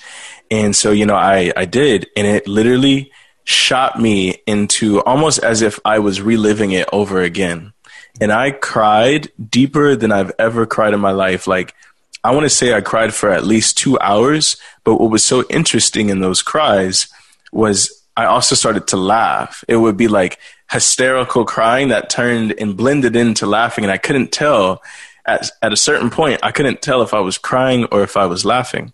And 0.51 0.75
so, 0.75 0.93
you 0.93 1.07
know, 1.07 1.17
I, 1.17 1.53
I 1.57 1.65
did. 1.65 2.09
And 2.17 2.27
it 2.27 2.47
literally, 2.47 3.11
shot 3.45 4.01
me 4.01 4.43
into 4.47 5.03
almost 5.03 5.39
as 5.43 5.63
if 5.63 5.79
I 5.85 5.99
was 5.99 6.21
reliving 6.21 6.73
it 6.73 6.89
over 6.93 7.21
again. 7.21 7.73
And 8.21 8.33
I 8.33 8.51
cried 8.53 9.31
deeper 9.51 9.97
than 9.97 10.13
I've 10.13 10.33
ever 10.39 10.67
cried 10.67 10.95
in 10.95 11.01
my 11.01 11.11
life. 11.13 11.47
Like, 11.47 11.75
I 12.23 12.33
want 12.33 12.45
to 12.45 12.51
say 12.51 12.73
I 12.73 12.81
cried 12.81 13.13
for 13.13 13.29
at 13.29 13.45
least 13.45 13.77
two 13.77 13.99
hours. 14.01 14.57
But 14.83 14.97
what 14.97 15.11
was 15.11 15.25
so 15.25 15.45
interesting 15.51 16.09
in 16.09 16.21
those 16.21 16.43
cries 16.43 17.09
was 17.53 18.03
I 18.17 18.27
also 18.27 18.55
started 18.55 18.87
to 18.89 18.97
laugh. 18.97 19.65
It 19.69 19.77
would 19.77 19.97
be 19.97 20.09
like 20.09 20.39
hysterical 20.71 21.45
crying 21.45 21.89
that 21.89 22.09
turned 22.09 22.55
and 22.59 22.77
blended 22.77 23.15
into 23.15 23.47
laughing. 23.47 23.85
And 23.85 23.93
I 23.93 23.99
couldn't 23.99 24.33
tell 24.33 24.83
at, 25.27 25.51
at 25.63 25.73
a 25.73 25.77
certain 25.77 26.11
point, 26.11 26.41
I 26.43 26.53
couldn't 26.53 26.83
tell 26.83 27.03
if 27.03 27.15
I 27.15 27.21
was 27.21 27.39
crying 27.39 27.87
or 27.87 28.03
if 28.03 28.17
I 28.17 28.27
was 28.27 28.45
laughing 28.45 28.93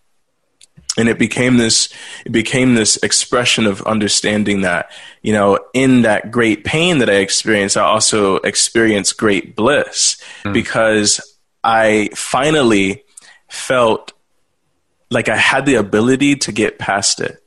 and 0.96 1.08
it 1.08 1.18
became 1.18 1.56
this 1.56 1.92
it 2.24 2.32
became 2.32 2.74
this 2.74 2.96
expression 2.98 3.66
of 3.66 3.82
understanding 3.82 4.62
that 4.62 4.90
you 5.22 5.32
know 5.32 5.58
in 5.72 6.02
that 6.02 6.30
great 6.30 6.64
pain 6.64 6.98
that 6.98 7.08
i 7.08 7.14
experienced 7.14 7.76
i 7.76 7.82
also 7.82 8.36
experienced 8.36 9.16
great 9.16 9.54
bliss 9.54 10.20
mm. 10.42 10.52
because 10.52 11.36
i 11.62 12.08
finally 12.14 13.04
felt 13.48 14.12
like 15.10 15.28
i 15.28 15.36
had 15.36 15.66
the 15.66 15.76
ability 15.76 16.36
to 16.36 16.52
get 16.52 16.78
past 16.78 17.20
it 17.20 17.42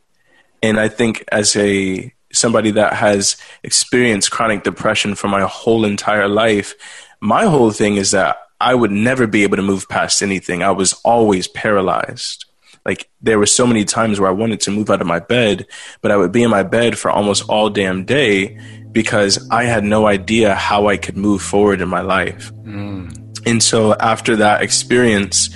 and 0.62 0.80
i 0.80 0.88
think 0.88 1.24
as 1.32 1.56
a 1.56 2.14
somebody 2.32 2.72
that 2.72 2.94
has 2.94 3.38
experienced 3.62 4.32
chronic 4.32 4.64
depression 4.64 5.16
for 5.16 5.28
my 5.28 5.42
whole 5.42 5.86
entire 5.86 6.28
life 6.28 6.76
my 7.20 7.46
whole 7.46 7.72
thing 7.72 7.96
is 7.98 8.12
that 8.12 8.38
i 8.64 8.74
would 8.74 8.92
never 8.92 9.28
be 9.28 9.44
able 9.44 9.58
to 9.58 9.64
move 9.64 9.88
past 9.90 10.22
anything 10.22 10.64
i 10.64 10.72
was 10.72 10.94
always 11.04 11.48
paralyzed 11.48 12.46
like 12.86 13.10
there 13.22 13.40
were 13.40 13.46
so 13.46 13.66
many 13.66 13.86
times 13.86 14.20
where 14.20 14.30
I 14.30 14.34
wanted 14.34 14.60
to 14.62 14.72
move 14.72 14.90
out 14.90 15.00
of 15.02 15.08
my 15.08 15.20
bed, 15.20 15.68
but 16.02 16.12
I 16.12 16.18
would 16.18 16.32
be 16.32 16.44
in 16.44 16.50
my 16.50 16.64
bed 16.64 16.98
for 16.98 17.10
almost 17.10 17.48
all 17.48 17.70
damn 17.70 18.04
day 18.04 18.60
because 18.92 19.50
I 19.50 19.64
had 19.64 19.84
no 19.84 20.06
idea 20.06 20.54
how 20.54 20.88
I 20.88 20.98
could 20.98 21.18
move 21.18 21.42
forward 21.42 21.82
in 21.82 21.88
my 21.88 22.02
life. 22.02 22.54
Mm. 22.64 23.48
And 23.48 23.64
so 23.64 23.94
after 23.94 24.38
that 24.38 24.62
experience, 24.62 25.50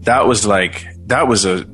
that 0.00 0.26
was 0.26 0.46
like, 0.46 0.86
that 1.06 1.28
was 1.28 1.44
a 1.44 1.64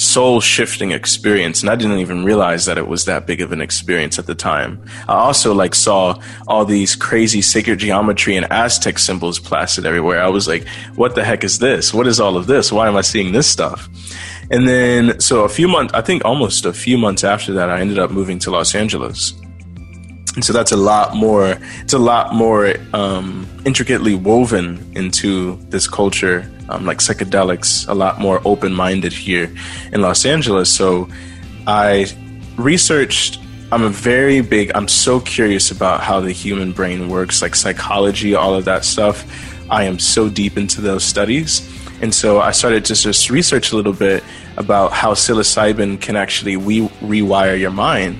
soul 0.00 0.40
shifting 0.40 0.92
experience. 0.92 1.60
And 1.60 1.70
I 1.70 1.76
didn't 1.76 1.98
even 1.98 2.24
realize 2.24 2.66
that 2.66 2.78
it 2.78 2.86
was 2.86 3.04
that 3.04 3.26
big 3.26 3.40
of 3.40 3.52
an 3.52 3.60
experience 3.60 4.18
at 4.18 4.26
the 4.26 4.34
time. 4.34 4.84
I 5.08 5.14
also 5.14 5.54
like 5.54 5.74
saw 5.74 6.20
all 6.46 6.64
these 6.64 6.96
crazy 6.96 7.42
sacred 7.42 7.78
geometry 7.78 8.36
and 8.36 8.50
Aztec 8.52 8.98
symbols 8.98 9.38
plastered 9.38 9.86
everywhere. 9.86 10.22
I 10.22 10.28
was 10.28 10.48
like, 10.48 10.66
what 10.94 11.14
the 11.14 11.24
heck 11.24 11.44
is 11.44 11.58
this? 11.58 11.92
What 11.92 12.06
is 12.06 12.20
all 12.20 12.36
of 12.36 12.46
this? 12.46 12.72
Why 12.72 12.88
am 12.88 12.96
I 12.96 13.02
seeing 13.02 13.32
this 13.32 13.48
stuff? 13.48 13.88
And 14.50 14.66
then, 14.66 15.20
so 15.20 15.44
a 15.44 15.48
few 15.48 15.68
months, 15.68 15.92
I 15.94 16.00
think 16.00 16.24
almost 16.24 16.64
a 16.64 16.72
few 16.72 16.96
months 16.96 17.22
after 17.22 17.52
that, 17.54 17.68
I 17.68 17.80
ended 17.80 17.98
up 17.98 18.10
moving 18.10 18.38
to 18.40 18.50
Los 18.50 18.74
Angeles. 18.74 19.34
And 20.34 20.44
so 20.44 20.52
that's 20.52 20.72
a 20.72 20.76
lot 20.76 21.16
more, 21.16 21.58
it's 21.80 21.92
a 21.92 21.98
lot 21.98 22.32
more 22.32 22.74
um, 22.94 23.46
intricately 23.66 24.14
woven 24.14 24.92
into 24.94 25.56
this 25.68 25.88
culture, 25.88 26.50
um, 26.68 26.84
like 26.84 26.98
psychedelics, 26.98 27.88
a 27.88 27.94
lot 27.94 28.20
more 28.20 28.40
open 28.44 28.72
minded 28.72 29.12
here 29.12 29.52
in 29.92 30.00
Los 30.00 30.24
Angeles. 30.24 30.72
So 30.72 31.08
I 31.66 32.06
researched, 32.56 33.40
I'm 33.70 33.82
a 33.82 33.90
very 33.90 34.40
big, 34.40 34.72
I'm 34.74 34.88
so 34.88 35.20
curious 35.20 35.70
about 35.70 36.00
how 36.00 36.20
the 36.20 36.32
human 36.32 36.72
brain 36.72 37.08
works, 37.08 37.42
like 37.42 37.54
psychology, 37.54 38.34
all 38.34 38.54
of 38.54 38.64
that 38.64 38.84
stuff. 38.84 39.24
I 39.70 39.84
am 39.84 39.98
so 39.98 40.28
deep 40.28 40.56
into 40.56 40.80
those 40.80 41.04
studies. 41.04 41.68
And 42.00 42.14
so 42.14 42.40
I 42.40 42.52
started 42.52 42.84
to 42.86 42.94
just 42.94 43.28
research 43.28 43.72
a 43.72 43.76
little 43.76 43.92
bit 43.92 44.22
about 44.56 44.92
how 44.92 45.14
psilocybin 45.14 46.00
can 46.00 46.16
actually 46.16 46.56
re- 46.56 46.88
rewire 47.02 47.58
your 47.58 47.70
mind. 47.70 48.18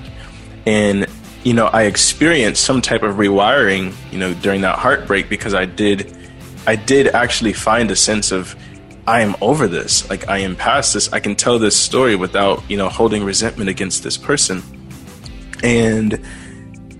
And, 0.65 1.07
you 1.43 1.53
know, 1.53 1.67
I 1.67 1.83
experienced 1.83 2.63
some 2.63 2.81
type 2.81 3.03
of 3.03 3.15
rewiring, 3.15 3.93
you 4.11 4.19
know, 4.19 4.33
during 4.33 4.61
that 4.61 4.77
heartbreak 4.77 5.29
because 5.29 5.53
I 5.53 5.65
did, 5.65 6.15
I 6.69 6.75
did 6.75 7.07
actually 7.07 7.53
find 7.53 7.89
a 7.89 7.95
sense 7.95 8.31
of, 8.31 8.55
I 9.07 9.21
am 9.21 9.35
over 9.41 9.67
this. 9.67 10.07
Like, 10.07 10.29
I 10.29 10.37
am 10.37 10.55
past 10.55 10.93
this. 10.93 11.11
I 11.11 11.19
can 11.19 11.35
tell 11.35 11.57
this 11.57 11.75
story 11.75 12.15
without, 12.15 12.61
you 12.69 12.77
know, 12.77 12.89
holding 12.89 13.23
resentment 13.23 13.71
against 13.71 14.03
this 14.03 14.17
person. 14.17 14.61
And 15.63 16.23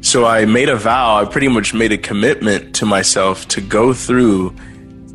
so 0.01 0.25
I 0.25 0.45
made 0.45 0.69
a 0.69 0.75
vow, 0.75 1.21
I 1.21 1.25
pretty 1.25 1.49
much 1.49 1.75
made 1.75 1.91
a 1.91 1.99
commitment 1.99 2.73
to 2.77 2.87
myself 2.87 3.47
to 3.49 3.61
go 3.61 3.93
through 3.93 4.55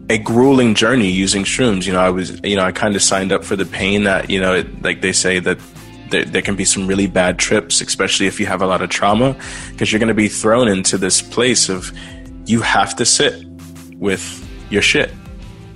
a 0.09 0.19
grueling 0.19 0.77
journey 0.77 1.11
using 1.11 1.43
shrooms. 1.43 1.85
You 1.85 1.95
know, 1.95 2.01
I 2.01 2.11
was, 2.11 2.41
you 2.45 2.55
know, 2.55 2.63
I 2.63 2.71
kind 2.71 2.95
of 2.95 3.03
signed 3.03 3.33
up 3.33 3.43
for 3.43 3.57
the 3.57 3.67
pain 3.67 4.05
that, 4.05 4.31
you 4.31 4.41
know, 4.41 4.55
it, 4.55 4.83
like 4.83 5.01
they 5.01 5.13
say 5.13 5.41
that 5.41 5.59
there, 6.11 6.27
there, 6.27 6.43
can 6.43 6.55
be 6.55 6.65
some 6.65 6.87
really 6.87 7.09
bad 7.09 7.41
trips, 7.41 7.81
especially 7.81 8.29
if 8.29 8.39
you 8.39 8.47
have 8.47 8.63
a 8.63 8.69
lot 8.69 8.83
of 8.83 8.89
trauma, 8.89 9.35
because 9.73 9.91
you're 9.91 9.99
going 9.99 10.07
to 10.07 10.15
be 10.15 10.29
thrown 10.29 10.69
into 10.69 10.97
this 10.97 11.21
place 11.21 11.69
of 11.69 11.93
you 12.47 12.61
have 12.61 12.95
to 12.95 13.05
sit 13.05 13.45
with 13.99 14.44
your 14.75 14.83
shit. 14.83 15.11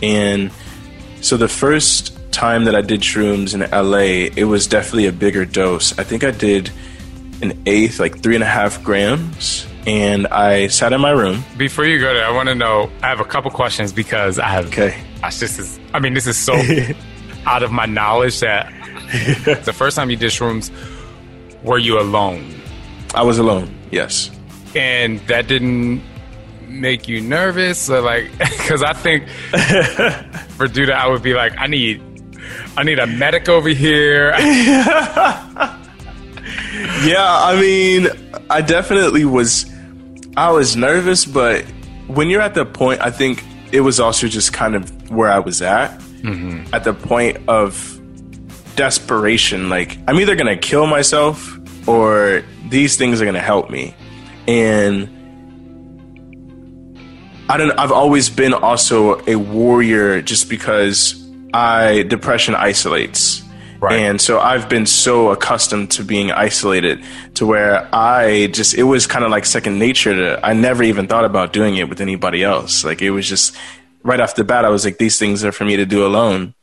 And 0.03 0.51
so 1.23 1.39
the 1.39 1.49
first 1.49 2.15
time 2.31 2.65
that 2.65 2.75
I 2.75 2.83
did 2.83 3.01
shrooms 3.01 3.55
in 3.55 3.61
LA, 3.71 4.31
it 4.37 4.45
was 4.45 4.67
definitely 4.67 5.07
a 5.07 5.13
bigger 5.13 5.47
dose. 5.47 5.99
I 5.99 6.05
think 6.05 6.23
I 6.23 6.31
did 6.31 6.71
an 7.41 7.63
eighth, 7.65 7.99
like 7.99 8.21
three 8.21 8.35
and 8.35 8.45
a 8.45 8.49
half 8.49 8.83
grams 8.85 9.67
and 9.89 10.27
I 10.27 10.69
sat 10.69 10.93
in 10.93 11.01
my 11.01 11.13
room. 11.13 11.43
Before 11.57 11.87
you 11.87 11.99
go 11.99 12.13
there, 12.13 12.27
I 12.27 12.31
want 12.31 12.51
to 12.51 12.55
know. 12.55 12.91
I 13.03 13.07
have 13.07 13.21
a 13.21 13.25
couple 13.25 13.51
questions 13.51 13.91
because 13.91 14.39
I 14.39 14.47
have. 14.47 14.67
Okay. 14.67 15.03
Gosh, 15.23 15.39
this 15.39 15.59
is. 15.59 15.81
I 15.95 15.99
mean, 15.99 16.13
this 16.13 16.27
is 16.27 16.37
so 16.37 16.55
out 17.47 17.63
of 17.63 17.73
my 17.73 17.87
knowledge 17.87 18.41
that 18.41 18.71
the 19.65 19.73
first 19.73 19.97
time 19.97 20.11
you 20.11 20.17
did 20.17 20.31
shrooms, 20.31 20.71
were 21.63 21.79
you 21.79 21.99
alone? 21.99 22.55
I 23.15 23.23
was 23.23 23.39
alone. 23.39 23.75
Yes. 23.91 24.31
And 24.75 25.21
that 25.21 25.49
didn't 25.49 26.03
make 26.69 27.09
you 27.09 27.21
nervous, 27.21 27.89
or 27.91 28.01
like, 28.01 28.31
because 28.39 28.83
I 28.83 28.93
think 28.93 29.29
for 30.57 30.67
Duda, 30.67 30.93
I 30.93 31.09
would 31.09 31.23
be 31.23 31.35
like, 31.35 31.55
I 31.59 31.67
need, 31.67 32.03
I 32.77 32.83
need 32.83 32.99
a 32.99 33.07
medic 33.07 33.49
over 33.49 33.69
here. 33.69 34.31
yeah, 37.05 37.17
I 37.19 37.59
mean, 37.61 38.09
I 38.51 38.61
definitely 38.61 39.25
was. 39.25 39.67
I 40.37 40.51
was 40.53 40.77
nervous, 40.77 41.25
but 41.25 41.65
when 42.07 42.29
you're 42.29 42.41
at 42.41 42.55
the 42.55 42.65
point, 42.65 43.01
I 43.01 43.11
think 43.11 43.45
it 43.73 43.81
was 43.81 43.99
also 43.99 44.29
just 44.29 44.53
kind 44.53 44.77
of 44.77 45.11
where 45.11 45.31
I 45.31 45.41
was 45.41 45.63
at. 45.63 45.99
Mm-hmm. 45.99 46.73
At 46.73 46.85
the 46.85 46.95
point 46.95 47.39
of 47.49 48.01
desperation, 48.77 49.69
like 49.69 49.99
I'm 50.07 50.21
either 50.21 50.37
gonna 50.37 50.57
kill 50.57 50.87
myself 50.87 51.59
or 51.89 52.45
these 52.69 52.97
things 52.97 53.21
are 53.21 53.25
gonna 53.25 53.41
help 53.41 53.71
me, 53.71 53.95
and 54.47 55.09
I 57.49 57.57
don't. 57.57 57.79
I've 57.79 57.93
always 57.93 58.29
been 58.29 58.53
also 58.53 59.21
a 59.27 59.37
warrior, 59.37 60.21
just 60.23 60.49
because 60.49 61.15
I 61.55 62.03
depression 62.03 62.55
isolates. 62.55 63.43
Right. 63.81 64.01
And 64.01 64.21
so 64.21 64.41
I've 64.41 64.69
been 64.69 64.87
so 64.87 65.31
accustomed 65.31 65.93
to 65.93 66.05
being 66.05 66.33
isolated 66.33 67.01
to 67.35 67.47
where 67.47 67.89
I 67.95 68.49
just, 68.49 68.75
it 68.75 68.83
was 68.83 69.07
kind 69.07 69.25
of 69.25 69.31
like 69.31 69.47
second 69.47 69.79
nature 69.79 70.15
to, 70.17 70.45
I 70.45 70.53
never 70.53 70.83
even 70.83 71.07
thought 71.07 71.25
about 71.25 71.53
doing 71.53 71.77
it 71.77 71.89
with 71.89 72.01
anybody 72.01 72.43
else. 72.43 72.85
Like 72.85 73.01
it 73.03 73.13
was 73.13 73.29
just 73.29 73.57
right 74.03 74.19
off 74.19 74.35
the 74.35 74.43
bat, 74.43 74.65
I 74.65 74.69
was 74.71 74.85
like, 74.85 74.99
these 74.99 75.17
things 75.17 75.45
are 75.45 75.53
for 75.53 75.65
me 75.65 75.77
to 75.77 75.87
do 75.87 76.05
alone. 76.05 76.55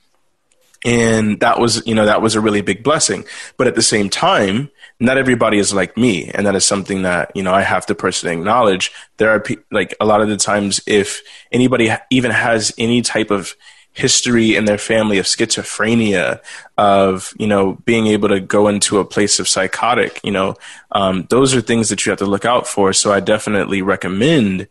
And 0.85 1.39
that 1.39 1.59
was, 1.59 1.85
you 1.87 1.95
know, 1.95 2.05
that 2.05 2.21
was 2.21 2.35
a 2.35 2.41
really 2.41 2.61
big 2.61 2.83
blessing. 2.83 3.25
But 3.57 3.67
at 3.67 3.75
the 3.75 3.81
same 3.81 4.09
time, 4.09 4.69
not 4.99 5.17
everybody 5.17 5.57
is 5.57 5.73
like 5.73 5.97
me. 5.97 6.29
And 6.29 6.45
that 6.45 6.55
is 6.55 6.63
something 6.63 7.01
that, 7.01 7.31
you 7.35 7.43
know, 7.43 7.53
I 7.53 7.61
have 7.61 7.87
to 7.87 7.95
personally 7.95 8.37
acknowledge. 8.37 8.91
There 9.17 9.31
are 9.31 9.39
pe- 9.39 9.57
like 9.71 9.95
a 9.99 10.05
lot 10.05 10.21
of 10.21 10.29
the 10.29 10.37
times 10.37 10.79
if 10.85 11.21
anybody 11.51 11.91
even 12.11 12.31
has 12.31 12.73
any 12.77 13.01
type 13.01 13.31
of 13.31 13.55
history 13.95 14.55
in 14.55 14.65
their 14.65 14.77
family 14.77 15.17
of 15.17 15.25
schizophrenia, 15.25 16.41
of 16.77 17.33
you 17.39 17.47
know 17.47 17.73
being 17.85 18.07
able 18.07 18.27
to 18.27 18.41
go 18.41 18.67
into 18.67 18.99
a 18.99 19.05
place 19.05 19.39
of 19.39 19.47
psychotic. 19.47 20.19
You 20.23 20.31
know, 20.31 20.55
um, 20.91 21.25
those 21.29 21.55
are 21.55 21.61
things 21.61 21.89
that 21.89 22.05
you 22.05 22.11
have 22.11 22.19
to 22.19 22.25
look 22.25 22.45
out 22.45 22.67
for. 22.67 22.93
So 22.93 23.11
I 23.11 23.21
definitely 23.21 23.81
recommend 23.81 24.67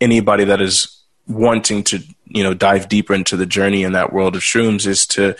anybody 0.00 0.44
that 0.44 0.60
is 0.60 0.97
wanting 1.28 1.84
to 1.84 2.02
you 2.26 2.42
know 2.42 2.54
dive 2.54 2.88
deeper 2.88 3.14
into 3.14 3.36
the 3.36 3.46
journey 3.46 3.82
in 3.82 3.92
that 3.92 4.12
world 4.12 4.34
of 4.34 4.42
shrooms 4.42 4.86
is 4.86 5.06
to 5.06 5.36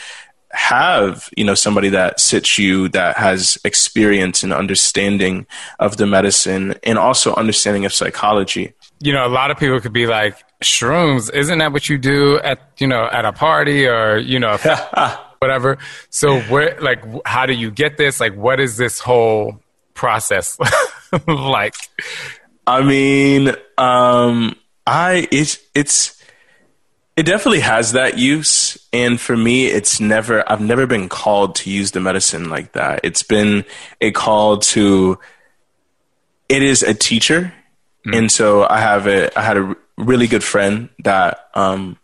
have 0.51 1.29
you 1.37 1.45
know 1.45 1.55
somebody 1.55 1.89
that 1.91 2.21
sits 2.21 2.59
you 2.59 2.89
that 2.89 3.17
has 3.17 3.59
experience 3.65 4.43
and 4.43 4.53
understanding 4.53 5.47
of 5.79 5.97
the 5.99 6.07
medicine 6.07 6.75
and 6.85 6.99
also 6.99 7.35
understanding 7.35 7.85
of 7.85 7.93
psychology. 7.93 8.73
You 9.01 9.13
know 9.13 9.27
a 9.27 9.29
lot 9.29 9.51
of 9.51 9.59
people 9.59 9.81
could 9.81 9.93
be 9.93 10.07
like 10.07 10.37
shrooms 10.63 11.33
isn't 11.33 11.59
that 11.59 11.73
what 11.73 11.89
you 11.89 11.99
do 11.99 12.41
at 12.41 12.61
you 12.79 12.87
know 12.87 13.09
at 13.13 13.25
a 13.25 13.33
party 13.33 13.87
or 13.87 14.17
you 14.19 14.39
know 14.39 14.57
whatever? 15.39 15.79
So 16.11 16.41
where 16.43 16.79
like 16.81 17.05
how 17.27 17.47
do 17.47 17.53
you 17.53 17.71
get 17.71 17.99
this? 17.99 18.21
Like 18.21 18.35
what 18.35 18.59
is 18.59 18.77
this 18.77 18.99
whole 18.99 19.61
process 19.95 20.59
like? 21.27 21.75
I 22.67 22.83
mean 22.83 23.53
um 23.77 24.57
i 24.89 25.29
it's 25.31 25.59
it's 25.75 26.19
it 27.19 27.27
definitely 27.27 27.61
has 27.61 27.93
that 27.93 28.17
use. 28.17 28.79
And 28.93 29.21
for 29.21 29.37
me, 29.37 29.67
it's 29.67 29.99
never, 29.99 30.49
I've 30.51 30.61
never 30.61 30.87
been 30.87 31.09
called 31.09 31.57
to 31.57 31.71
use 31.71 31.91
the 31.91 31.99
medicine 31.99 32.49
like 32.49 32.75
that. 32.75 33.01
It's 33.03 33.25
been 33.25 33.65
a 34.01 34.13
call 34.13 34.59
to, 34.59 35.19
it 36.49 36.63
is 36.63 36.85
a 36.85 36.95
teacher. 36.95 37.53
Mm. 38.07 38.17
And 38.17 38.31
so 38.31 38.69
I 38.69 38.79
have 38.79 39.09
a, 39.09 39.37
I 39.37 39.43
had 39.43 39.57
a 39.57 39.77
really 39.97 40.29
good 40.29 40.45
friend 40.45 40.91
that, 41.03 41.49
um, 41.55 41.99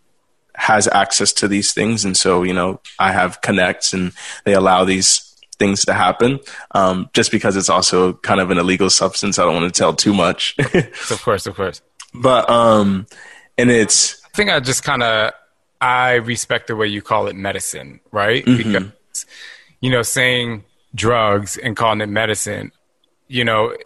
has 0.57 0.89
access 0.89 1.33
to 1.35 1.47
these 1.47 1.73
things. 1.73 2.05
And 2.05 2.17
so, 2.17 2.43
you 2.43 2.53
know, 2.53 2.81
I 2.99 3.13
have 3.13 3.41
connects 3.41 3.95
and 3.95 4.11
they 4.45 4.55
allow 4.55 4.83
these 4.85 5.33
things 5.61 5.85
to 5.85 5.95
happen. 5.95 6.41
Um, 6.73 7.09
just 7.13 7.31
because 7.31 7.57
it's 7.57 7.71
also 7.71 8.15
kind 8.15 8.41
of 8.41 8.51
an 8.51 8.59
illegal 8.59 8.91
substance. 8.91 9.39
I 9.39 9.45
don't 9.45 9.55
want 9.55 9.73
to 9.73 9.79
tell 9.79 9.95
too 9.95 10.13
much. 10.13 10.57
of 10.59 11.23
course, 11.23 11.47
of 11.47 11.55
course. 11.55 11.83
But, 12.15 12.49
um, 12.49 13.07
and 13.59 13.71
it's, 13.71 14.23
I 14.25 14.29
think 14.37 14.51
I 14.51 14.61
just 14.61 14.83
kind 14.83 15.03
of 15.03 15.33
I 15.85 16.15
respect 16.15 16.69
the 16.69 16.77
way 16.77 16.87
you 16.87 17.03
call 17.03 17.27
it 17.27 17.37
medicine, 17.37 18.01
right? 18.11 18.45
Mm-hmm. 18.45 18.73
Because 18.73 19.27
you 19.81 19.91
know, 19.91 20.01
saying 20.01 20.65
drugs 20.95 21.59
and 21.59 21.77
calling 21.77 22.01
it 22.01 22.09
medicine, 22.09 22.73
you 23.29 23.45
know, 23.45 23.77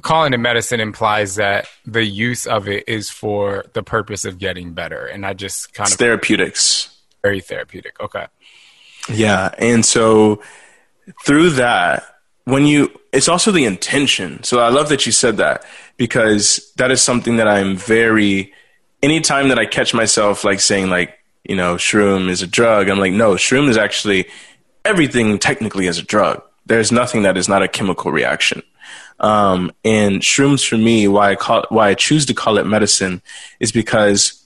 calling 0.00 0.32
it 0.32 0.38
medicine 0.38 0.80
implies 0.80 1.34
that 1.34 1.68
the 1.84 2.02
use 2.02 2.46
of 2.46 2.66
it 2.66 2.84
is 2.88 3.10
for 3.10 3.66
the 3.74 3.82
purpose 3.82 4.24
of 4.24 4.38
getting 4.38 4.72
better, 4.72 5.06
and 5.06 5.26
I 5.26 5.34
just 5.34 5.74
kind 5.74 5.86
it's 5.86 5.94
of 5.94 5.98
therapeutics, 5.98 6.96
very 7.20 7.42
therapeutic. 7.42 8.00
Okay, 8.00 8.26
yeah, 9.12 9.54
and 9.58 9.84
so 9.84 10.42
through 11.26 11.50
that, 11.50 12.11
when 12.44 12.66
you, 12.66 12.92
it's 13.12 13.28
also 13.28 13.50
the 13.50 13.64
intention. 13.64 14.42
So 14.42 14.60
I 14.60 14.68
love 14.70 14.88
that 14.88 15.06
you 15.06 15.12
said 15.12 15.36
that 15.36 15.64
because 15.96 16.72
that 16.76 16.90
is 16.90 17.02
something 17.02 17.36
that 17.36 17.48
I'm 17.48 17.76
very 17.76 18.52
anytime 19.02 19.48
that 19.48 19.58
I 19.58 19.66
catch 19.66 19.92
myself 19.92 20.44
like 20.44 20.60
saying 20.60 20.88
like, 20.88 21.18
you 21.44 21.56
know, 21.56 21.74
shroom 21.74 22.28
is 22.28 22.42
a 22.42 22.46
drug, 22.46 22.88
I'm 22.88 22.98
like, 22.98 23.12
no, 23.12 23.34
shroom 23.34 23.68
is 23.68 23.76
actually 23.76 24.28
everything 24.84 25.38
technically 25.38 25.86
is 25.86 25.98
a 25.98 26.02
drug. 26.02 26.42
There's 26.66 26.92
nothing 26.92 27.22
that 27.22 27.36
is 27.36 27.48
not 27.48 27.62
a 27.62 27.68
chemical 27.68 28.12
reaction. 28.12 28.62
Um, 29.18 29.72
and 29.84 30.20
shrooms 30.20 30.66
for 30.66 30.76
me, 30.76 31.08
why 31.08 31.30
I 31.32 31.34
call 31.36 31.66
why 31.68 31.88
I 31.88 31.94
choose 31.94 32.26
to 32.26 32.34
call 32.34 32.58
it 32.58 32.66
medicine 32.66 33.22
is 33.60 33.70
because 33.72 34.44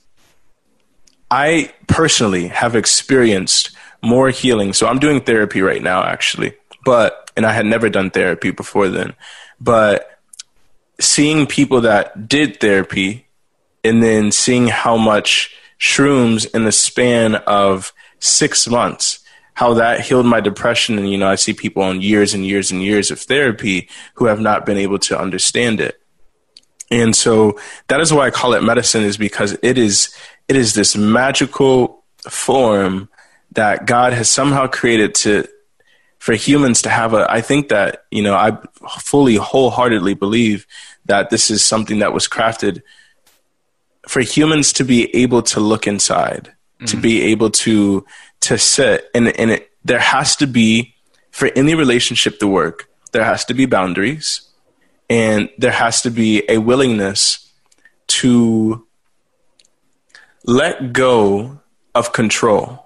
I 1.30 1.72
personally 1.86 2.48
have 2.48 2.76
experienced 2.76 3.70
more 4.02 4.30
healing. 4.30 4.72
So 4.72 4.86
I'm 4.86 4.98
doing 4.98 5.20
therapy 5.20 5.62
right 5.62 5.82
now, 5.82 6.02
actually, 6.02 6.54
but 6.84 7.25
and 7.36 7.46
I 7.46 7.52
had 7.52 7.66
never 7.66 7.88
done 7.88 8.10
therapy 8.10 8.50
before 8.50 8.88
then, 8.88 9.14
but 9.60 10.18
seeing 11.00 11.46
people 11.46 11.82
that 11.82 12.28
did 12.28 12.60
therapy 12.60 13.26
and 13.84 14.02
then 14.02 14.32
seeing 14.32 14.68
how 14.68 14.96
much 14.96 15.54
shrooms 15.78 16.52
in 16.54 16.64
the 16.64 16.72
span 16.72 17.34
of 17.34 17.92
six 18.18 18.66
months 18.66 19.20
how 19.56 19.72
that 19.72 20.02
healed 20.02 20.26
my 20.26 20.40
depression. 20.40 20.98
And 20.98 21.10
you 21.10 21.18
know 21.18 21.28
i 21.28 21.34
see 21.34 21.52
people 21.52 21.82
on 21.82 22.00
years 22.00 22.34
and 22.34 22.46
years 22.46 22.70
and 22.70 22.82
years 22.82 23.10
of 23.10 23.18
therapy 23.20 23.88
who 24.14 24.26
have 24.26 24.40
not 24.40 24.64
been 24.64 24.76
able 24.76 24.98
to 25.00 25.18
understand 25.18 25.80
it. 25.80 26.00
And 26.90 27.16
so 27.16 27.58
that 27.88 28.00
is 28.00 28.12
why 28.12 28.26
i 28.26 28.30
call 28.30 28.52
it 28.54 28.62
medicine 28.62 29.02
is 29.02 29.16
because 29.16 29.58
it 29.62 29.76
is 29.76 30.14
it 30.46 30.56
is 30.56 30.74
this 30.74 30.96
magical 30.96 32.04
form 32.28 33.08
that 33.52 33.86
god 33.86 34.12
has 34.12 34.30
somehow 34.30 34.66
created 34.66 35.14
to 35.14 35.48
for 36.26 36.34
humans 36.34 36.82
to 36.82 36.90
have 36.90 37.14
a 37.14 37.22
i 37.30 37.40
think 37.40 37.68
that 37.68 38.04
you 38.10 38.22
know 38.22 38.34
i 38.34 38.50
fully 38.98 39.36
wholeheartedly 39.36 40.14
believe 40.14 40.66
that 41.04 41.30
this 41.30 41.50
is 41.50 41.64
something 41.64 42.00
that 42.00 42.12
was 42.12 42.26
crafted 42.26 42.82
for 44.06 44.20
humans 44.20 44.72
to 44.72 44.84
be 44.84 45.14
able 45.14 45.42
to 45.42 45.60
look 45.60 45.86
inside, 45.86 46.52
mm-hmm. 46.78 46.86
to 46.86 46.96
be 46.96 47.22
able 47.22 47.50
to 47.50 48.04
to 48.40 48.58
sit, 48.58 49.10
and 49.14 49.28
and 49.38 49.50
it, 49.50 49.70
there 49.84 49.98
has 49.98 50.36
to 50.36 50.46
be 50.46 50.94
for 51.30 51.50
any 51.56 51.74
relationship 51.74 52.38
to 52.38 52.46
work, 52.46 52.88
there 53.12 53.24
has 53.24 53.44
to 53.44 53.54
be 53.54 53.66
boundaries, 53.66 54.48
and 55.10 55.50
there 55.58 55.72
has 55.72 56.00
to 56.02 56.10
be 56.10 56.42
a 56.48 56.58
willingness 56.58 57.52
to 58.06 58.86
let 60.44 60.92
go 60.92 61.60
of 61.94 62.12
control 62.12 62.85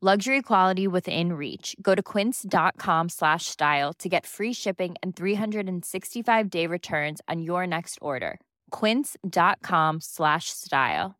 Luxury 0.00 0.42
quality 0.42 0.86
within 0.86 1.32
reach. 1.32 1.74
Go 1.82 1.92
to 1.96 2.00
quince.com 2.00 3.08
slash 3.08 3.46
style 3.46 3.92
to 3.94 4.08
get 4.08 4.26
free 4.26 4.52
shipping 4.52 4.94
and 5.02 5.16
365 5.16 6.50
day 6.50 6.68
returns 6.68 7.20
on 7.26 7.42
your 7.42 7.66
next 7.66 7.98
order. 8.00 8.38
Quince.com 8.70 9.98
slash 10.00 10.50
style. 10.50 11.16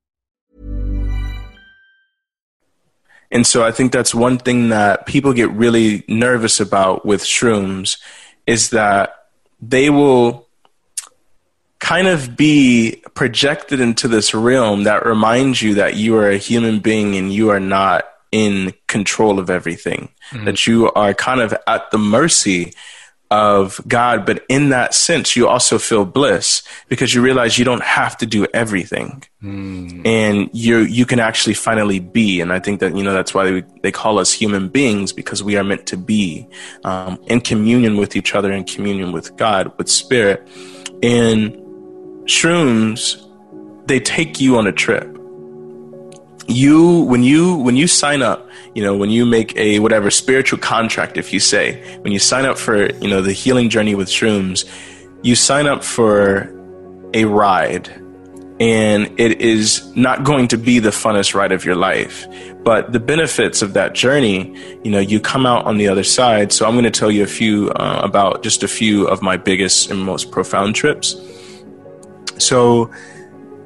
And 3.32 3.44
so 3.44 3.64
I 3.64 3.72
think 3.72 3.90
that's 3.90 4.14
one 4.14 4.38
thing 4.38 4.68
that 4.68 5.06
people 5.06 5.32
get 5.32 5.50
really 5.50 6.04
nervous 6.06 6.60
about 6.60 7.04
with 7.04 7.24
shrooms 7.24 7.98
is 8.46 8.70
that 8.70 9.12
they 9.60 9.90
will 9.90 10.46
kind 11.80 12.06
of 12.06 12.36
be 12.36 13.02
projected 13.14 13.80
into 13.80 14.06
this 14.06 14.34
realm 14.34 14.84
that 14.84 15.04
reminds 15.04 15.62
you 15.62 15.74
that 15.74 15.96
you 15.96 16.14
are 16.14 16.30
a 16.30 16.38
human 16.38 16.78
being 16.78 17.16
and 17.16 17.32
you 17.32 17.50
are 17.50 17.58
not 17.58 18.04
in 18.32 18.74
control 18.86 19.38
of 19.38 19.50
everything, 19.50 20.10
mm-hmm. 20.30 20.44
that 20.44 20.66
you 20.66 20.90
are 20.92 21.14
kind 21.14 21.40
of 21.40 21.54
at 21.66 21.90
the 21.90 21.98
mercy 21.98 22.72
of 23.30 23.80
God, 23.86 24.24
but 24.24 24.44
in 24.48 24.70
that 24.70 24.94
sense, 24.94 25.36
you 25.36 25.48
also 25.48 25.78
feel 25.78 26.04
bliss 26.04 26.62
because 26.88 27.14
you 27.14 27.20
realize 27.20 27.58
you 27.58 27.64
don't 27.64 27.82
have 27.82 28.16
to 28.18 28.26
do 28.26 28.46
everything, 28.54 29.22
mm. 29.42 30.06
and 30.06 30.48
you 30.54 30.78
you 30.78 31.04
can 31.04 31.20
actually 31.20 31.54
finally 31.54 32.00
be. 32.00 32.40
And 32.40 32.52
I 32.52 32.58
think 32.58 32.80
that 32.80 32.96
you 32.96 33.02
know 33.02 33.12
that's 33.12 33.34
why 33.34 33.50
they, 33.50 33.64
they 33.82 33.92
call 33.92 34.18
us 34.18 34.32
human 34.32 34.68
beings 34.68 35.12
because 35.12 35.42
we 35.42 35.56
are 35.56 35.64
meant 35.64 35.86
to 35.88 35.96
be 35.96 36.48
um, 36.84 37.18
in 37.26 37.40
communion 37.40 37.98
with 37.98 38.16
each 38.16 38.34
other, 38.34 38.50
in 38.50 38.64
communion 38.64 39.12
with 39.12 39.36
God, 39.36 39.76
with 39.76 39.90
Spirit. 39.90 40.48
And 41.02 41.52
shrooms, 42.24 43.22
they 43.86 44.00
take 44.00 44.40
you 44.40 44.56
on 44.56 44.66
a 44.66 44.72
trip 44.72 45.18
you 46.48 47.02
when 47.02 47.22
you 47.22 47.56
when 47.56 47.76
you 47.76 47.86
sign 47.86 48.22
up 48.22 48.48
you 48.74 48.82
know 48.82 48.96
when 48.96 49.10
you 49.10 49.26
make 49.26 49.54
a 49.56 49.78
whatever 49.80 50.10
spiritual 50.10 50.58
contract 50.58 51.18
if 51.18 51.32
you 51.32 51.38
say 51.38 51.98
when 52.00 52.12
you 52.12 52.18
sign 52.18 52.46
up 52.46 52.56
for 52.56 52.90
you 52.94 53.08
know 53.08 53.20
the 53.20 53.32
healing 53.32 53.68
journey 53.68 53.94
with 53.94 54.08
shrooms 54.08 54.64
you 55.22 55.34
sign 55.34 55.66
up 55.66 55.84
for 55.84 56.54
a 57.14 57.24
ride. 57.24 57.88
And 58.60 59.20
it 59.20 59.40
is 59.40 59.94
not 59.94 60.24
going 60.24 60.48
to 60.48 60.58
be 60.58 60.80
the 60.80 60.90
funnest 60.90 61.32
ride 61.32 61.52
of 61.52 61.64
your 61.64 61.76
life. 61.76 62.26
But 62.64 62.92
the 62.92 62.98
benefits 62.98 63.62
of 63.62 63.74
that 63.74 63.94
journey 63.94 64.54
you 64.84 64.90
know 64.90 64.98
you 64.98 65.20
come 65.20 65.46
out 65.46 65.64
on 65.64 65.78
the 65.78 65.88
other 65.88 66.04
side. 66.04 66.52
So 66.52 66.66
i'm 66.66 66.72
going 66.72 66.84
to 66.84 66.90
tell 66.90 67.10
you 67.10 67.22
a 67.22 67.26
few 67.26 67.70
uh, 67.70 68.00
about 68.02 68.42
just 68.42 68.62
a 68.62 68.68
few 68.68 69.06
of 69.06 69.22
my 69.22 69.36
biggest 69.36 69.90
and 69.90 70.00
most 70.00 70.30
profound 70.30 70.74
trips. 70.74 71.16
So 72.38 72.90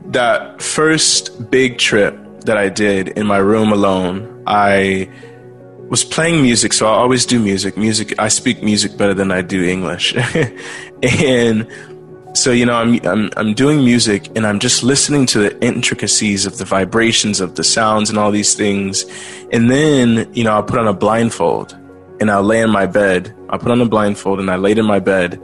that 0.07 0.61
first 0.61 1.51
big 1.51 1.79
trip 1.79 2.19
that 2.45 2.57
I 2.57 2.69
did 2.69 3.09
in 3.09 3.27
my 3.27 3.39
room 3.39 3.73
alone, 3.73 4.43
I 4.47 5.09
was 5.89 6.05
playing 6.05 6.43
music. 6.43 6.73
So 6.73 6.87
I 6.87 6.91
always 6.91 7.27
do 7.27 7.39
music. 7.39 7.77
Music. 7.77 8.19
I 8.19 8.29
speak 8.29 8.63
music 8.63 8.97
better 8.97 9.15
than 9.15 9.31
I 9.31 9.43
do 9.43 9.63
English, 9.63 10.15
and 11.03 11.67
so 12.35 12.51
you 12.51 12.65
know 12.65 12.75
I'm, 12.75 12.99
I'm 13.07 13.31
i'm 13.37 13.55
doing 13.55 13.85
music 13.85 14.29
and 14.35 14.47
i'm 14.47 14.59
just 14.59 14.83
listening 14.83 15.27
to 15.27 15.39
the 15.39 15.63
intricacies 15.65 16.47
of 16.47 16.57
the 16.57 16.65
vibrations 16.65 17.41
of 17.41 17.57
the 17.57 17.65
sounds 17.65 18.09
and 18.09 18.19
all 18.19 18.31
these 18.31 18.55
things 18.55 19.05
and 19.53 19.71
then 19.71 20.33
you 20.33 20.43
know 20.45 20.53
i'll 20.53 20.63
put 20.63 20.79
on 20.79 20.89
a 20.89 20.95
blindfold 20.95 21.77
and 22.21 22.31
i'll 22.31 22.43
lay 22.43 22.63
in 22.63 22.71
my 22.71 22.87
bed 22.87 23.35
i 23.51 23.59
put 23.59 23.71
on 23.71 23.83
a 23.83 23.87
blindfold 23.87 24.41
and 24.41 24.51
i 24.51 24.57
laid 24.57 24.79
in 24.79 24.87
my 24.87 24.99
bed 24.99 25.39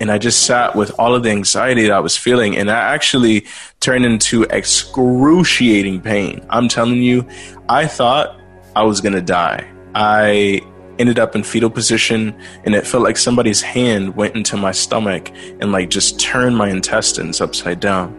and 0.00 0.10
I 0.10 0.16
just 0.16 0.46
sat 0.46 0.74
with 0.74 0.90
all 0.98 1.14
of 1.14 1.22
the 1.22 1.30
anxiety 1.30 1.82
that 1.82 1.92
I 1.92 2.00
was 2.00 2.16
feeling, 2.16 2.56
and 2.56 2.68
that 2.70 2.92
actually 2.92 3.46
turned 3.80 4.06
into 4.06 4.44
excruciating 4.44 6.00
pain. 6.00 6.44
I'm 6.48 6.68
telling 6.68 7.02
you, 7.02 7.28
I 7.68 7.86
thought 7.86 8.40
I 8.74 8.82
was 8.84 9.02
gonna 9.02 9.20
die. 9.20 9.70
I 9.94 10.62
ended 10.98 11.18
up 11.18 11.36
in 11.36 11.42
fetal 11.42 11.68
position, 11.68 12.34
and 12.64 12.74
it 12.74 12.86
felt 12.86 13.02
like 13.02 13.18
somebody's 13.18 13.60
hand 13.60 14.16
went 14.16 14.34
into 14.34 14.56
my 14.56 14.72
stomach 14.72 15.30
and 15.60 15.70
like 15.70 15.90
just 15.90 16.18
turned 16.18 16.56
my 16.56 16.70
intestines 16.70 17.42
upside 17.42 17.80
down. 17.80 18.16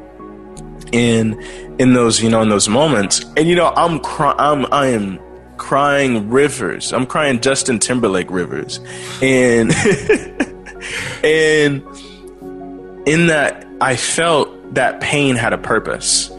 And 0.93 1.41
in 1.79 1.93
those, 1.93 2.21
you 2.21 2.29
know, 2.29 2.41
in 2.43 2.49
those 2.49 2.69
moments, 2.69 3.25
and 3.37 3.47
you 3.47 3.55
know, 3.55 3.73
I'm 3.75 3.99
crying, 4.01 4.35
I'm, 4.37 4.71
I 4.71 4.87
am 4.87 5.19
crying 5.57 6.29
rivers. 6.29 6.93
I'm 6.93 7.07
crying 7.07 7.39
Justin 7.39 7.79
Timberlake 7.79 8.29
rivers, 8.29 8.79
and. 9.19 9.71
and 11.23 11.83
in 13.07 13.27
that, 13.27 13.67
I 13.79 13.95
felt 13.95 14.75
that 14.75 15.01
pain 15.01 15.35
had 15.35 15.53
a 15.53 15.57
purpose. 15.57 16.29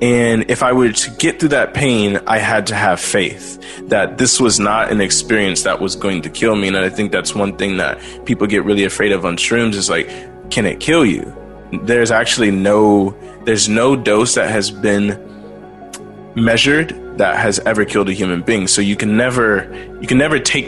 And 0.00 0.50
if 0.50 0.62
I 0.64 0.72
were 0.72 0.90
to 0.90 1.10
get 1.12 1.38
through 1.38 1.50
that 1.50 1.74
pain, 1.74 2.18
I 2.26 2.38
had 2.38 2.66
to 2.68 2.74
have 2.74 3.00
faith 3.00 3.60
that 3.88 4.18
this 4.18 4.40
was 4.40 4.58
not 4.58 4.90
an 4.90 5.00
experience 5.00 5.62
that 5.62 5.80
was 5.80 5.94
going 5.94 6.22
to 6.22 6.30
kill 6.30 6.56
me. 6.56 6.68
And 6.68 6.76
I 6.76 6.88
think 6.88 7.12
that's 7.12 7.34
one 7.34 7.56
thing 7.56 7.76
that 7.76 8.00
people 8.24 8.48
get 8.48 8.64
really 8.64 8.84
afraid 8.84 9.12
of 9.12 9.24
on 9.24 9.36
shrooms 9.36 9.74
is 9.74 9.88
like, 9.88 10.08
can 10.50 10.66
it 10.66 10.80
kill 10.80 11.06
you? 11.06 11.32
There's 11.84 12.10
actually 12.10 12.50
no, 12.50 13.16
there's 13.44 13.68
no 13.68 13.94
dose 13.94 14.34
that 14.34 14.50
has 14.50 14.72
been 14.72 15.16
measured 16.34 17.18
that 17.18 17.38
has 17.38 17.60
ever 17.60 17.84
killed 17.84 18.08
a 18.08 18.12
human 18.12 18.42
being. 18.42 18.66
So 18.66 18.80
you 18.80 18.96
can 18.96 19.16
never, 19.16 19.72
you 20.00 20.08
can 20.08 20.18
never 20.18 20.38
take 20.40 20.66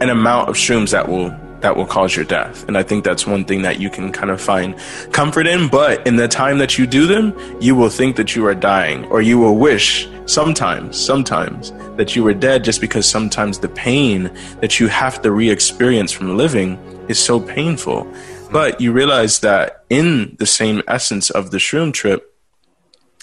an 0.00 0.08
amount 0.10 0.48
of 0.48 0.56
shrooms 0.56 0.90
that 0.90 1.08
will 1.08 1.30
that 1.62 1.76
will 1.76 1.86
cause 1.86 2.14
your 2.14 2.24
death. 2.24 2.66
And 2.68 2.76
I 2.76 2.82
think 2.82 3.04
that's 3.04 3.26
one 3.26 3.44
thing 3.44 3.62
that 3.62 3.80
you 3.80 3.88
can 3.88 4.12
kind 4.12 4.30
of 4.30 4.40
find 4.40 4.76
comfort 5.12 5.46
in. 5.46 5.68
But 5.68 6.06
in 6.06 6.16
the 6.16 6.28
time 6.28 6.58
that 6.58 6.76
you 6.76 6.86
do 6.86 7.06
them, 7.06 7.34
you 7.60 7.74
will 7.74 7.88
think 7.88 8.16
that 8.16 8.36
you 8.36 8.46
are 8.46 8.54
dying, 8.54 9.04
or 9.06 9.22
you 9.22 9.38
will 9.38 9.56
wish 9.56 10.08
sometimes, 10.26 10.98
sometimes 11.00 11.72
that 11.96 12.14
you 12.14 12.22
were 12.22 12.34
dead 12.34 12.64
just 12.64 12.80
because 12.80 13.06
sometimes 13.06 13.58
the 13.58 13.68
pain 13.68 14.30
that 14.60 14.78
you 14.78 14.88
have 14.88 15.22
to 15.22 15.32
re 15.32 15.50
experience 15.50 16.12
from 16.12 16.36
living 16.36 16.78
is 17.08 17.18
so 17.18 17.40
painful. 17.40 18.06
But 18.50 18.80
you 18.80 18.92
realize 18.92 19.40
that 19.40 19.84
in 19.88 20.36
the 20.38 20.46
same 20.46 20.82
essence 20.86 21.30
of 21.30 21.50
the 21.50 21.58
shroom 21.58 21.92
trip, 21.92 22.28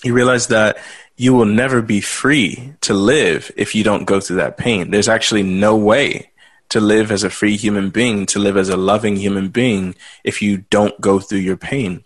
you 0.04 0.14
realize 0.14 0.48
that 0.48 0.78
you 1.18 1.34
will 1.34 1.46
never 1.46 1.82
be 1.82 2.00
free 2.00 2.74
to 2.82 2.94
live 2.94 3.52
if 3.58 3.76
you 3.76 3.84
don't 3.84 4.06
go 4.06 4.20
through 4.20 4.38
that 4.38 4.58
pain. 4.58 4.90
There's 4.90 5.10
actually 5.10 5.44
no 5.44 5.76
way 5.76 6.32
to 6.70 6.80
live 6.80 7.12
as 7.12 7.24
a 7.24 7.30
free 7.30 7.58
human 7.58 7.90
being, 7.90 8.26
to 8.28 8.40
live 8.40 8.58
as 8.58 8.70
a 8.70 8.78
loving 8.78 9.16
human 9.16 9.50
being 9.50 9.96
if 10.24 10.42
you 10.42 10.58
don't 10.70 11.00
go 11.02 11.20
through 11.20 11.40
your 11.40 11.58
pain. 11.58 12.04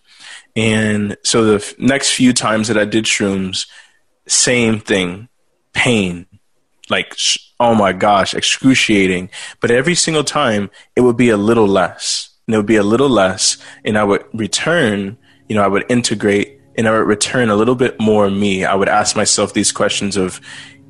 And 0.56 1.18
so 1.24 1.44
the 1.44 1.56
f- 1.56 1.78
next 1.78 2.12
few 2.12 2.34
times 2.34 2.68
that 2.68 2.78
I 2.78 2.86
did 2.86 3.06
shrooms, 3.06 3.68
same 4.28 4.80
thing, 4.80 5.28
pain, 5.74 6.28
like, 6.90 7.16
oh 7.60 7.76
my 7.76 7.92
gosh, 7.94 8.34
excruciating. 8.34 9.30
But 9.60 9.72
every 9.72 9.96
single 9.96 10.24
time 10.24 10.70
it 10.96 11.02
would 11.02 11.18
be 11.18 11.30
a 11.30 11.38
little 11.38 11.68
less 11.68 12.30
and 12.48 12.54
it 12.54 12.58
would 12.58 12.66
be 12.66 12.76
a 12.76 12.84
little 12.84 13.10
less. 13.10 13.58
And 13.84 13.98
I 13.98 14.04
would 14.04 14.26
return, 14.34 15.18
you 15.50 15.56
know, 15.56 15.64
I 15.64 15.68
would 15.68 15.86
integrate 15.90 16.60
and 16.78 16.88
I 16.88 16.92
would 16.92 17.08
return 17.08 17.50
a 17.50 17.56
little 17.56 17.76
bit 17.76 18.00
more 18.00 18.30
me. 18.30 18.66
I 18.66 18.76
would 18.76 18.90
ask 18.90 19.16
myself 19.16 19.54
these 19.54 19.72
questions 19.72 20.18
of, 20.18 20.40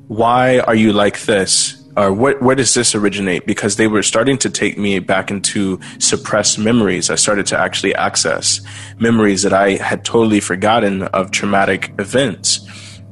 why 0.08 0.58
are 0.60 0.74
you 0.74 0.92
like 0.92 1.22
this? 1.22 1.83
Or 1.96 2.12
what, 2.12 2.42
where 2.42 2.56
does 2.56 2.74
this 2.74 2.94
originate? 2.94 3.46
Because 3.46 3.76
they 3.76 3.86
were 3.86 4.02
starting 4.02 4.36
to 4.38 4.50
take 4.50 4.76
me 4.76 4.98
back 4.98 5.30
into 5.30 5.80
suppressed 5.98 6.58
memories. 6.58 7.10
I 7.10 7.14
started 7.14 7.46
to 7.46 7.58
actually 7.58 7.94
access 7.94 8.60
memories 8.98 9.42
that 9.42 9.52
I 9.52 9.72
had 9.72 10.04
totally 10.04 10.40
forgotten 10.40 11.02
of 11.02 11.30
traumatic 11.30 11.92
events. 11.98 12.68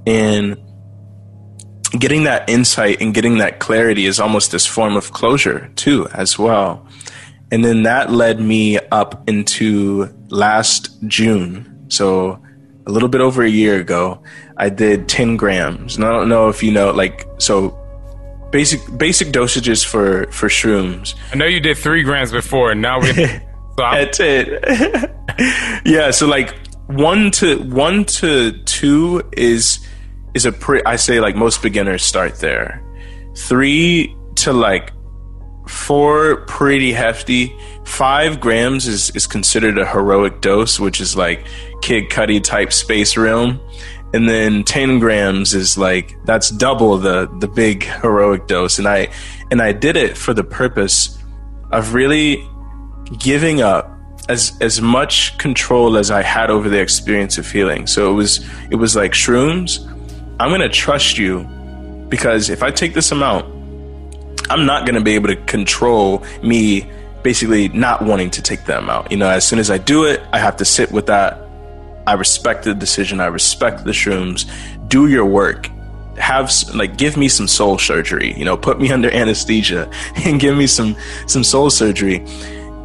And 0.06 0.56
getting 1.98 2.24
that 2.24 2.48
insight 2.48 3.00
and 3.00 3.14
getting 3.14 3.38
that 3.38 3.60
clarity 3.60 4.06
is 4.06 4.18
almost 4.18 4.50
this 4.50 4.66
form 4.66 4.96
of 4.96 5.12
closure, 5.12 5.70
too, 5.76 6.08
as 6.12 6.38
well. 6.38 6.86
And 7.52 7.64
then 7.64 7.82
that 7.84 8.10
led 8.10 8.40
me 8.40 8.78
up 8.90 9.28
into 9.28 10.08
last 10.28 10.90
June. 11.06 11.86
So 11.88 12.42
a 12.86 12.90
little 12.90 13.08
bit 13.08 13.20
over 13.20 13.42
a 13.42 13.48
year 13.48 13.78
ago, 13.78 14.22
I 14.56 14.70
did 14.70 15.08
10 15.08 15.36
grams. 15.36 15.96
And 15.96 16.04
I 16.04 16.10
don't 16.10 16.28
know 16.28 16.48
if 16.48 16.62
you 16.62 16.72
know, 16.72 16.90
like, 16.90 17.28
so 17.38 17.78
basic 18.52 18.80
basic 18.96 19.28
dosages 19.28 19.84
for 19.84 20.30
for 20.30 20.48
shrooms. 20.48 21.16
I 21.32 21.36
know 21.36 21.46
you 21.46 21.58
did 21.58 21.78
three 21.78 22.04
grams 22.04 22.30
before, 22.30 22.70
and 22.70 22.80
now 22.80 23.00
we. 23.00 23.12
so 23.14 23.40
That's 23.76 24.20
it. 24.20 25.10
yeah, 25.84 26.12
so 26.12 26.26
like 26.26 26.54
one 26.86 27.32
to 27.32 27.58
one 27.62 28.04
to 28.04 28.52
two 28.64 29.22
is 29.32 29.84
is 30.34 30.44
a 30.44 30.52
pretty. 30.52 30.84
I 30.86 30.96
say 30.96 31.18
like 31.18 31.34
most 31.34 31.62
beginners 31.62 32.04
start 32.04 32.36
there. 32.36 32.80
Three 33.34 34.14
to 34.36 34.52
like 34.52 34.92
four, 35.66 36.44
pretty 36.46 36.92
hefty. 36.92 37.56
Five 37.84 38.40
grams 38.40 38.86
is 38.86 39.10
is 39.10 39.26
considered 39.26 39.78
a 39.78 39.86
heroic 39.86 40.40
dose, 40.40 40.78
which 40.78 41.00
is 41.00 41.16
like 41.16 41.46
Kid 41.80 42.10
Cudi 42.10 42.42
type 42.42 42.72
space 42.72 43.16
realm 43.16 43.58
and 44.14 44.28
then 44.28 44.64
10 44.64 44.98
grams 44.98 45.54
is 45.54 45.78
like 45.78 46.16
that's 46.24 46.50
double 46.50 46.98
the 46.98 47.26
the 47.40 47.48
big 47.48 47.84
heroic 47.84 48.46
dose. 48.46 48.78
And 48.78 48.88
i 48.88 49.08
and 49.50 49.62
i 49.62 49.72
did 49.72 49.96
it 49.96 50.16
for 50.16 50.34
the 50.34 50.44
purpose 50.44 51.18
of 51.70 51.94
really 51.94 52.46
giving 53.18 53.60
up 53.60 53.90
as 54.28 54.52
as 54.60 54.80
much 54.80 55.36
control 55.38 55.96
as 55.96 56.10
i 56.10 56.22
had 56.22 56.50
over 56.50 56.68
the 56.68 56.80
experience 56.80 57.38
of 57.38 57.50
healing. 57.50 57.86
So 57.86 58.10
it 58.10 58.14
was 58.14 58.48
it 58.70 58.76
was 58.76 58.94
like 58.96 59.12
shrooms. 59.12 59.88
I'm 60.40 60.48
going 60.48 60.60
to 60.60 60.68
trust 60.68 61.18
you 61.18 61.46
because 62.12 62.50
if 62.50 62.62
i 62.62 62.70
take 62.70 62.92
this 62.92 63.10
amount 63.10 63.42
i'm 64.50 64.66
not 64.66 64.84
going 64.84 64.94
to 64.94 65.00
be 65.00 65.14
able 65.14 65.28
to 65.28 65.36
control 65.46 66.22
me 66.42 66.86
basically 67.22 67.68
not 67.68 68.04
wanting 68.04 68.30
to 68.30 68.42
take 68.42 68.66
them 68.66 68.90
out 68.90 69.10
you 69.10 69.16
know 69.16 69.30
as 69.30 69.46
soon 69.48 69.58
as 69.58 69.70
i 69.70 69.78
do 69.78 70.04
it 70.04 70.20
i 70.30 70.38
have 70.38 70.54
to 70.54 70.62
sit 70.62 70.92
with 70.92 71.06
that 71.06 71.41
I 72.06 72.14
respect 72.14 72.64
the 72.64 72.74
decision. 72.74 73.20
I 73.20 73.26
respect 73.26 73.84
the 73.84 73.92
shrooms. 73.92 74.50
Do 74.88 75.06
your 75.06 75.24
work. 75.24 75.70
Have 76.16 76.52
like 76.74 76.96
give 76.96 77.16
me 77.16 77.28
some 77.28 77.48
soul 77.48 77.78
surgery. 77.78 78.34
You 78.34 78.44
know, 78.44 78.56
put 78.56 78.80
me 78.80 78.90
under 78.96 79.10
anesthesia 79.10 79.90
and 80.24 80.40
give 80.40 80.56
me 80.56 80.66
some 80.66 80.96
some 81.26 81.44
soul 81.44 81.70
surgery. 81.70 82.24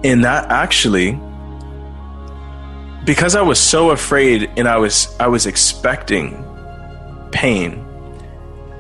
And 0.04 0.24
that 0.24 0.50
actually, 0.52 1.20
because 3.06 3.36
I 3.36 3.42
was 3.42 3.60
so 3.60 3.92
afraid 3.92 4.50
and 4.58 4.68
I 4.68 4.78
was 4.78 5.16
I 5.20 5.28
was 5.28 5.46
expecting 5.46 6.44
pain. 7.32 7.87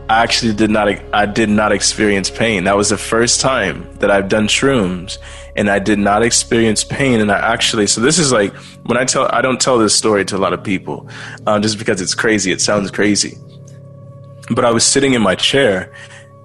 I 0.09 0.23
actually 0.23 0.53
did 0.53 0.69
not 0.69 0.87
I 1.13 1.25
did 1.25 1.49
not 1.49 1.71
experience 1.71 2.29
pain. 2.29 2.63
That 2.63 2.77
was 2.77 2.89
the 2.89 2.97
first 2.97 3.41
time 3.41 3.87
that 3.95 4.09
I've 4.09 4.29
done 4.29 4.47
shrooms 4.47 5.17
and 5.57 5.69
I 5.69 5.79
did 5.79 5.99
not 5.99 6.21
experience 6.21 6.83
pain. 6.83 7.19
And 7.19 7.31
I 7.31 7.39
actually, 7.39 7.87
so 7.87 7.99
this 7.99 8.19
is 8.19 8.31
like 8.31 8.55
when 8.85 8.97
I 8.97 9.05
tell, 9.05 9.27
I 9.33 9.41
don't 9.41 9.59
tell 9.59 9.79
this 9.79 9.95
story 9.95 10.23
to 10.25 10.37
a 10.37 10.39
lot 10.39 10.53
of 10.53 10.63
people 10.63 11.09
uh, 11.47 11.59
just 11.59 11.79
because 11.79 11.99
it's 11.99 12.13
crazy. 12.13 12.51
It 12.51 12.61
sounds 12.61 12.91
crazy. 12.91 13.37
But 14.51 14.63
I 14.63 14.71
was 14.71 14.85
sitting 14.85 15.13
in 15.13 15.21
my 15.21 15.35
chair 15.35 15.91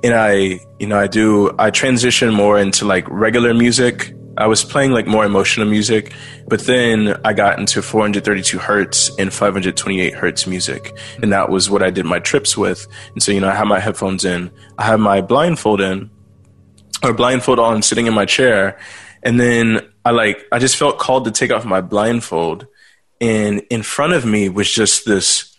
and 0.03 0.15
I, 0.15 0.61
you 0.81 0.87
know, 0.89 0.99
I 0.99 1.07
do, 1.07 1.55
I 1.59 1.71
transition 1.71 2.33
more 2.33 2.59
into 2.59 2.87
like 2.87 3.09
regular 3.09 3.55
music. 3.55 4.15
I 4.37 4.47
was 4.47 4.65
playing 4.65 4.93
like 4.93 5.07
more 5.07 5.25
emotional 5.25 5.67
music, 5.67 6.13
but 6.49 6.61
then 6.61 7.21
I 7.25 7.33
got 7.33 7.59
into 7.59 7.83
432 7.83 8.59
hertz 8.59 9.11
and 9.19 9.33
528 9.33 10.15
hertz 10.15 10.47
music. 10.47 10.97
And 11.23 11.33
that 11.33 11.51
was 11.51 11.69
what 11.69 11.83
I 11.83 11.91
did 11.91 12.07
my 12.07 12.19
trips 12.19 12.57
with. 12.57 12.87
And 13.13 13.23
so, 13.23 13.33
you 13.33 13.41
know, 13.41 13.49
I 13.49 13.55
have 13.55 13.67
my 13.67 13.79
headphones 13.79 14.25
in, 14.25 14.51
I 14.79 14.85
have 14.85 15.01
my 15.01 15.21
blindfold 15.21 15.81
in, 15.81 16.11
or 17.03 17.13
blindfold 17.13 17.59
on, 17.59 17.83
sitting 17.83 18.07
in 18.07 18.15
my 18.15 18.25
chair, 18.25 18.79
and 19.23 19.39
then 19.39 19.81
I 20.05 20.11
like 20.11 20.47
I 20.51 20.59
just 20.59 20.77
felt 20.77 20.99
called 20.99 21.25
to 21.27 21.31
take 21.31 21.51
off 21.51 21.65
my 21.65 21.81
blindfold, 21.81 22.67
and 23.21 23.63
in 23.71 23.83
front 23.83 24.13
of 24.13 24.25
me 24.25 24.49
was 24.49 24.71
just 24.71 25.05
this. 25.05 25.57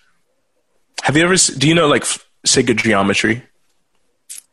Have 1.03 1.17
you 1.17 1.23
ever? 1.23 1.35
Do 1.35 1.67
you 1.67 1.75
know 1.75 1.87
like 1.87 2.05
sacred 2.45 2.77
geometry? 2.77 3.43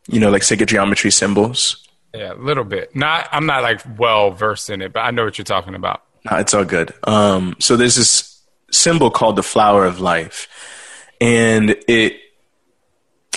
You 0.07 0.19
know, 0.19 0.29
like 0.29 0.43
sacred 0.43 0.69
geometry 0.69 1.11
symbols. 1.11 1.87
Yeah, 2.13 2.33
a 2.33 2.35
little 2.35 2.63
bit. 2.63 2.95
Not, 2.95 3.27
I'm 3.31 3.45
not 3.45 3.63
like 3.63 3.81
well 3.97 4.31
versed 4.31 4.69
in 4.69 4.81
it, 4.81 4.93
but 4.93 5.01
I 5.01 5.11
know 5.11 5.23
what 5.23 5.37
you're 5.37 5.45
talking 5.45 5.75
about. 5.75 6.03
No, 6.29 6.37
it's 6.37 6.53
all 6.53 6.65
good. 6.65 6.93
Um, 7.05 7.55
so 7.59 7.77
there's 7.77 7.95
this 7.95 8.41
symbol 8.71 9.11
called 9.11 9.35
the 9.35 9.43
flower 9.43 9.85
of 9.85 9.99
life, 9.99 10.47
and 11.19 11.75
it. 11.87 12.17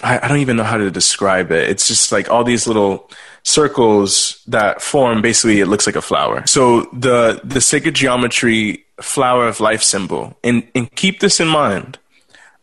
I, 0.02 0.18
I 0.22 0.28
don't 0.28 0.38
even 0.38 0.56
know 0.56 0.64
how 0.64 0.76
to 0.76 0.90
describe 0.90 1.50
it. 1.50 1.70
It's 1.70 1.88
just 1.88 2.12
like 2.12 2.28
all 2.28 2.44
these 2.44 2.66
little 2.66 3.10
circles 3.44 4.42
that 4.48 4.82
form 4.82 5.22
basically 5.22 5.60
it 5.60 5.66
looks 5.66 5.86
like 5.86 5.96
a 5.96 6.02
flower. 6.02 6.46
So 6.46 6.82
the 6.92 7.40
the 7.44 7.60
sacred 7.60 7.94
geometry 7.94 8.84
flower 9.00 9.46
of 9.46 9.60
life 9.60 9.82
symbol 9.82 10.36
and 10.42 10.66
and 10.74 10.90
keep 10.94 11.20
this 11.20 11.40
in 11.40 11.48
mind. 11.48 11.98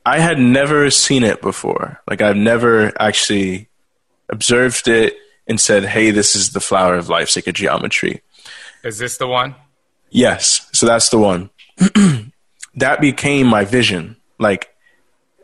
I 0.05 0.19
had 0.19 0.39
never 0.39 0.89
seen 0.89 1.23
it 1.23 1.41
before. 1.41 2.01
Like 2.09 2.21
I've 2.21 2.35
never 2.35 2.91
actually 2.99 3.69
observed 4.29 4.87
it 4.87 5.15
and 5.47 5.59
said, 5.59 5.85
"Hey, 5.85 6.11
this 6.11 6.35
is 6.35 6.51
the 6.51 6.59
flower 6.59 6.95
of 6.95 7.09
life 7.09 7.29
sacred 7.29 7.55
geometry." 7.55 8.21
Is 8.83 8.97
this 8.97 9.17
the 9.17 9.27
one? 9.27 9.55
Yes. 10.09 10.67
So 10.73 10.85
that's 10.85 11.09
the 11.09 11.17
one. 11.17 11.49
that 12.75 12.99
became 12.99 13.47
my 13.47 13.65
vision. 13.65 14.17
Like 14.39 14.71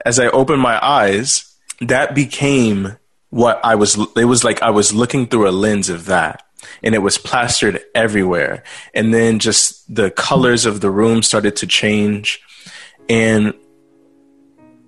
as 0.05 0.19
I 0.19 0.27
opened 0.27 0.61
my 0.61 0.83
eyes, 0.85 1.53
that 1.81 2.15
became 2.15 2.97
what 3.29 3.59
I 3.63 3.75
was, 3.75 3.97
it 4.15 4.25
was 4.25 4.43
like 4.43 4.61
I 4.61 4.69
was 4.69 4.93
looking 4.93 5.27
through 5.27 5.49
a 5.49 5.51
lens 5.51 5.89
of 5.89 6.05
that 6.05 6.43
and 6.81 6.95
it 6.95 6.99
was 6.99 7.17
plastered 7.17 7.81
everywhere. 7.93 8.63
And 8.93 9.13
then 9.13 9.39
just 9.39 9.93
the 9.93 10.11
colors 10.11 10.65
of 10.65 10.81
the 10.81 10.89
room 10.89 11.21
started 11.23 11.55
to 11.57 11.67
change. 11.67 12.41
And 13.09 13.53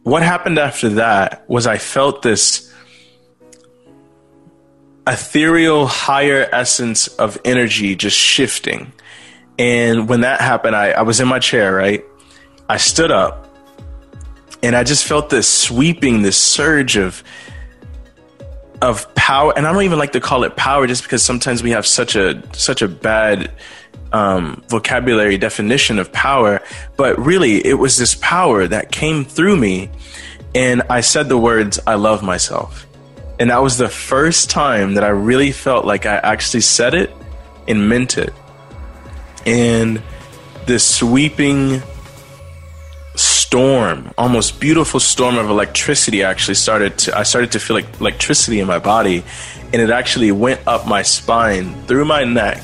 what 0.03 0.23
happened 0.23 0.57
after 0.57 0.89
that 0.89 1.47
was 1.49 1.67
I 1.67 1.77
felt 1.77 2.21
this 2.21 2.73
ethereal, 5.09 5.87
higher 5.87 6.47
essence 6.51 7.07
of 7.07 7.37
energy 7.43 7.95
just 7.95 8.17
shifting. 8.17 8.93
And 9.57 10.07
when 10.07 10.21
that 10.21 10.39
happened, 10.39 10.75
I, 10.75 10.91
I 10.91 11.01
was 11.01 11.19
in 11.19 11.27
my 11.27 11.39
chair, 11.39 11.73
right? 11.73 12.05
I 12.69 12.77
stood 12.77 13.11
up 13.11 13.47
and 14.61 14.75
I 14.75 14.83
just 14.83 15.05
felt 15.05 15.29
this 15.29 15.49
sweeping, 15.49 16.21
this 16.21 16.37
surge 16.37 16.95
of 16.95 17.23
of 18.81 19.13
power 19.13 19.51
and 19.57 19.67
i 19.67 19.73
don't 19.73 19.83
even 19.83 19.99
like 19.99 20.13
to 20.13 20.21
call 20.21 20.43
it 20.43 20.55
power 20.55 20.87
just 20.87 21.03
because 21.03 21.21
sometimes 21.21 21.61
we 21.61 21.71
have 21.71 21.85
such 21.85 22.15
a 22.15 22.41
such 22.53 22.81
a 22.81 22.87
bad 22.87 23.51
um, 24.11 24.63
vocabulary 24.69 25.37
definition 25.37 25.99
of 25.99 26.11
power 26.11 26.61
but 26.97 27.19
really 27.19 27.65
it 27.65 27.75
was 27.75 27.97
this 27.97 28.15
power 28.15 28.67
that 28.67 28.91
came 28.91 29.25
through 29.25 29.57
me 29.57 29.89
and 30.55 30.81
i 30.89 31.01
said 31.01 31.29
the 31.29 31.37
words 31.37 31.79
i 31.85 31.95
love 31.95 32.23
myself 32.23 32.87
and 33.39 33.49
that 33.49 33.61
was 33.61 33.77
the 33.77 33.89
first 33.89 34.49
time 34.49 34.93
that 34.95 35.03
i 35.03 35.09
really 35.09 35.51
felt 35.51 35.85
like 35.85 36.05
i 36.05 36.17
actually 36.17 36.61
said 36.61 36.93
it 36.93 37.11
and 37.67 37.89
meant 37.89 38.17
it 38.17 38.33
and 39.45 40.01
this 40.65 40.85
sweeping 40.85 41.81
storm, 43.15 44.11
almost 44.17 44.59
beautiful 44.59 44.99
storm 44.99 45.37
of 45.37 45.49
electricity 45.49 46.23
actually 46.23 46.53
started 46.53 46.97
to 46.99 47.17
I 47.17 47.23
started 47.23 47.51
to 47.53 47.59
feel 47.59 47.75
like 47.75 47.99
electricity 47.99 48.59
in 48.59 48.67
my 48.67 48.77
body 48.77 49.23
and 49.73 49.81
it 49.81 49.89
actually 49.89 50.31
went 50.31 50.61
up 50.67 50.87
my 50.87 51.01
spine, 51.01 51.73
through 51.85 52.05
my 52.05 52.23
neck, 52.23 52.61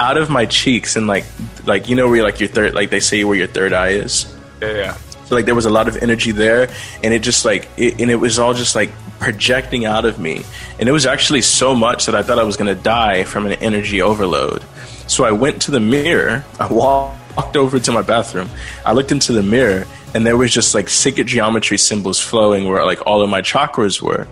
out 0.00 0.16
of 0.16 0.30
my 0.30 0.46
cheeks 0.46 0.96
and 0.96 1.06
like 1.06 1.26
like 1.66 1.90
you 1.90 1.96
know 1.96 2.08
where 2.08 2.22
like 2.22 2.40
your 2.40 2.48
third 2.48 2.74
like 2.74 2.88
they 2.88 3.00
say 3.00 3.22
where 3.24 3.36
your 3.36 3.46
third 3.46 3.74
eye 3.74 3.90
is. 3.90 4.34
Yeah, 4.62 4.72
yeah. 4.72 4.92
So 5.26 5.34
like 5.34 5.44
there 5.44 5.54
was 5.54 5.66
a 5.66 5.70
lot 5.70 5.88
of 5.88 5.98
energy 5.98 6.32
there 6.32 6.70
and 7.02 7.12
it 7.12 7.20
just 7.20 7.44
like 7.44 7.68
it, 7.76 8.00
and 8.00 8.10
it 8.10 8.16
was 8.16 8.38
all 8.38 8.54
just 8.54 8.74
like 8.74 8.90
projecting 9.18 9.84
out 9.84 10.04
of 10.04 10.18
me. 10.18 10.42
And 10.78 10.88
it 10.88 10.92
was 10.92 11.06
actually 11.06 11.42
so 11.42 11.74
much 11.74 12.06
that 12.06 12.14
I 12.14 12.22
thought 12.22 12.38
I 12.38 12.44
was 12.44 12.56
going 12.56 12.74
to 12.74 12.80
die 12.80 13.24
from 13.24 13.46
an 13.46 13.52
energy 13.54 14.02
overload. 14.02 14.62
So 15.06 15.24
I 15.24 15.32
went 15.32 15.62
to 15.62 15.70
the 15.70 15.80
mirror, 15.80 16.44
I 16.58 16.72
walked 16.72 17.56
over 17.56 17.78
to 17.78 17.92
my 17.92 18.02
bathroom. 18.02 18.48
I 18.84 18.92
looked 18.92 19.12
into 19.12 19.32
the 19.32 19.42
mirror, 19.42 19.86
and 20.14 20.24
there 20.26 20.36
was 20.36 20.52
just 20.52 20.74
like 20.74 20.88
sacred 20.88 21.26
geometry 21.26 21.78
symbols 21.78 22.20
flowing 22.20 22.68
where 22.68 22.84
like 22.84 23.06
all 23.06 23.22
of 23.22 23.28
my 23.28 23.42
chakras 23.42 24.00
were. 24.00 24.26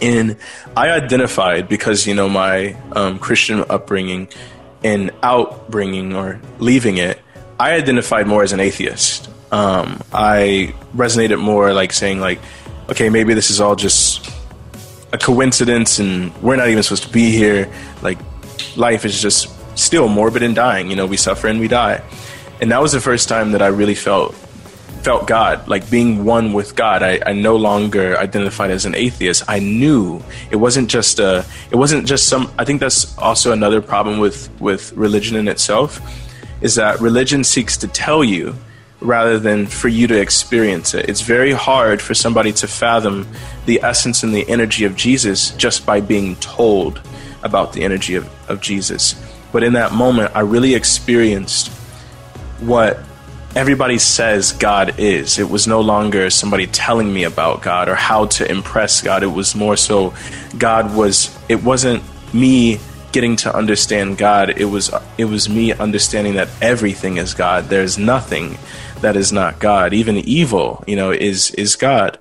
And 0.00 0.36
I 0.76 0.90
identified 0.90 1.68
because 1.68 2.06
you 2.06 2.14
know 2.14 2.28
my 2.28 2.76
um, 2.92 3.18
Christian 3.18 3.64
upbringing 3.68 4.28
and 4.84 5.10
outbringing 5.22 6.14
or 6.14 6.40
leaving 6.58 6.98
it. 6.98 7.20
I 7.58 7.72
identified 7.72 8.26
more 8.26 8.42
as 8.42 8.52
an 8.52 8.60
atheist. 8.60 9.30
Um, 9.50 10.02
I 10.12 10.74
resonated 10.94 11.40
more 11.40 11.72
like 11.72 11.92
saying 11.92 12.20
like, 12.20 12.40
okay, 12.88 13.08
maybe 13.08 13.34
this 13.34 13.50
is 13.50 13.60
all 13.60 13.76
just 13.76 14.30
a 15.12 15.18
coincidence, 15.18 15.98
and 15.98 16.34
we're 16.42 16.56
not 16.56 16.68
even 16.68 16.82
supposed 16.82 17.04
to 17.04 17.12
be 17.12 17.30
here. 17.30 17.72
Like, 18.02 18.18
life 18.76 19.04
is 19.04 19.20
just 19.20 19.48
still 19.78 20.08
morbid 20.08 20.42
and 20.42 20.54
dying. 20.54 20.90
You 20.90 20.96
know, 20.96 21.06
we 21.06 21.16
suffer 21.16 21.48
and 21.48 21.60
we 21.60 21.68
die. 21.68 22.02
And 22.60 22.70
that 22.72 22.80
was 22.80 22.92
the 22.92 23.00
first 23.00 23.28
time 23.28 23.52
that 23.52 23.62
I 23.62 23.68
really 23.68 23.94
felt 23.94 24.34
felt 25.06 25.28
God, 25.28 25.68
like 25.68 25.88
being 25.88 26.24
one 26.24 26.52
with 26.52 26.74
God. 26.74 27.00
I, 27.00 27.20
I 27.24 27.32
no 27.32 27.54
longer 27.54 28.18
identified 28.18 28.72
as 28.72 28.86
an 28.86 28.96
atheist. 28.96 29.44
I 29.46 29.60
knew 29.60 30.20
it 30.50 30.56
wasn't 30.56 30.90
just 30.90 31.20
a 31.20 31.44
it 31.70 31.76
wasn't 31.76 32.08
just 32.08 32.28
some 32.28 32.52
I 32.58 32.64
think 32.64 32.80
that's 32.80 33.16
also 33.18 33.52
another 33.52 33.80
problem 33.80 34.18
with 34.18 34.50
with 34.60 34.92
religion 34.94 35.36
in 35.36 35.46
itself 35.46 36.00
is 36.60 36.74
that 36.74 37.00
religion 37.00 37.44
seeks 37.44 37.76
to 37.76 37.86
tell 37.86 38.24
you 38.24 38.56
rather 39.00 39.38
than 39.38 39.66
for 39.66 39.88
you 39.88 40.06
to 40.06 40.18
experience 40.18 40.94
it. 40.94 41.08
It's 41.08 41.20
very 41.20 41.52
hard 41.52 42.00
for 42.00 42.14
somebody 42.14 42.52
to 42.52 42.66
fathom 42.66 43.28
the 43.66 43.80
essence 43.82 44.22
and 44.22 44.34
the 44.34 44.48
energy 44.48 44.84
of 44.84 44.96
Jesus 44.96 45.50
just 45.52 45.84
by 45.84 46.00
being 46.00 46.36
told 46.36 47.00
about 47.42 47.72
the 47.72 47.84
energy 47.84 48.14
of, 48.14 48.28
of 48.50 48.60
Jesus. 48.60 49.14
But 49.52 49.62
in 49.62 49.74
that 49.74 49.92
moment, 49.92 50.34
I 50.34 50.40
really 50.40 50.74
experienced 50.74 51.68
what 52.60 52.98
everybody 53.54 53.98
says 53.98 54.52
God 54.52 54.98
is. 54.98 55.38
It 55.38 55.48
was 55.48 55.66
no 55.66 55.80
longer 55.80 56.30
somebody 56.30 56.66
telling 56.66 57.12
me 57.12 57.24
about 57.24 57.62
God 57.62 57.88
or 57.88 57.94
how 57.94 58.26
to 58.26 58.50
impress 58.50 59.02
God. 59.02 59.22
It 59.22 59.28
was 59.28 59.54
more 59.54 59.76
so 59.76 60.14
God 60.58 60.94
was, 60.94 61.36
it 61.48 61.62
wasn't 61.62 62.02
me 62.34 62.80
getting 63.12 63.36
to 63.36 63.54
understand 63.54 64.18
God, 64.18 64.50
it 64.60 64.66
was 64.66 64.92
it 65.16 65.24
was 65.24 65.48
me 65.48 65.72
understanding 65.72 66.34
that 66.34 66.48
everything 66.60 67.16
is 67.16 67.32
God. 67.32 67.70
There's 67.70 67.96
nothing 67.96 68.58
that 69.00 69.16
is 69.16 69.32
not 69.32 69.58
God. 69.58 69.92
Even 69.92 70.16
evil, 70.16 70.82
you 70.86 70.96
know, 70.96 71.10
is 71.10 71.50
is 71.52 71.76
God. 71.76 72.18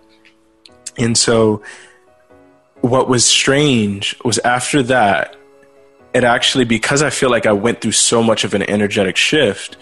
And 0.98 1.18
so 1.18 1.64
what 2.82 3.10
was 3.10 3.26
strange 3.26 4.16
was 4.24 4.38
after 4.40 4.84
that 4.84 5.36
it 6.16 6.24
actually 6.24 6.64
because 6.64 7.04
I 7.04 7.10
feel 7.10 7.30
like 7.30 7.46
I 7.46 7.52
went 7.52 7.82
through 7.82 7.92
so 7.92 8.24
much 8.24 8.46
of 8.46 8.54
an 8.54 8.64
energetic 8.64 9.18
shift, 9.18 9.76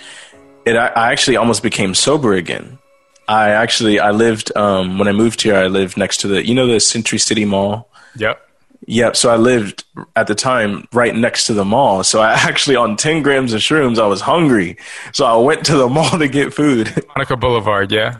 it 0.66 0.76
I 0.76 1.12
actually 1.12 1.38
almost 1.38 1.62
became 1.62 1.94
sober 1.94 2.34
again. 2.34 2.80
I 3.28 3.52
actually 3.52 4.00
I 4.00 4.10
lived 4.10 4.52
um, 4.58 4.98
when 4.98 5.08
I 5.08 5.12
moved 5.12 5.44
here. 5.44 5.56
I 5.56 5.68
lived 5.68 5.96
next 5.96 6.22
to 6.22 6.28
the 6.28 6.46
you 6.46 6.56
know 6.56 6.66
the 6.66 6.80
Century 6.80 7.20
City 7.20 7.46
Mall. 7.46 7.88
Yep. 8.18 8.42
Yep. 8.88 9.16
So 9.16 9.30
I 9.30 9.38
lived 9.38 9.86
at 10.16 10.28
the 10.28 10.36
time 10.36 10.88
right 10.92 11.16
next 11.16 11.48
to 11.48 11.54
the 11.54 11.66
mall. 11.66 12.04
So 12.04 12.22
I 12.22 12.32
actually 12.34 12.76
on 12.76 12.98
ten 12.98 13.22
grams 13.22 13.54
of 13.54 13.62
shrooms 13.62 14.00
I 14.00 14.08
was 14.08 14.22
hungry. 14.22 14.78
So 15.14 15.26
I 15.26 15.36
went 15.38 15.66
to 15.66 15.78
the 15.78 15.88
mall 15.90 16.18
to 16.18 16.28
get 16.28 16.54
food. 16.54 16.94
Monica 17.16 17.38
Boulevard. 17.38 17.92
Yeah. 17.92 18.20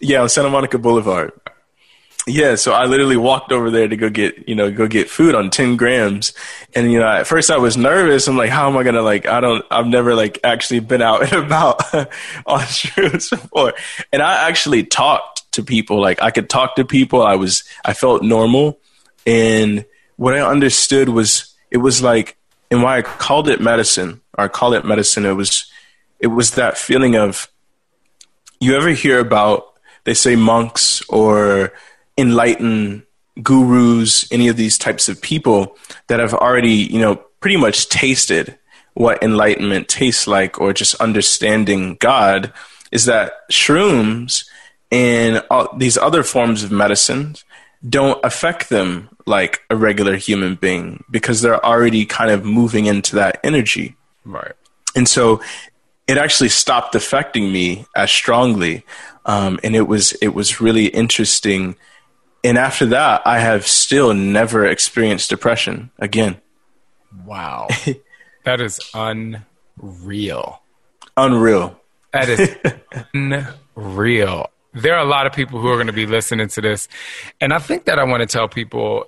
Yeah, 0.00 0.20
on 0.22 0.28
Santa 0.28 0.50
Monica 0.50 0.78
Boulevard. 0.78 1.32
Yeah, 2.26 2.54
so 2.54 2.72
I 2.72 2.86
literally 2.86 3.18
walked 3.18 3.52
over 3.52 3.70
there 3.70 3.86
to 3.86 3.96
go 3.96 4.08
get, 4.08 4.48
you 4.48 4.54
know, 4.54 4.70
go 4.70 4.88
get 4.88 5.10
food 5.10 5.34
on 5.34 5.50
10 5.50 5.76
grams. 5.76 6.32
And, 6.74 6.90
you 6.90 6.98
know, 6.98 7.06
at 7.06 7.26
first 7.26 7.50
I 7.50 7.58
was 7.58 7.76
nervous. 7.76 8.26
I'm 8.26 8.36
like, 8.38 8.48
how 8.48 8.66
am 8.66 8.78
I 8.78 8.82
going 8.82 8.94
to 8.94 9.02
like, 9.02 9.26
I 9.26 9.40
don't, 9.40 9.62
I've 9.70 9.86
never 9.86 10.14
like 10.14 10.40
actually 10.42 10.80
been 10.80 11.02
out 11.02 11.22
and 11.22 11.44
about 11.44 11.94
on 12.46 12.60
shrooms 12.60 13.28
before. 13.28 13.74
And 14.10 14.22
I 14.22 14.48
actually 14.48 14.84
talked 14.84 15.52
to 15.52 15.62
people. 15.62 16.00
Like 16.00 16.22
I 16.22 16.30
could 16.30 16.48
talk 16.48 16.76
to 16.76 16.84
people. 16.86 17.22
I 17.22 17.36
was, 17.36 17.62
I 17.84 17.92
felt 17.92 18.22
normal. 18.22 18.78
And 19.26 19.84
what 20.16 20.34
I 20.34 20.40
understood 20.40 21.08
was 21.08 21.54
it 21.70 21.78
was 21.78 22.02
like, 22.02 22.36
and 22.70 22.82
why 22.82 22.98
I 22.98 23.02
called 23.02 23.48
it 23.48 23.60
medicine 23.60 24.20
or 24.36 24.44
I 24.44 24.48
call 24.48 24.74
it 24.74 24.84
medicine, 24.84 25.24
it 25.24 25.32
was, 25.32 25.70
it 26.20 26.28
was 26.28 26.52
that 26.52 26.78
feeling 26.78 27.16
of, 27.16 27.48
you 28.60 28.76
ever 28.76 28.90
hear 28.90 29.18
about, 29.18 29.74
they 30.04 30.14
say 30.14 30.36
monks 30.36 31.02
or, 31.08 31.72
enlightened 32.16 33.02
gurus, 33.42 34.30
any 34.30 34.48
of 34.48 34.56
these 34.56 34.78
types 34.78 35.08
of 35.08 35.20
people 35.20 35.76
that 36.06 36.20
have 36.20 36.34
already, 36.34 36.70
you 36.70 37.00
know, 37.00 37.16
pretty 37.40 37.56
much 37.56 37.88
tasted 37.88 38.58
what 38.94 39.22
enlightenment 39.22 39.88
tastes 39.88 40.26
like 40.26 40.60
or 40.60 40.72
just 40.72 40.94
understanding 40.96 41.96
God 41.96 42.52
is 42.92 43.06
that 43.06 43.32
shrooms 43.50 44.46
and 44.92 45.42
all 45.50 45.76
these 45.76 45.98
other 45.98 46.22
forms 46.22 46.62
of 46.62 46.70
medicine 46.70 47.34
don't 47.88 48.22
affect 48.24 48.68
them 48.68 49.08
like 49.26 49.62
a 49.70 49.76
regular 49.76 50.16
human 50.16 50.54
being 50.54 51.04
because 51.10 51.42
they're 51.42 51.64
already 51.64 52.06
kind 52.06 52.30
of 52.30 52.44
moving 52.44 52.86
into 52.86 53.16
that 53.16 53.40
energy. 53.44 53.96
Right. 54.24 54.52
And 54.96 55.08
so 55.08 55.42
it 56.06 56.18
actually 56.18 56.50
stopped 56.50 56.94
affecting 56.94 57.52
me 57.52 57.86
as 57.96 58.10
strongly. 58.10 58.84
Um, 59.26 59.58
and 59.64 59.74
it 59.74 59.88
was 59.88 60.12
it 60.20 60.28
was 60.28 60.60
really 60.60 60.86
interesting 60.86 61.76
and 62.44 62.58
after 62.58 62.84
that, 62.86 63.22
I 63.24 63.38
have 63.38 63.66
still 63.66 64.12
never 64.12 64.66
experienced 64.66 65.30
depression 65.30 65.90
again. 65.98 66.36
Wow. 67.24 67.68
that 68.44 68.60
is 68.60 68.78
unreal. 68.92 70.60
Unreal. 71.16 71.80
That 72.12 72.28
is 72.28 72.54
unreal. 73.74 74.50
There 74.74 74.94
are 74.94 75.04
a 75.04 75.08
lot 75.08 75.26
of 75.26 75.32
people 75.32 75.60
who 75.60 75.68
are 75.68 75.76
going 75.76 75.86
to 75.86 75.92
be 75.92 76.06
listening 76.06 76.48
to 76.48 76.60
this. 76.60 76.88
And 77.40 77.52
I 77.52 77.58
think 77.58 77.84
that 77.84 77.98
I 77.98 78.04
want 78.04 78.20
to 78.20 78.26
tell 78.26 78.48
people 78.48 79.06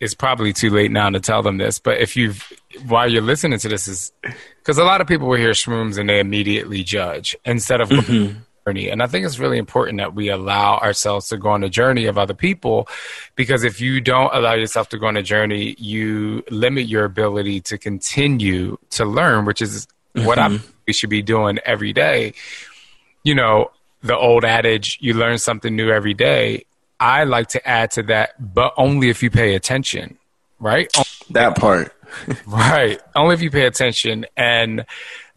it's 0.00 0.14
probably 0.14 0.52
too 0.52 0.70
late 0.70 0.90
now 0.90 1.08
to 1.10 1.20
tell 1.20 1.42
them 1.42 1.58
this, 1.58 1.78
but 1.78 1.98
if 1.98 2.16
you've, 2.16 2.52
while 2.88 3.08
you're 3.08 3.22
listening 3.22 3.60
to 3.60 3.68
this, 3.68 3.86
is 3.86 4.12
because 4.58 4.76
a 4.76 4.82
lot 4.82 5.00
of 5.00 5.06
people 5.06 5.28
will 5.28 5.36
hear 5.36 5.52
shrooms 5.52 5.96
and 5.96 6.08
they 6.08 6.18
immediately 6.18 6.82
judge 6.82 7.36
instead 7.44 7.80
of 7.80 7.88
mm-hmm 7.88 8.38
journey. 8.66 8.88
And 8.88 9.02
I 9.02 9.06
think 9.06 9.26
it's 9.26 9.38
really 9.38 9.58
important 9.58 9.98
that 9.98 10.14
we 10.14 10.28
allow 10.28 10.78
ourselves 10.78 11.28
to 11.28 11.36
go 11.36 11.50
on 11.50 11.64
a 11.64 11.68
journey 11.68 12.06
of 12.06 12.18
other 12.18 12.34
people 12.34 12.88
because 13.34 13.64
if 13.64 13.80
you 13.80 14.00
don't 14.00 14.32
allow 14.34 14.54
yourself 14.54 14.88
to 14.90 14.98
go 14.98 15.06
on 15.06 15.16
a 15.16 15.22
journey, 15.22 15.74
you 15.78 16.44
limit 16.50 16.86
your 16.86 17.04
ability 17.04 17.60
to 17.62 17.78
continue 17.78 18.78
to 18.90 19.04
learn, 19.04 19.44
which 19.44 19.62
is 19.62 19.86
mm-hmm. 20.14 20.26
what 20.26 20.38
I 20.38 20.48
mm-hmm. 20.48 20.66
we 20.86 20.92
should 20.92 21.10
be 21.10 21.22
doing 21.22 21.58
every 21.64 21.92
day. 21.92 22.34
You 23.24 23.34
know, 23.34 23.70
the 24.02 24.16
old 24.16 24.44
adage, 24.44 24.98
you 25.00 25.14
learn 25.14 25.38
something 25.38 25.74
new 25.74 25.90
every 25.90 26.14
day. 26.14 26.64
I 27.00 27.24
like 27.24 27.48
to 27.48 27.68
add 27.68 27.90
to 27.92 28.02
that, 28.04 28.54
but 28.54 28.74
only 28.76 29.08
if 29.08 29.22
you 29.22 29.30
pay 29.30 29.54
attention, 29.54 30.18
right? 30.58 30.92
That 31.30 31.56
part. 31.56 31.94
right. 32.46 33.00
Only 33.16 33.34
if 33.34 33.42
you 33.42 33.50
pay 33.50 33.66
attention 33.66 34.26
and 34.36 34.84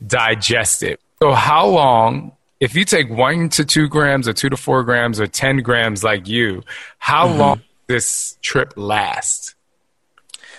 digest 0.05 0.83
it. 0.83 0.99
So, 1.21 1.31
how 1.31 1.67
long 1.67 2.33
if 2.59 2.75
you 2.75 2.85
take 2.85 3.09
one 3.09 3.49
to 3.49 3.65
two 3.65 3.87
grams 3.87 4.27
or 4.27 4.33
two 4.33 4.49
to 4.49 4.57
four 4.57 4.83
grams 4.83 5.19
or 5.19 5.27
10 5.27 5.57
grams 5.57 6.03
like 6.03 6.27
you, 6.27 6.63
how 6.97 7.27
mm-hmm. 7.27 7.39
long 7.39 7.61
this 7.87 8.37
trip 8.41 8.73
last? 8.75 9.55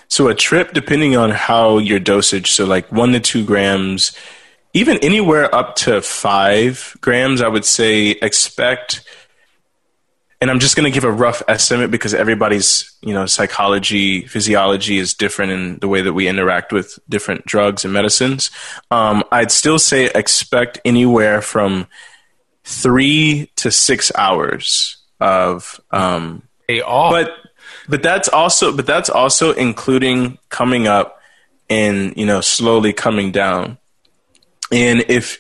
So 0.09 0.29
a 0.29 0.35
trip, 0.35 0.73
depending 0.73 1.17
on 1.17 1.31
how 1.31 1.79
your 1.79 1.99
dosage, 1.99 2.53
so 2.53 2.65
like 2.65 2.91
one 2.93 3.13
to 3.13 3.21
two 3.21 3.45
grams, 3.45 4.17
even 4.77 4.99
anywhere 4.99 5.53
up 5.55 5.77
to 5.77 6.03
five 6.03 6.97
grams, 7.01 7.41
I 7.41 7.49
would 7.49 7.65
say 7.65 8.11
expect 8.11 9.03
and 10.41 10.51
I'm 10.51 10.61
just 10.61 10.77
going 10.77 10.85
to 10.85 10.91
give 10.91 11.05
a 11.05 11.11
rough 11.11 11.43
estimate 11.49 11.91
because 11.91 12.13
everybody's, 12.13 12.95
you 13.01 13.15
know, 13.15 13.25
psychology, 13.25 14.27
physiology 14.27 14.99
is 14.99 15.15
different 15.15 15.53
in 15.53 15.79
the 15.79 15.89
way 15.89 16.03
that 16.03 16.13
we 16.13 16.29
interact 16.29 16.73
with 16.73 16.99
different 17.09 17.47
drugs 17.47 17.85
and 17.85 17.95
medicines. 17.95 18.51
Um, 18.91 19.25
I'd 19.33 19.51
still 19.51 19.79
say 19.79 20.11
expect 20.15 20.79
anywhere 20.85 21.41
from 21.41 21.87
three 22.65 23.51
to 23.57 23.71
six 23.71 24.13
hours 24.15 24.99
of, 25.21 25.81
um, 25.91 26.43
hey, 26.69 26.83
all. 26.83 27.11
but, 27.11 27.33
but 27.89 28.03
that's 28.03 28.29
also, 28.29 28.77
but 28.77 28.85
that's 28.85 29.09
also 29.09 29.53
including 29.53 30.37
coming 30.51 30.87
up 30.87 31.19
and, 31.71 32.15
you 32.15 32.27
know, 32.27 32.43
slowly 32.43 32.93
coming 32.93 33.33
down. 33.33 33.79
And 34.73 35.05
if, 35.09 35.39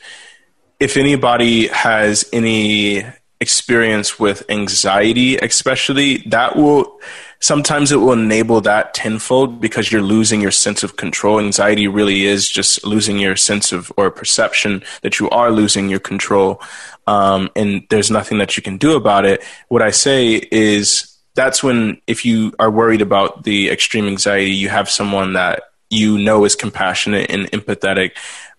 if 0.79 0.97
anybody 0.97 1.68
has 1.68 2.29
any 2.33 3.05
experience 3.41 4.18
with 4.18 4.43
anxiety, 4.49 5.37
especially, 5.37 6.18
that 6.29 6.57
will 6.57 7.01
sometimes 7.41 7.93
it 7.93 7.97
will 7.97 8.12
enable 8.12 8.61
that 8.62 8.95
tenfold 8.95 9.61
because 9.61 9.93
you're 9.93 10.03
losing 10.03 10.41
your 10.41 10.51
sense 10.51 10.83
of 10.83 10.97
control. 10.97 11.39
Anxiety 11.39 11.87
really 11.87 12.24
is 12.24 12.49
just 12.49 12.85
losing 12.85 13.18
your 13.18 13.37
sense 13.37 13.72
of 13.72 13.93
or 13.97 14.11
perception 14.11 14.83
that 15.03 15.18
you 15.18 15.29
are 15.31 15.51
losing 15.51 15.89
your 15.89 16.01
control. 16.01 16.61
Um, 17.07 17.51
and 17.55 17.87
there's 17.91 18.11
nothing 18.11 18.39
that 18.39 18.57
you 18.57 18.62
can 18.62 18.79
do 18.79 18.97
about 18.97 19.24
it. 19.24 19.45
What 19.68 19.83
I 19.83 19.91
say 19.91 20.35
is 20.35 21.16
that's 21.35 21.62
when, 21.62 22.01
if 22.07 22.24
you 22.24 22.53
are 22.59 22.70
worried 22.70 23.03
about 23.03 23.45
the 23.45 23.68
extreme 23.68 24.07
anxiety, 24.07 24.53
you 24.53 24.70
have 24.70 24.89
someone 24.89 25.35
that 25.35 25.64
you 25.91 26.18
know 26.18 26.45
is 26.45 26.57
compassionate 26.57 27.31
and 27.31 27.51
empathetic 27.53 28.12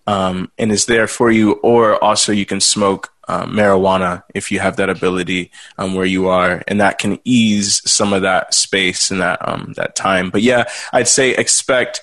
um, 0.08 0.51
and 0.58 0.72
is 0.72 0.86
there 0.86 1.08
for 1.08 1.30
you, 1.30 1.53
or 1.64 2.01
also 2.03 2.32
you 2.32 2.45
can 2.45 2.62
smoke 2.62 3.14
um, 3.28 3.53
marijuana 3.53 4.24
if 4.34 4.51
you 4.51 4.60
have 4.60 4.78
that 4.78 4.89
ability 4.89 5.51
um, 5.78 5.93
where 5.93 6.05
you 6.05 6.30
are, 6.30 6.64
and 6.68 6.80
that 6.80 6.97
can 6.97 7.20
ease 7.26 7.82
some 7.89 8.14
of 8.14 8.22
that 8.22 8.53
space 8.53 9.12
and 9.12 9.22
that 9.22 9.45
um, 9.47 9.74
that 9.76 9.95
time. 9.95 10.30
But 10.30 10.41
yeah, 10.41 10.66
I'd 10.93 11.08
say 11.08 11.32
expect 11.32 12.01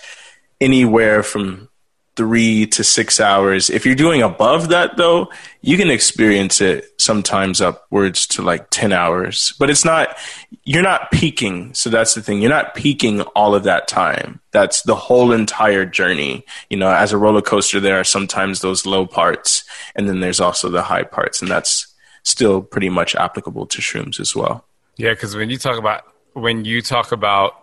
anywhere 0.61 1.22
from 1.22 1.68
three 2.16 2.66
to 2.66 2.84
six 2.84 3.18
hours. 3.18 3.70
If 3.70 3.84
you're 3.84 3.94
doing 3.94 4.22
above 4.22 4.68
that, 4.68 4.96
though, 4.96 5.30
you 5.62 5.76
can 5.76 5.90
experience 5.90 6.60
it 6.60 6.84
sometimes 7.00 7.60
upwards 7.60 8.26
to 8.28 8.42
like 8.42 8.70
10 8.70 8.92
hours. 8.92 9.52
But 9.58 9.70
it's 9.70 9.84
not, 9.84 10.16
you're 10.64 10.82
not 10.82 11.10
peaking. 11.10 11.74
So 11.74 11.90
that's 11.90 12.14
the 12.14 12.22
thing. 12.22 12.40
You're 12.40 12.50
not 12.50 12.74
peaking 12.74 13.22
all 13.22 13.54
of 13.54 13.64
that 13.64 13.88
time. 13.88 14.40
That's 14.52 14.82
the 14.82 14.94
whole 14.94 15.32
entire 15.32 15.84
journey. 15.84 16.44
You 16.70 16.76
know, 16.76 16.90
as 16.90 17.12
a 17.12 17.18
roller 17.18 17.42
coaster, 17.42 17.80
there 17.80 17.98
are 17.98 18.04
sometimes 18.04 18.60
those 18.60 18.86
low 18.86 19.06
parts, 19.06 19.64
and 19.96 20.08
then 20.08 20.20
there's 20.20 20.40
also 20.40 20.68
the 20.68 20.82
high 20.82 21.04
parts. 21.04 21.42
And 21.42 21.50
that's 21.50 21.92
still 22.22 22.62
pretty 22.62 22.88
much 22.88 23.14
applicable 23.16 23.66
to 23.66 23.80
shrooms 23.80 24.20
as 24.20 24.36
well. 24.36 24.64
Yeah, 24.96 25.10
because 25.10 25.34
when 25.34 25.50
you 25.50 25.58
talk 25.58 25.78
about, 25.78 26.04
when 26.34 26.64
you 26.64 26.80
talk 26.80 27.10
about 27.10 27.54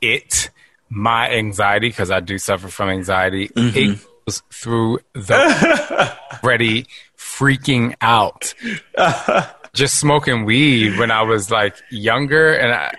it, 0.00 0.50
my 0.90 1.30
anxiety, 1.30 1.88
because 1.88 2.10
I 2.10 2.20
do 2.20 2.36
suffer 2.36 2.68
from 2.68 2.88
anxiety, 2.88 3.48
mm-hmm. 3.48 3.78
it 3.78 3.98
goes 4.26 4.42
through 4.52 4.98
the 5.14 6.16
ready 6.42 6.86
freaking 7.16 7.94
out. 8.00 8.54
Just 9.72 10.00
smoking 10.00 10.44
weed 10.44 10.98
when 10.98 11.12
I 11.12 11.22
was 11.22 11.50
like 11.50 11.76
younger, 11.90 12.52
and 12.52 12.72
I, 12.72 12.92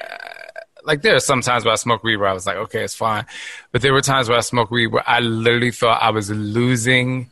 like 0.84 1.02
there 1.02 1.16
are 1.16 1.20
some 1.20 1.42
times 1.42 1.66
where 1.66 1.74
I 1.74 1.76
smoke 1.76 2.04
weed 2.04 2.18
where 2.18 2.30
I 2.30 2.34
was 2.34 2.48
like, 2.48 2.58
okay, 2.58 2.84
it's 2.84 2.96
fine, 2.96 3.26
but 3.72 3.82
there 3.82 3.94
were 3.94 4.02
times 4.02 4.30
where 4.30 4.38
I 4.38 4.42
smoked 4.42 4.72
weed 4.72 4.88
where 4.88 5.08
I 5.08 5.20
literally 5.20 5.72
thought 5.72 6.02
I 6.02 6.12
was 6.12 6.30
losing 6.30 7.30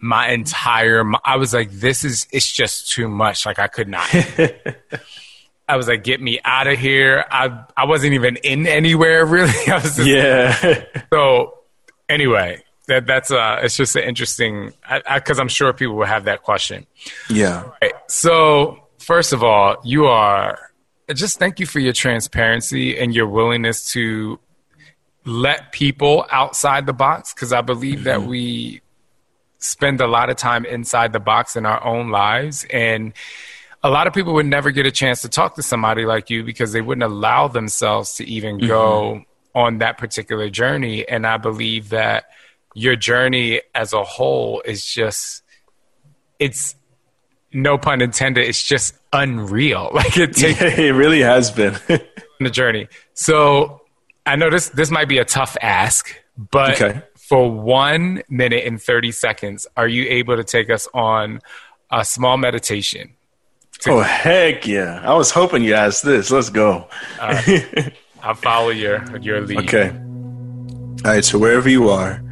my 0.00 0.30
entire. 0.30 1.04
I 1.24 1.36
was 1.36 1.54
like, 1.54 1.70
this 1.70 2.04
is 2.04 2.26
it's 2.32 2.50
just 2.50 2.90
too 2.90 3.08
much. 3.08 3.46
Like 3.46 3.58
I 3.58 3.68
could 3.68 3.88
not. 3.88 4.12
I 5.70 5.76
was 5.76 5.88
like, 5.88 6.02
get 6.04 6.20
me 6.20 6.40
out 6.44 6.66
of 6.66 6.78
here. 6.78 7.24
I 7.30 7.64
I 7.76 7.86
wasn't 7.86 8.14
even 8.14 8.36
in 8.36 8.66
anywhere 8.66 9.24
really. 9.36 9.52
I 9.68 9.74
was 9.76 9.96
just, 9.96 10.08
Yeah. 10.08 10.84
so 11.12 11.58
anyway, 12.08 12.62
that 12.88 13.06
that's 13.06 13.30
uh, 13.30 13.60
it's 13.62 13.76
just 13.76 13.96
an 13.96 14.02
interesting 14.02 14.72
because 15.14 15.38
I'm 15.38 15.48
sure 15.48 15.72
people 15.72 15.96
will 15.96 16.06
have 16.06 16.24
that 16.24 16.42
question. 16.42 16.86
yeah. 17.28 17.70
Right. 17.80 17.94
So 18.08 18.88
first 18.98 19.32
of 19.32 19.42
all, 19.42 19.76
you 19.84 20.06
are 20.06 20.58
just 21.14 21.38
thank 21.38 21.60
you 21.60 21.66
for 21.66 21.80
your 21.80 21.92
transparency 21.92 22.98
and 22.98 23.14
your 23.14 23.26
willingness 23.26 23.92
to 23.92 24.38
let 25.24 25.72
people 25.72 26.26
outside 26.30 26.86
the 26.86 26.92
box 26.92 27.34
because 27.34 27.52
I 27.52 27.60
believe 27.60 28.04
that 28.04 28.22
we 28.22 28.80
spend 29.58 30.00
a 30.00 30.06
lot 30.06 30.30
of 30.30 30.36
time 30.36 30.64
inside 30.64 31.12
the 31.12 31.20
box 31.20 31.56
in 31.56 31.66
our 31.66 31.84
own 31.84 32.10
lives 32.10 32.64
and 32.70 33.12
a 33.82 33.90
lot 33.90 34.06
of 34.06 34.12
people 34.12 34.34
would 34.34 34.46
never 34.46 34.70
get 34.70 34.86
a 34.86 34.90
chance 34.90 35.22
to 35.22 35.28
talk 35.28 35.54
to 35.54 35.62
somebody 35.62 36.04
like 36.04 36.30
you 36.30 36.44
because 36.44 36.72
they 36.72 36.80
wouldn't 36.80 37.02
allow 37.02 37.48
themselves 37.48 38.14
to 38.14 38.24
even 38.24 38.58
mm-hmm. 38.58 38.66
go 38.66 39.24
on 39.54 39.78
that 39.78 39.98
particular 39.98 40.48
journey 40.48 41.08
and 41.08 41.26
I 41.26 41.36
believe 41.36 41.88
that 41.88 42.24
your 42.74 42.94
journey 42.94 43.62
as 43.74 43.92
a 43.92 44.04
whole 44.04 44.62
is 44.64 44.84
just 44.84 45.42
it's 46.38 46.76
no 47.52 47.76
pun 47.76 48.00
intended 48.00 48.46
it's 48.46 48.62
just 48.62 48.94
unreal 49.12 49.90
like 49.94 50.16
it 50.16 50.34
takes 50.34 50.60
it 50.60 50.94
really 50.94 51.20
has 51.22 51.50
been. 51.50 51.76
the 52.44 52.50
journey. 52.50 52.88
So 53.14 53.82
I 54.26 54.36
know 54.36 54.50
this 54.50 54.70
this 54.70 54.90
might 54.90 55.08
be 55.08 55.18
a 55.18 55.24
tough 55.24 55.56
ask, 55.60 56.14
but 56.36 56.80
Okay. 56.80 57.02
for 57.16 57.50
one 57.50 58.22
minute 58.28 58.64
and 58.66 58.80
thirty 58.80 59.12
seconds, 59.12 59.66
are 59.76 59.88
you 59.88 60.06
able 60.08 60.36
to 60.36 60.44
take 60.44 60.70
us 60.70 60.88
on 60.94 61.40
a 61.90 62.04
small 62.04 62.36
meditation? 62.36 63.14
Oh 63.86 64.00
heck 64.00 64.66
yeah! 64.66 65.00
I 65.04 65.14
was 65.14 65.30
hoping 65.30 65.62
you 65.62 65.74
asked 65.74 66.04
this. 66.04 66.30
Let's 66.30 66.50
go. 66.50 66.88
I'll 68.22 68.34
follow 68.34 68.70
your 68.70 69.16
your 69.18 69.40
lead. 69.40 69.58
Okay. 69.60 69.90
All 69.90 71.12
right. 71.12 71.24
So 71.24 71.38
wherever 71.38 71.68
you 71.68 71.88
are, 71.88 72.22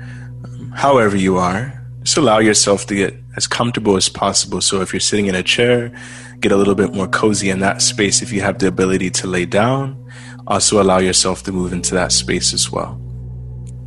however 0.74 1.16
you 1.16 1.38
are, 1.38 1.82
just 2.02 2.16
allow 2.16 2.38
yourself 2.38 2.86
to 2.86 2.94
get 2.94 3.14
as 3.36 3.46
comfortable 3.46 3.96
as 3.96 4.08
possible. 4.08 4.60
So 4.60 4.80
if 4.80 4.92
you're 4.92 5.00
sitting 5.00 5.26
in 5.26 5.34
a 5.34 5.42
chair, 5.42 5.92
get 6.40 6.52
a 6.52 6.56
little 6.56 6.74
bit 6.74 6.92
more 6.92 7.08
cozy 7.08 7.50
in 7.50 7.60
that 7.60 7.82
space. 7.82 8.20
If 8.22 8.32
you 8.32 8.40
have 8.42 8.58
the 8.58 8.66
ability 8.66 9.10
to 9.10 9.26
lay 9.26 9.46
down, 9.46 10.10
also 10.46 10.82
allow 10.82 10.98
yourself 10.98 11.42
to 11.44 11.52
move 11.52 11.72
into 11.72 11.94
that 11.94 12.12
space 12.12 12.52
as 12.52 12.70
well. 12.70 13.00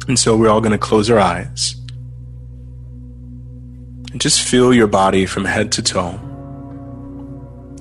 And 0.08 0.18
so 0.18 0.36
we're 0.36 0.50
all 0.50 0.62
going 0.62 0.72
to 0.72 0.78
close 0.78 1.10
our 1.10 1.20
eyes 1.20 1.76
and 4.12 4.20
just 4.20 4.42
feel 4.42 4.74
your 4.74 4.88
body 4.88 5.26
from 5.26 5.46
head 5.46 5.72
to 5.74 5.82
toe. 5.84 6.20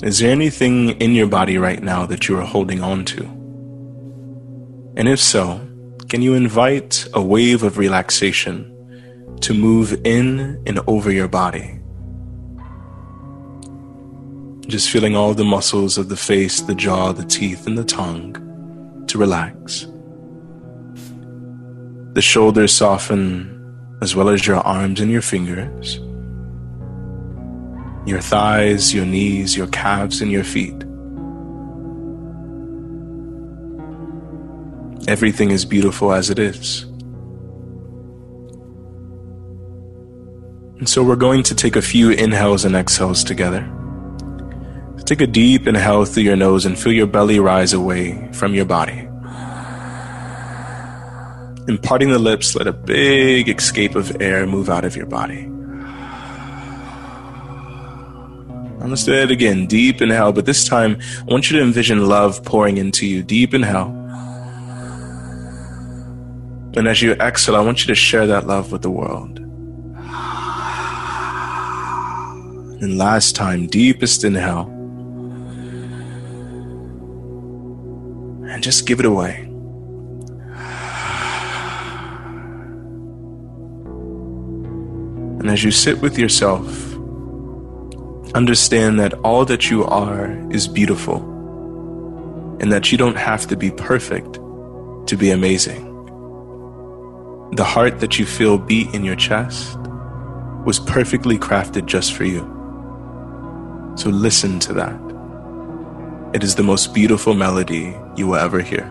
Is 0.03 0.19
there 0.19 0.31
anything 0.31 0.91
in 0.99 1.15
your 1.15 1.27
body 1.27 1.59
right 1.59 1.83
now 1.83 2.07
that 2.07 2.27
you 2.27 2.39
are 2.39 2.45
holding 2.45 2.83
on 2.83 3.05
to? 3.05 3.23
And 4.97 5.07
if 5.07 5.21
so, 5.21 5.61
can 6.09 6.23
you 6.23 6.33
invite 6.33 7.07
a 7.13 7.23
wave 7.23 7.63
of 7.63 7.77
relaxation 7.77 8.65
to 9.43 9.53
move 9.53 10.01
in 10.07 10.63
and 10.67 10.81
over 10.87 11.13
your 11.13 11.29
body? 11.29 11.79
Just 14.69 14.89
feeling 14.91 15.17
all 15.17 15.35
the 15.35 15.45
muscles 15.45 15.99
of 15.99 16.09
the 16.09 16.17
face, 16.17 16.63
the 16.63 16.75
jaw, 16.75 17.13
the 17.13 17.27
teeth, 17.27 17.67
and 17.67 17.77
the 17.77 17.85
tongue 17.85 19.05
to 19.07 19.19
relax. 19.19 19.87
The 22.15 22.23
shoulders 22.23 22.73
soften, 22.73 23.99
as 24.01 24.17
well 24.17 24.31
as 24.31 24.47
your 24.47 24.61
arms 24.61 24.99
and 24.99 25.11
your 25.11 25.23
fingers. 25.23 26.01
Your 28.07 28.21
thighs, 28.21 28.95
your 28.95 29.05
knees, 29.05 29.57
your 29.57 29.67
calves, 29.69 30.21
and 30.21 30.31
your 30.31 30.45
feet. 30.45 30.75
Everything 35.09 35.51
is 35.51 35.65
beautiful 35.65 36.13
as 36.13 36.31
it 36.31 36.39
is. 36.39 36.85
And 40.79 40.89
so 40.89 41.03
we're 41.05 41.17
going 41.17 41.43
to 41.43 41.55
take 41.55 41.77
a 41.77 41.83
few 41.83 42.11
inhales 42.11 42.65
and 42.65 42.75
exhales 42.75 43.23
together. 43.23 43.71
Take 45.05 45.21
a 45.21 45.27
deep 45.27 45.67
inhale 45.67 46.05
through 46.05 46.23
your 46.23 46.37
nose 46.37 46.65
and 46.65 46.79
feel 46.79 46.93
your 46.93 47.07
belly 47.07 47.41
rise 47.41 47.73
away 47.73 48.31
from 48.33 48.55
your 48.55 48.65
body. 48.65 49.07
And 51.67 51.83
parting 51.83 52.11
the 52.11 52.19
lips, 52.19 52.55
let 52.55 52.67
a 52.67 52.73
big 52.73 53.49
escape 53.49 53.95
of 53.95 54.23
air 54.23 54.47
move 54.47 54.71
out 54.71 54.85
of 54.85 54.97
your 54.97 55.07
body. 55.07 55.51
And 58.81 58.89
going 58.89 58.97
to 58.97 59.03
say 59.03 59.23
it 59.23 59.31
again. 59.31 59.67
Deep 59.67 60.01
inhale, 60.01 60.33
but 60.33 60.47
this 60.47 60.67
time 60.67 60.99
I 61.19 61.25
want 61.25 61.51
you 61.51 61.59
to 61.59 61.63
envision 61.63 62.09
love 62.09 62.43
pouring 62.47 62.79
into 62.79 63.07
you. 63.07 63.23
Deep 63.23 63.53
inhale. 63.53 63.89
And 66.75 66.89
as 66.89 67.03
you 67.03 67.13
exhale, 67.13 67.57
I 67.57 67.61
want 67.61 67.83
you 67.83 67.89
to 67.89 67.95
share 67.95 68.27
that 68.29 68.47
love 68.47 68.73
with 68.73 68.81
the 68.81 68.91
world. 68.91 69.39
And 72.81 72.97
last 72.97 73.37
time, 73.37 73.67
deepest 73.67 74.25
inhale. 74.25 74.67
And 78.49 78.63
just 78.63 78.87
give 78.87 78.99
it 78.99 79.05
away. 79.05 79.43
And 85.39 85.51
as 85.51 85.63
you 85.63 85.71
sit 85.71 86.01
with 86.01 86.19
yourself, 86.19 86.90
understand 88.35 89.01
that 89.01 89.15
all 89.25 89.45
that 89.45 89.71
you 89.71 89.85
are 89.85 90.31
is 90.51 90.69
beautiful 90.69 91.17
and 92.61 92.71
that 92.73 92.93
you 92.93 92.99
don't 92.99 93.17
have 93.17 93.47
to 93.49 93.57
be 93.57 93.71
perfect 93.71 94.35
to 95.07 95.17
be 95.17 95.31
amazing. 95.31 95.87
The 97.53 97.65
heart 97.65 98.01
that 98.01 98.19
you 98.19 98.27
feel 98.27 98.59
beat 98.59 98.95
in 98.95 99.05
your 99.05 99.17
chest 99.17 99.77
was 100.65 100.79
perfectly 100.79 101.39
crafted 101.39 101.87
just 101.87 102.13
for 102.13 102.25
you. 102.25 102.41
So 103.97 104.11
listen 104.11 104.61
to 104.61 104.73
that. 104.75 105.01
It 106.35 106.45
is 106.45 106.55
the 106.55 106.63
most 106.63 106.95
beautiful 106.95 107.35
melody 107.35 107.97
you 108.17 108.29
will 108.29 108.37
ever 108.37 108.61
hear. 108.61 108.85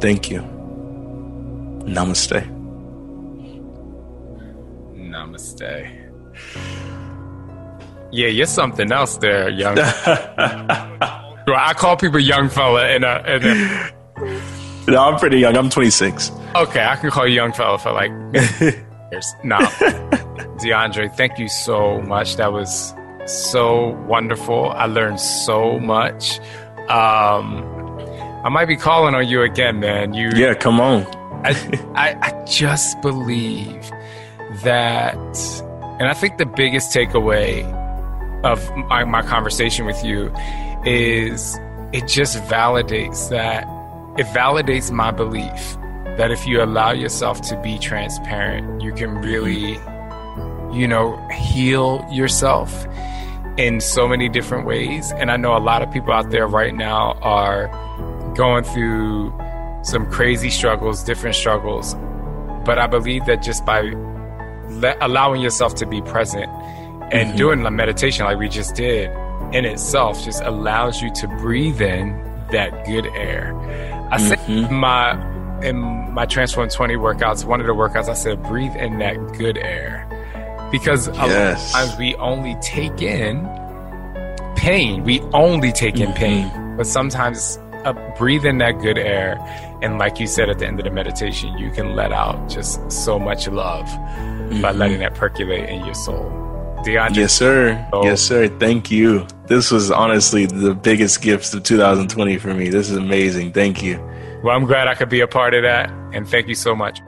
Thank 0.00 0.30
you. 0.30 0.40
Namaste. 1.84 2.51
Namaste. 5.42 5.98
Yeah, 8.12 8.28
you're 8.28 8.46
something 8.46 8.92
else 8.92 9.16
there, 9.18 9.48
young. 9.48 9.78
I 9.78 11.72
call 11.76 11.96
people 11.96 12.20
young 12.20 12.48
fella, 12.48 12.86
and 12.86 13.04
uh, 13.04 13.90
No, 14.86 15.02
I'm 15.04 15.18
pretty 15.18 15.38
young. 15.38 15.56
I'm 15.56 15.70
26. 15.70 16.30
okay, 16.56 16.84
I 16.84 16.96
can 16.96 17.10
call 17.10 17.26
you 17.26 17.34
young 17.34 17.52
fella 17.52 17.78
for 17.78 17.92
like 17.92 18.10
years. 19.10 19.34
No, 19.44 19.58
DeAndre, 20.62 21.14
thank 21.16 21.38
you 21.38 21.46
so 21.48 22.00
much. 22.00 22.36
That 22.36 22.50
was 22.52 22.94
so 23.26 23.88
wonderful. 24.08 24.70
I 24.70 24.86
learned 24.86 25.20
so 25.20 25.78
much. 25.78 26.38
Um, 26.88 27.62
I 28.42 28.48
might 28.48 28.64
be 28.66 28.76
calling 28.76 29.14
on 29.14 29.28
you 29.28 29.42
again, 29.42 29.80
man. 29.80 30.14
You, 30.14 30.30
Yeah, 30.34 30.54
come 30.54 30.80
on. 30.80 31.04
I, 31.44 31.50
I, 31.94 32.14
I 32.22 32.44
just 32.46 33.02
believe 33.02 33.90
that, 34.62 35.16
and 36.00 36.08
I 36.08 36.14
think 36.14 36.38
the 36.38 36.46
biggest 36.46 36.94
takeaway 36.94 37.64
of 38.44 38.68
my, 38.88 39.04
my 39.04 39.22
conversation 39.22 39.86
with 39.86 40.02
you 40.04 40.32
is 40.84 41.58
it 41.92 42.08
just 42.08 42.36
validates 42.44 43.28
that 43.28 43.64
it 44.18 44.26
validates 44.26 44.90
my 44.90 45.10
belief 45.10 45.76
that 46.18 46.30
if 46.30 46.46
you 46.46 46.62
allow 46.62 46.90
yourself 46.90 47.40
to 47.40 47.56
be 47.62 47.78
transparent, 47.78 48.82
you 48.82 48.92
can 48.92 49.14
really, 49.22 49.78
you 50.76 50.86
know, 50.86 51.16
heal 51.28 52.06
yourself 52.10 52.86
in 53.56 53.80
so 53.80 54.06
many 54.06 54.28
different 54.28 54.66
ways. 54.66 55.12
And 55.12 55.30
I 55.30 55.36
know 55.36 55.56
a 55.56 55.60
lot 55.60 55.80
of 55.80 55.90
people 55.90 56.12
out 56.12 56.30
there 56.30 56.46
right 56.46 56.74
now 56.74 57.12
are 57.22 57.68
going 58.34 58.64
through 58.64 59.32
some 59.82 60.10
crazy 60.10 60.50
struggles, 60.50 61.02
different 61.02 61.36
struggles. 61.36 61.94
But 62.64 62.78
I 62.78 62.86
believe 62.86 63.24
that 63.26 63.42
just 63.42 63.64
by 63.64 63.80
le- 64.82 64.96
allowing 65.00 65.40
yourself 65.40 65.74
to 65.76 65.86
be 65.86 66.02
present 66.02 66.50
and 67.12 67.28
mm-hmm. 67.28 67.36
doing 67.36 67.62
the 67.62 67.70
meditation 67.70 68.24
like 68.24 68.38
we 68.38 68.48
just 68.48 68.74
did 68.74 69.10
in 69.54 69.64
itself 69.64 70.22
just 70.24 70.42
allows 70.42 71.02
you 71.02 71.10
to 71.12 71.28
breathe 71.28 71.80
in 71.80 72.10
that 72.50 72.84
good 72.86 73.06
air. 73.14 73.54
I 74.10 74.18
said 74.18 74.40
in 74.48 74.74
my 74.74 75.30
in 75.62 75.78
my 76.12 76.26
Transform 76.26 76.68
20 76.68 76.96
workouts, 76.96 77.44
one 77.44 77.60
of 77.60 77.66
the 77.66 77.72
workouts 77.72 78.08
I 78.08 78.14
said 78.14 78.42
breathe 78.42 78.74
in 78.76 78.98
that 78.98 79.16
good 79.38 79.56
air. 79.56 80.08
Because 80.70 81.06
a 81.06 81.12
lot 81.12 81.24
of 81.26 81.30
Yes. 81.30 81.72
times 81.72 81.96
we 81.98 82.14
only 82.16 82.56
take 82.60 83.00
in 83.00 83.46
pain. 84.56 85.04
We 85.04 85.20
only 85.32 85.70
take 85.70 86.00
in 86.00 86.08
mm-hmm. 86.08 86.14
pain. 86.14 86.76
But 86.76 86.86
sometimes 86.86 87.58
uh, 87.84 87.92
breathe 88.18 88.44
in 88.44 88.58
that 88.58 88.80
good 88.80 88.98
air. 88.98 89.38
And 89.82 89.98
like 89.98 90.18
you 90.18 90.26
said 90.26 90.48
at 90.48 90.58
the 90.58 90.66
end 90.66 90.78
of 90.80 90.84
the 90.84 90.90
meditation, 90.90 91.56
you 91.58 91.70
can 91.70 91.94
let 91.94 92.12
out 92.12 92.48
just 92.48 92.90
so 92.90 93.18
much 93.18 93.48
love 93.48 93.88
by 94.60 94.72
letting 94.72 94.98
that 95.00 95.14
percolate 95.14 95.68
in 95.68 95.84
your 95.84 95.94
soul. 95.94 96.30
DeAndre. 96.84 97.16
Yes, 97.16 97.32
sir. 97.32 97.88
Oh. 97.92 98.04
Yes, 98.04 98.20
sir. 98.20 98.48
Thank 98.58 98.90
you. 98.90 99.26
This 99.46 99.70
was 99.70 99.90
honestly 99.90 100.46
the 100.46 100.74
biggest 100.74 101.22
gift 101.22 101.54
of 101.54 101.62
2020 101.62 102.38
for 102.38 102.54
me. 102.54 102.68
This 102.68 102.90
is 102.90 102.96
amazing. 102.96 103.52
Thank 103.52 103.82
you. 103.82 103.98
Well, 104.42 104.56
I'm 104.56 104.64
glad 104.64 104.88
I 104.88 104.94
could 104.94 105.08
be 105.08 105.20
a 105.20 105.28
part 105.28 105.54
of 105.54 105.62
that, 105.62 105.90
and 106.12 106.28
thank 106.28 106.48
you 106.48 106.56
so 106.56 106.74
much. 106.74 107.00